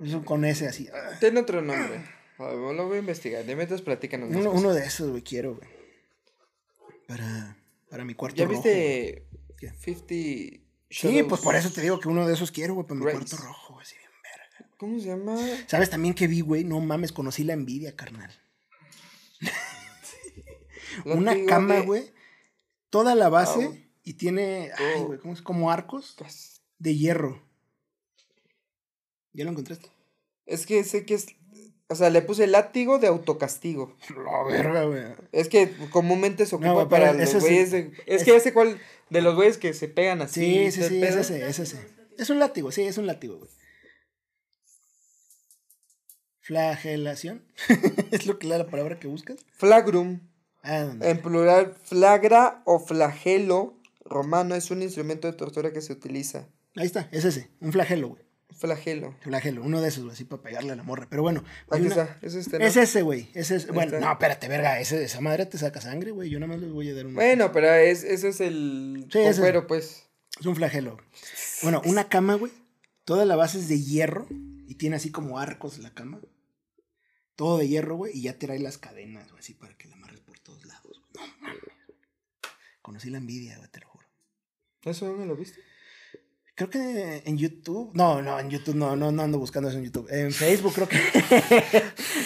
[0.00, 0.88] Eso Con ese así.
[1.20, 2.18] Tiene otro nombre.
[2.48, 3.44] Ver, lo voy a investigar.
[3.44, 4.30] De mientras platícanos.
[4.34, 5.68] Uno, uno de esos, güey, quiero, güey.
[7.06, 7.56] Para,
[7.88, 8.54] para mi cuarto ¿Ya rojo.
[8.54, 9.26] viste
[9.58, 9.70] ¿Qué?
[9.70, 10.62] 50 Sí,
[11.08, 11.28] Shadows?
[11.28, 13.74] pues por eso te digo que uno de esos quiero, güey, para mi cuarto rojo,
[13.74, 14.70] güey, así bien verga.
[14.76, 15.36] ¿Cómo se llama?
[15.66, 16.64] ¿Sabes también que vi, güey?
[16.64, 18.32] No mames, conocí la envidia, carnal.
[21.04, 22.12] Una cama, güey,
[22.90, 25.42] toda la base y tiene, ay, güey, ¿cómo es?
[25.42, 26.16] Como arcos
[26.78, 27.42] de hierro.
[29.32, 29.88] ¿Ya lo encontraste?
[30.46, 31.26] Es que sé que es.
[31.90, 33.96] O sea, le puse látigo de autocastigo.
[34.24, 35.02] La verga, güey.
[35.32, 37.92] Es que comúnmente se ocupa para los es- güeyes de.
[38.06, 38.80] Es es- que ese cual.
[39.10, 40.70] De los güeyes que se pegan así.
[40.70, 41.78] Sí, sí, sí, es ese, es ese.
[42.16, 43.50] Es un látigo, sí, es un látigo, güey.
[46.40, 47.44] Flagelación.
[48.12, 49.38] es lo que la palabra que buscas.
[49.52, 50.20] Flagrum.
[50.62, 51.10] Ah, ¿dónde?
[51.10, 56.48] En plural, flagra o flagelo romano es un instrumento de tortura que se utiliza.
[56.76, 58.22] Ahí está, es ese, un flagelo, güey.
[58.56, 59.14] Flagelo.
[59.20, 61.06] Flagelo, uno de esos, güey, así para pegarle a la morra.
[61.08, 61.40] Pero bueno,
[61.70, 62.18] Aquí hay una- está.
[62.22, 62.64] Es este, ¿no?
[62.66, 63.28] es ese, güey.
[63.34, 64.00] Ese es, bueno, está.
[64.06, 66.28] no, espérate, verga, ese, esa madre te saca sangre, güey.
[66.30, 67.14] Yo nada más les voy a dar un.
[67.14, 69.06] Bueno, pero es, eso es el.
[69.10, 69.40] Sí, ese.
[69.40, 70.06] cuero, pues.
[70.38, 70.98] Es un flagelo.
[71.62, 72.52] Bueno, una cama, güey.
[73.04, 74.26] Toda la base es de hierro
[74.66, 76.20] y tiene así como arcos la cama.
[77.36, 79.94] Todo de hierro, güey, y ya te trae las cadenas, güey, así para que la
[79.96, 81.00] amarres por todos lados.
[81.14, 81.26] güey.
[81.28, 81.60] No mames.
[82.82, 84.06] Conocí la envidia, güey, te lo juro.
[84.84, 85.60] ¿Eso dónde lo viste?
[86.60, 87.90] Creo que en YouTube.
[87.94, 90.06] No, no, en YouTube no, no, no ando buscando eso en YouTube.
[90.10, 90.98] En Facebook creo que.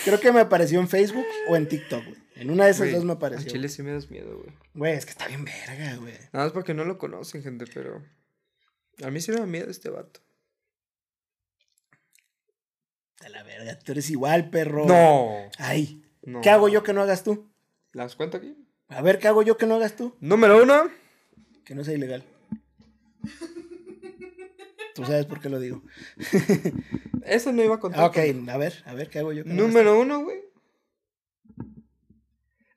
[0.05, 2.17] creo que me apareció en Facebook o en TikTok, güey.
[2.35, 3.49] En una de esas Güey, dos me A apareció.
[3.49, 4.51] Chile sí me das miedo, güey.
[4.75, 6.15] Güey, es que está bien verga, güey.
[6.33, 8.03] Nada más porque no lo conocen, gente, pero.
[9.05, 10.19] A mí sí me da miedo este vato.
[13.21, 14.85] A la verga, tú eres igual, perro.
[14.85, 15.49] No.
[15.59, 16.41] Ay, no.
[16.41, 17.55] ¿qué hago yo que no hagas tú?
[17.93, 18.57] ¿Las cuento aquí?
[18.89, 20.17] A ver, ¿qué hago yo que no hagas tú?
[20.19, 20.91] Número uno.
[21.65, 22.25] Que no sea ilegal.
[24.95, 25.83] Tú sabes por qué lo digo.
[27.27, 28.01] Eso no iba a contar.
[28.01, 28.19] Ah, ok,
[28.49, 30.39] a ver, a ver, ¿qué hago yo Número uno, güey.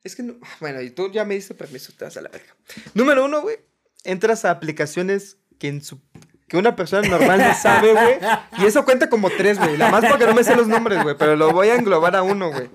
[0.04, 0.36] Es que no.
[0.60, 2.56] Bueno, y tú ya me diste permiso, te vas a la verga.
[2.96, 3.58] Número uno, güey.
[4.04, 6.02] Entras a aplicaciones que en su.
[6.48, 8.18] Que una persona normal no sabe, güey.
[8.58, 9.78] Y eso cuenta como tres, güey.
[9.78, 11.16] La más porque no me sé los nombres, güey.
[11.18, 12.70] Pero lo voy a englobar a uno, güey.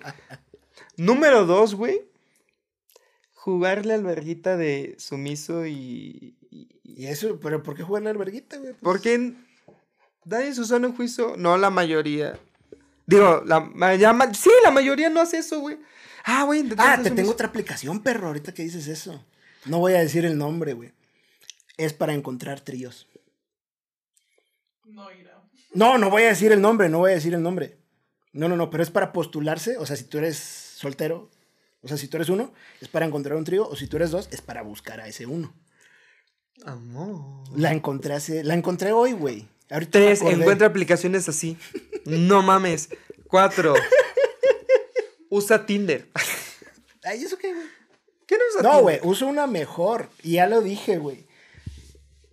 [0.97, 2.03] Número dos, güey.
[3.33, 6.37] Jugarle al verguita de sumiso y.
[6.53, 8.73] y- Y eso, pero ¿por qué jugar la alberguita, güey?
[8.73, 9.47] Pues, porque en-
[10.27, 12.39] nadie en su sano juicio, no la mayoría.
[13.07, 15.79] Digo, la, ya sí, la mayoría no hace eso, güey.
[16.25, 19.25] Ah, güey, Ah, te tengo otra aplicación, perro, ahorita que dices eso.
[19.65, 20.93] No voy a decir el nombre, güey.
[21.79, 23.09] Es para encontrar tríos.
[24.85, 25.43] No irá.
[25.75, 27.79] No, no voy a decir el nombre, no voy a decir el nombre.
[28.33, 29.77] No, no, no, pero es para postularse.
[29.79, 31.31] O sea, si tú eres soltero,
[31.83, 33.67] o sea, si tú eres uno, es para encontrar un trío.
[33.69, 35.55] O si tú eres dos, es para buscar a ese uno.
[36.67, 37.45] Amor.
[37.57, 39.47] La encontré hace, la encontré hoy, güey.
[39.91, 41.57] Tres, encuentra aplicaciones así.
[42.05, 42.91] No mames.
[43.27, 43.75] Cuatro.
[45.31, 46.09] Usa Tinder.
[47.05, 47.67] Ay, ¿eso qué, güey?
[48.27, 50.11] ¿Qué no usa No, güey, uso una mejor.
[50.23, 51.27] Y ya lo dije, güey.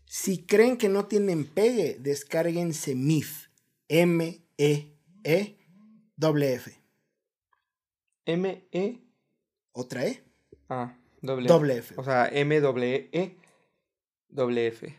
[0.05, 3.47] Si creen que no tienen pegue, descárguense MIF.
[3.87, 5.59] M-E-E
[6.19, 6.71] doble F.
[8.25, 8.99] M, E.
[9.71, 10.21] ¿Otra E?
[10.67, 11.47] Ah, doble.
[11.47, 11.95] Doble F.
[11.97, 13.38] O sea, M, doble E.
[14.29, 14.97] Doble F.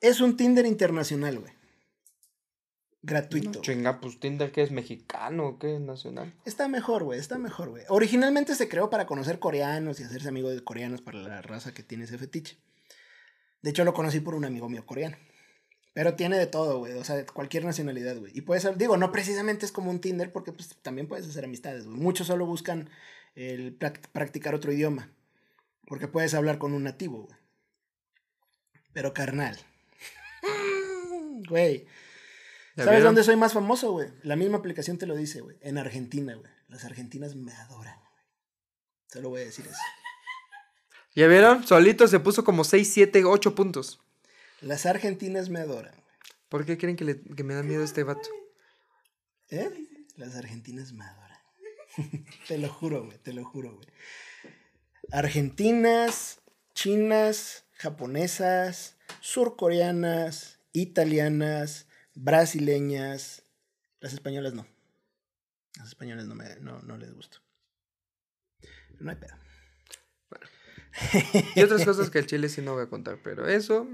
[0.00, 1.52] Es un Tinder internacional, güey.
[3.02, 3.60] Gratuito.
[3.60, 5.78] Chinga, pues Tinder, ¿qué es mexicano o qué?
[5.78, 6.34] Nacional.
[6.44, 7.84] Está mejor, güey, está mejor, güey.
[7.88, 11.82] Originalmente se creó para conocer coreanos y hacerse amigo de coreanos para la raza que
[11.82, 12.58] tiene ese fetiche.
[13.62, 15.16] De hecho, lo conocí por un amigo mío coreano.
[15.94, 16.92] Pero tiene de todo, güey.
[16.94, 18.32] O sea, de cualquier nacionalidad, güey.
[18.36, 21.86] Y puedes, digo, no precisamente es como un Tinder porque pues, también puedes hacer amistades,
[21.86, 21.96] güey.
[21.98, 22.90] Muchos solo buscan
[23.34, 25.10] el prac- practicar otro idioma.
[25.88, 27.36] Porque puedes hablar con un nativo, güey.
[28.92, 29.58] Pero carnal.
[31.48, 31.86] Güey.
[32.76, 33.04] ¿Ya ¿Sabes vieron?
[33.14, 34.08] dónde soy más famoso, güey?
[34.22, 35.56] La misma aplicación te lo dice, güey.
[35.62, 36.50] En Argentina, güey.
[36.68, 38.10] Las argentinas me adoran, güey.
[39.10, 39.78] Solo voy a decir eso.
[41.14, 41.66] ¿Ya vieron?
[41.66, 44.00] Solito se puso como 6, 7, 8 puntos.
[44.60, 46.04] Las argentinas me adoran, güey.
[46.48, 48.28] ¿Por qué creen que, le- que me da miedo este vato?
[49.50, 49.70] ¿Eh?
[50.16, 51.38] Las argentinas me adoran.
[52.48, 53.18] te lo juro, güey.
[53.18, 53.88] Te lo juro, güey.
[55.10, 56.40] Argentinas,
[56.74, 63.42] chinas, japonesas, surcoreanas, italianas, brasileñas.
[64.00, 64.66] Las españolas no.
[65.76, 67.38] Las españolas no, me, no, no les gusta.
[69.00, 69.34] No hay pedo.
[71.54, 73.86] Y otras cosas que el chile sí no voy a contar, pero eso.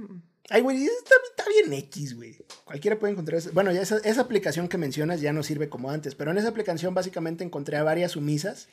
[0.50, 2.38] Ay, güey, está, está bien X, güey.
[2.64, 3.40] Cualquiera puede encontrar.
[3.52, 6.48] Bueno, ya esa, esa aplicación que mencionas ya no sirve como antes, pero en esa
[6.48, 8.68] aplicación básicamente encontré a varias sumisas.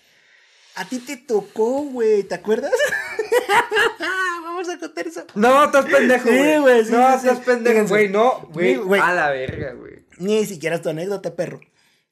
[0.76, 2.72] A ti te tocó, güey, ¿te acuerdas?
[4.44, 5.26] Vamos a contar eso.
[5.36, 6.60] No, estás pendejo, Sí, güey.
[6.60, 7.44] güey, sí, no, sí, estás sí.
[7.46, 8.10] pendejo, güey.
[8.10, 8.76] No, güey.
[8.76, 9.02] Güey.
[9.02, 10.06] A la verga, güey.
[10.18, 11.60] Ni siquiera es tu anécdota, perro.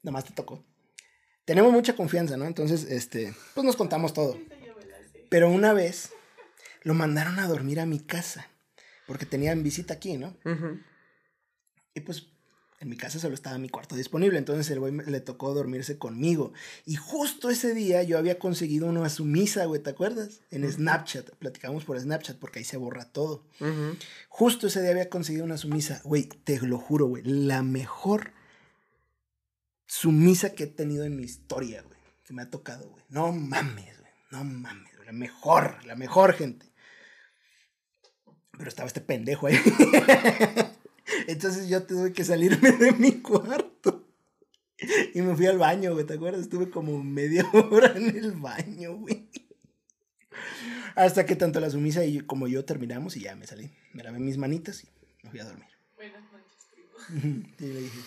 [0.04, 0.64] Nomás te tocó.
[1.46, 2.46] Tenemos mucha confianza, ¿no?
[2.46, 4.38] Entonces, este, pues nos contamos todo.
[5.30, 6.12] Pero una vez
[6.84, 8.48] lo mandaron a dormir a mi casa.
[9.08, 10.36] Porque tenían visita aquí, ¿no?
[11.94, 12.28] Y pues
[12.80, 16.54] en mi casa solo estaba mi cuarto disponible, entonces el güey le tocó dormirse conmigo.
[16.86, 20.42] Y justo ese día yo había conseguido una sumisa, güey, ¿te acuerdas?
[20.50, 23.44] En Snapchat, platicamos por Snapchat porque ahí se borra todo.
[24.30, 28.32] Justo ese día había conseguido una sumisa, güey, te lo juro, güey, la mejor
[29.86, 33.04] sumisa que he tenido en mi historia, güey, que me ha tocado, güey.
[33.10, 36.66] No mames, güey, no mames, güey, la mejor, la mejor gente.
[38.58, 39.58] Pero estaba este pendejo ahí.
[41.28, 44.08] Entonces yo tuve que salirme de mi cuarto.
[45.14, 46.42] Y me fui al baño, güey, ¿te acuerdas?
[46.42, 49.30] Estuve como media hora en el baño, güey.
[50.96, 53.72] Hasta que tanto la sumisa y como yo terminamos y ya me salí.
[53.94, 54.90] Me lavé mis manitas y
[55.24, 55.68] me fui a dormir.
[55.96, 57.48] Buenas noches, primo.
[57.60, 58.00] Y le dije,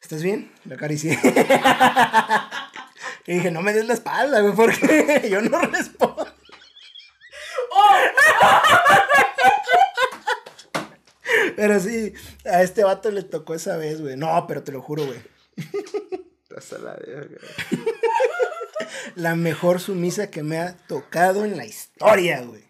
[0.00, 0.52] ¿estás bien?
[0.64, 1.12] Lo acaricié.
[3.26, 6.28] y dije, no me des la espalda, güey, porque yo no respondo.
[11.56, 12.12] Pero sí,
[12.44, 14.16] a este vato le tocó esa vez, güey.
[14.16, 15.20] No, pero te lo juro, güey.
[16.42, 17.38] Estás a la verga.
[19.16, 22.64] La mejor sumisa que me ha tocado en la historia, güey.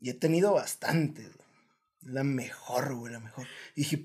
[0.00, 1.46] Y he tenido bastantes, güey.
[2.02, 3.46] La mejor, güey, la mejor.
[3.74, 4.04] Y dije,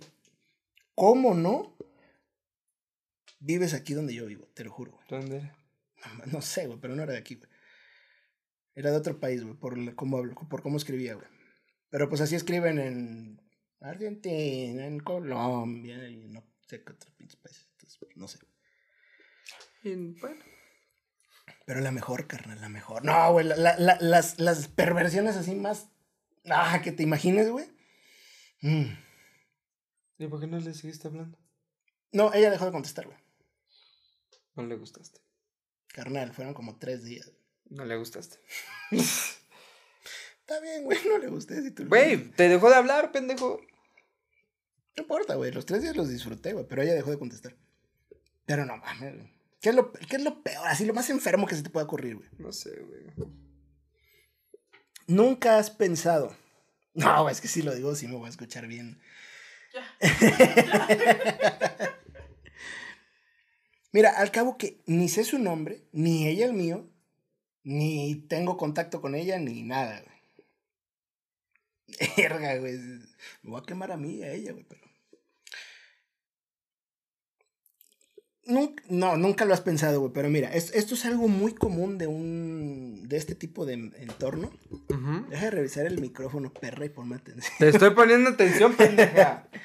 [0.95, 1.77] ¿cómo no?
[3.39, 5.05] Vives aquí donde yo vivo, te lo juro, güey.
[5.09, 5.57] ¿Dónde era?
[6.17, 7.49] No, no sé, güey, pero no era de aquí, güey.
[8.73, 11.27] Era de otro país, güey, por cómo, hablo- por cómo escribía, güey.
[11.91, 13.41] Pero pues así escriben en
[13.81, 17.67] Argentina, en Colombia, y no sé qué otros pinches países.
[17.73, 18.39] Entonces, pues, no sé.
[19.83, 20.43] Y, bueno.
[21.65, 23.03] Pero la mejor, carnal, la mejor.
[23.05, 25.89] No, güey, la- las, las perversiones así más.
[26.49, 27.67] Ah, que te imagines, güey.
[28.61, 28.85] Mm.
[30.17, 31.37] ¿Y por qué no le seguiste hablando?
[32.11, 33.17] No, ella dejó de contestar, güey.
[34.55, 35.19] No le gustaste.
[35.87, 37.31] Carnal, fueron como tres días.
[37.69, 38.39] No le gustaste.
[40.51, 41.61] Está bien, güey, no le gusté.
[41.61, 43.61] Si tú Güey, te dejó de hablar, pendejo.
[44.97, 45.51] No importa, güey.
[45.51, 46.65] Los tres días los disfruté, güey.
[46.67, 47.55] Pero ella dejó de contestar.
[48.45, 49.33] Pero no mames, güey.
[49.61, 50.67] ¿Qué es, lo, ¿Qué es lo peor?
[50.67, 52.27] Así lo más enfermo que se te pueda ocurrir, güey.
[52.37, 53.31] No sé, güey.
[55.07, 56.35] Nunca has pensado.
[56.93, 58.99] No, es que si lo digo, sí me voy a escuchar bien.
[63.93, 66.89] Mira, al cabo que ni sé su nombre, ni ella el mío,
[67.63, 70.10] ni tengo contacto con ella, ni nada, güey.
[72.17, 72.73] Verga, güey.
[72.77, 74.81] Me voy a quemar a mí y a ella, güey, pero.
[78.43, 81.97] Nunca, no, nunca lo has pensado, güey, pero mira, es- esto es algo muy común
[81.99, 83.07] de un.
[83.07, 84.51] de este tipo de en- entorno.
[85.29, 87.53] Deja de revisar el micrófono, perra, y ponme atención.
[87.59, 89.47] Te estoy poniendo atención, pendeja.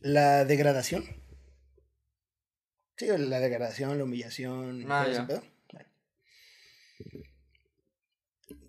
[0.00, 1.04] La degradación.
[2.96, 4.84] Sí, la degradación, la humillación.
[4.90, 5.26] Ah, todo ese ya.
[5.28, 5.42] pedo.
[5.72, 5.88] Bueno.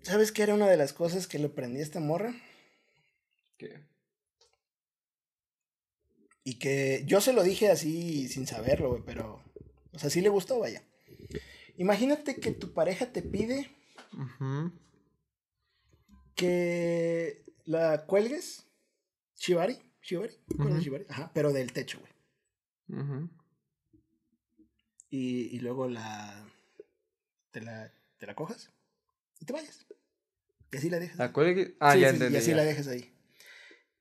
[0.02, 2.34] ¿Sabes qué era una de las cosas que le aprendí a esta morra?
[3.58, 3.84] ¿Qué?
[6.44, 9.42] Y que yo se lo dije así sin saberlo, güey, pero.
[9.92, 10.82] O sea, sí le gustó, vaya.
[11.76, 13.70] Imagínate que tu pareja te pide
[16.34, 18.66] que la cuelgues.
[19.36, 19.78] Shibari.
[20.02, 20.34] Shibari.
[20.56, 20.82] ¿Cuál es Ujú.
[20.82, 21.06] Shibari?
[21.08, 23.00] Ajá, pero del techo, güey.
[23.00, 23.30] Ujú.
[25.10, 26.46] y, y luego la
[27.50, 28.70] te, la te la cojas
[29.44, 29.86] y te vayas.
[30.72, 31.18] Y así la dejas.
[31.18, 31.76] ¿La cuelgue?
[31.80, 32.34] Ah, Sí, ya sí, entendí.
[32.34, 32.56] Y así ya.
[32.56, 33.14] la dejas ahí.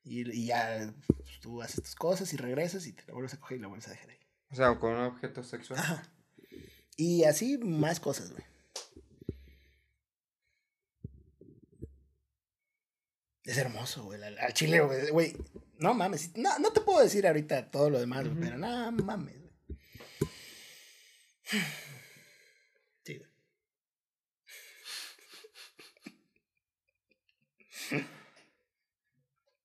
[0.06, 3.40] Y, y ya pues, tú haces tus cosas y regresas y te la vuelves a
[3.40, 4.20] coger y la vuelves a dejar ahí.
[4.50, 5.80] O sea, con un objeto sexual.
[5.80, 6.10] Ajá.
[6.96, 8.44] Y así más cosas, güey.
[13.44, 14.24] Es hermoso, güey.
[14.24, 15.10] Al, chile, güey.
[15.10, 15.36] güey,
[15.80, 16.38] No mames.
[16.38, 19.36] No, no te puedo decir ahorita todo lo demás, pero no mames.
[19.42, 19.52] güey.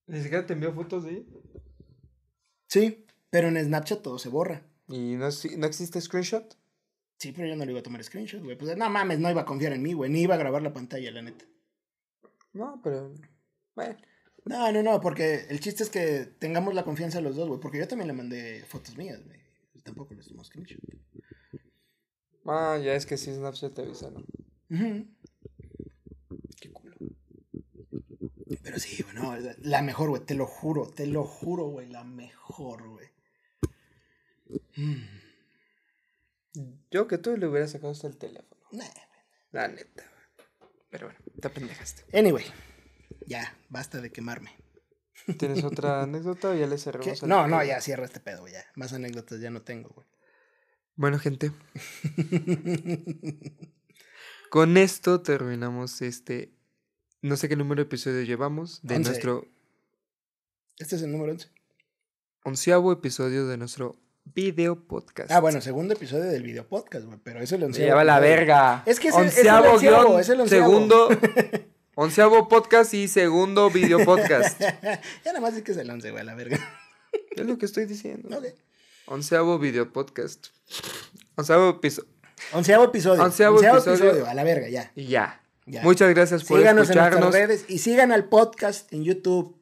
[0.09, 1.27] Ni siquiera te envió fotos de ella.
[2.67, 4.67] Sí, pero en Snapchat todo se borra.
[4.89, 5.29] ¿Y no,
[5.59, 6.57] no existe screenshot?
[7.19, 8.57] Sí, pero yo no le iba a tomar screenshot, güey.
[8.57, 10.11] Pues no mames, no iba a confiar en mí, güey.
[10.11, 11.45] Ni iba a grabar la pantalla, la neta.
[12.53, 13.13] No, pero.
[13.75, 13.97] Bueno.
[14.45, 17.61] No, no, no, porque el chiste es que tengamos la confianza los dos, güey.
[17.61, 19.39] Porque yo también le mandé fotos mías, güey.
[19.83, 20.81] Tampoco les tomó screenshot.
[22.47, 24.25] Ah, ya es que sí, Snapchat te avisa, ¿no?
[26.61, 26.97] Qué culo.
[28.47, 32.05] Pero sí, güey, no, la- mejor, güey, te lo juro, te lo juro, güey, la
[32.05, 33.09] mejor, güey.
[34.77, 35.03] Mm,
[36.91, 38.61] Yo que tú le hubiera sacado hasta el teléfono.
[38.73, 38.85] nah.
[39.51, 40.47] La neta, güey.
[40.91, 42.05] Pero bueno, te pendejaste.
[42.19, 42.45] Anyway,
[43.27, 44.51] ya, basta de quemarme.
[45.39, 47.23] ¿Tienes otra anécdota o ya le cerramos?
[47.23, 48.65] No, no, ya cierra este pedo, güey, ya.
[48.77, 50.07] Más anécdotas ya no tengo, güey.
[50.97, 51.53] Bueno, gente,
[54.51, 56.58] con esto terminamos este.
[57.23, 59.11] No sé qué número de episodio llevamos de Once.
[59.11, 59.47] nuestro
[60.79, 61.49] Este es el número 11.
[62.45, 65.31] onceavo episodio de nuestro video podcast.
[65.33, 68.83] Ah, bueno, segundo episodio del video podcast, güey, pero eso lo Se lleva la verga.
[68.87, 70.65] Es que es el- es el onceavo onceavo, guion, es el onceavo.
[70.71, 71.09] segundo.
[71.97, 74.61] onceavo podcast y segundo video podcast.
[74.61, 76.59] ya nada más es que es el 11, güey, a la verga.
[77.35, 78.37] es lo que estoy diciendo.
[78.39, 78.45] Ok.
[79.07, 80.49] Onceavo video podcast.
[81.37, 82.09] Onceavo episodio.
[82.53, 83.23] Onceavo episodio.
[83.25, 84.05] Onceavo Onceavo, episodio.
[84.11, 84.27] episodio.
[84.31, 84.93] a la verga, ya.
[84.95, 85.43] Y ya.
[85.69, 85.83] Ya.
[85.83, 87.21] Muchas gracias por Síganos en escucharnos.
[87.21, 89.57] nuestras redes y sigan al podcast en YouTube.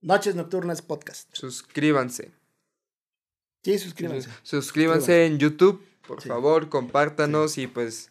[0.00, 1.28] Noches Nocturnas Podcast.
[1.34, 2.30] Suscríbanse.
[3.64, 4.30] Sí, suscríbanse.
[4.44, 6.28] Suscríbanse en YouTube, por Sí.
[6.28, 8.10] favor, compártanos y pues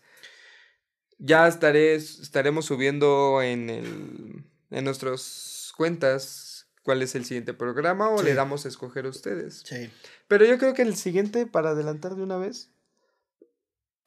[1.18, 8.20] ya estaré, estaremos subiendo en el en nuestras cuentas cuál es el siguiente programa o
[8.20, 8.26] Sí.
[8.26, 9.64] le damos a escoger a ustedes.
[9.66, 9.90] Sí.
[10.28, 12.70] Pero yo creo que el siguiente, para adelantar de una vez,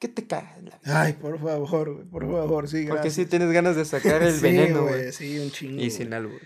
[0.01, 1.01] ¿qué te caga en la vida?
[1.01, 3.13] Ay, por favor, güey, por favor, sí, Porque gracias.
[3.13, 5.11] sí tienes ganas de sacar el Sí, veneno, güey, güey.
[5.13, 5.81] Sí, un chingo.
[5.81, 6.41] Y sin albur.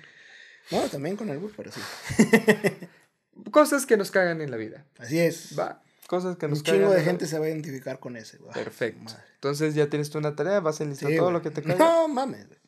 [0.70, 1.80] No, también con albur, pero sí.
[3.52, 4.86] Cosas que nos cagan en la vida.
[5.00, 5.58] Así es.
[5.58, 5.82] Va.
[6.08, 6.82] Cosas que un nos cagan.
[6.82, 8.52] chingo de gente se va a identificar con ese, güey.
[8.54, 9.04] Ay, Perfecto.
[9.04, 9.24] madre.
[9.36, 11.78] Entonces ya tienes tú una tarea, vas a enlistar Sí, todo lo que te caga.
[11.78, 12.48] No, mames.
[12.48, 12.60] güey.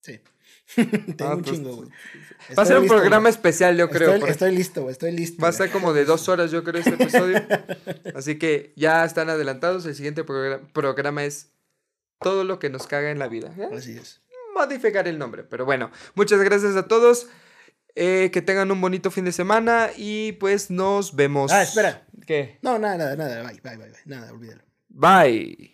[0.00, 0.20] Sí.
[1.16, 1.88] Tengo Ah, un pues, chingo, güey.
[2.58, 3.30] Va a ser un listo, programa güey.
[3.34, 4.14] especial, yo creo.
[4.26, 4.92] Estoy, listo, güey.
[4.92, 5.42] Estoy listo.
[5.42, 7.40] Va a ser como de dos horas, yo creo, este episodio.
[8.14, 9.86] Así que ya están adelantados.
[9.86, 11.52] El siguiente progra- programa es
[12.20, 13.52] todo lo que nos caga en la vida.
[13.58, 13.68] ¿eh?
[13.76, 14.20] Así es.
[14.54, 15.44] Modificar el nombre.
[15.44, 17.28] Pero bueno, muchas gracias a todos.
[17.94, 21.52] eh, que tengan un bonito fin de semana y pues nos vemos.
[21.52, 22.06] Ah, espera.
[22.26, 22.58] ¿Qué?
[22.62, 23.42] No, nada, nada, nada.
[23.42, 23.88] Bye, bye, bye.
[23.90, 23.98] bye.
[24.06, 24.62] Nada, olvídalo.
[24.88, 25.70] Bye.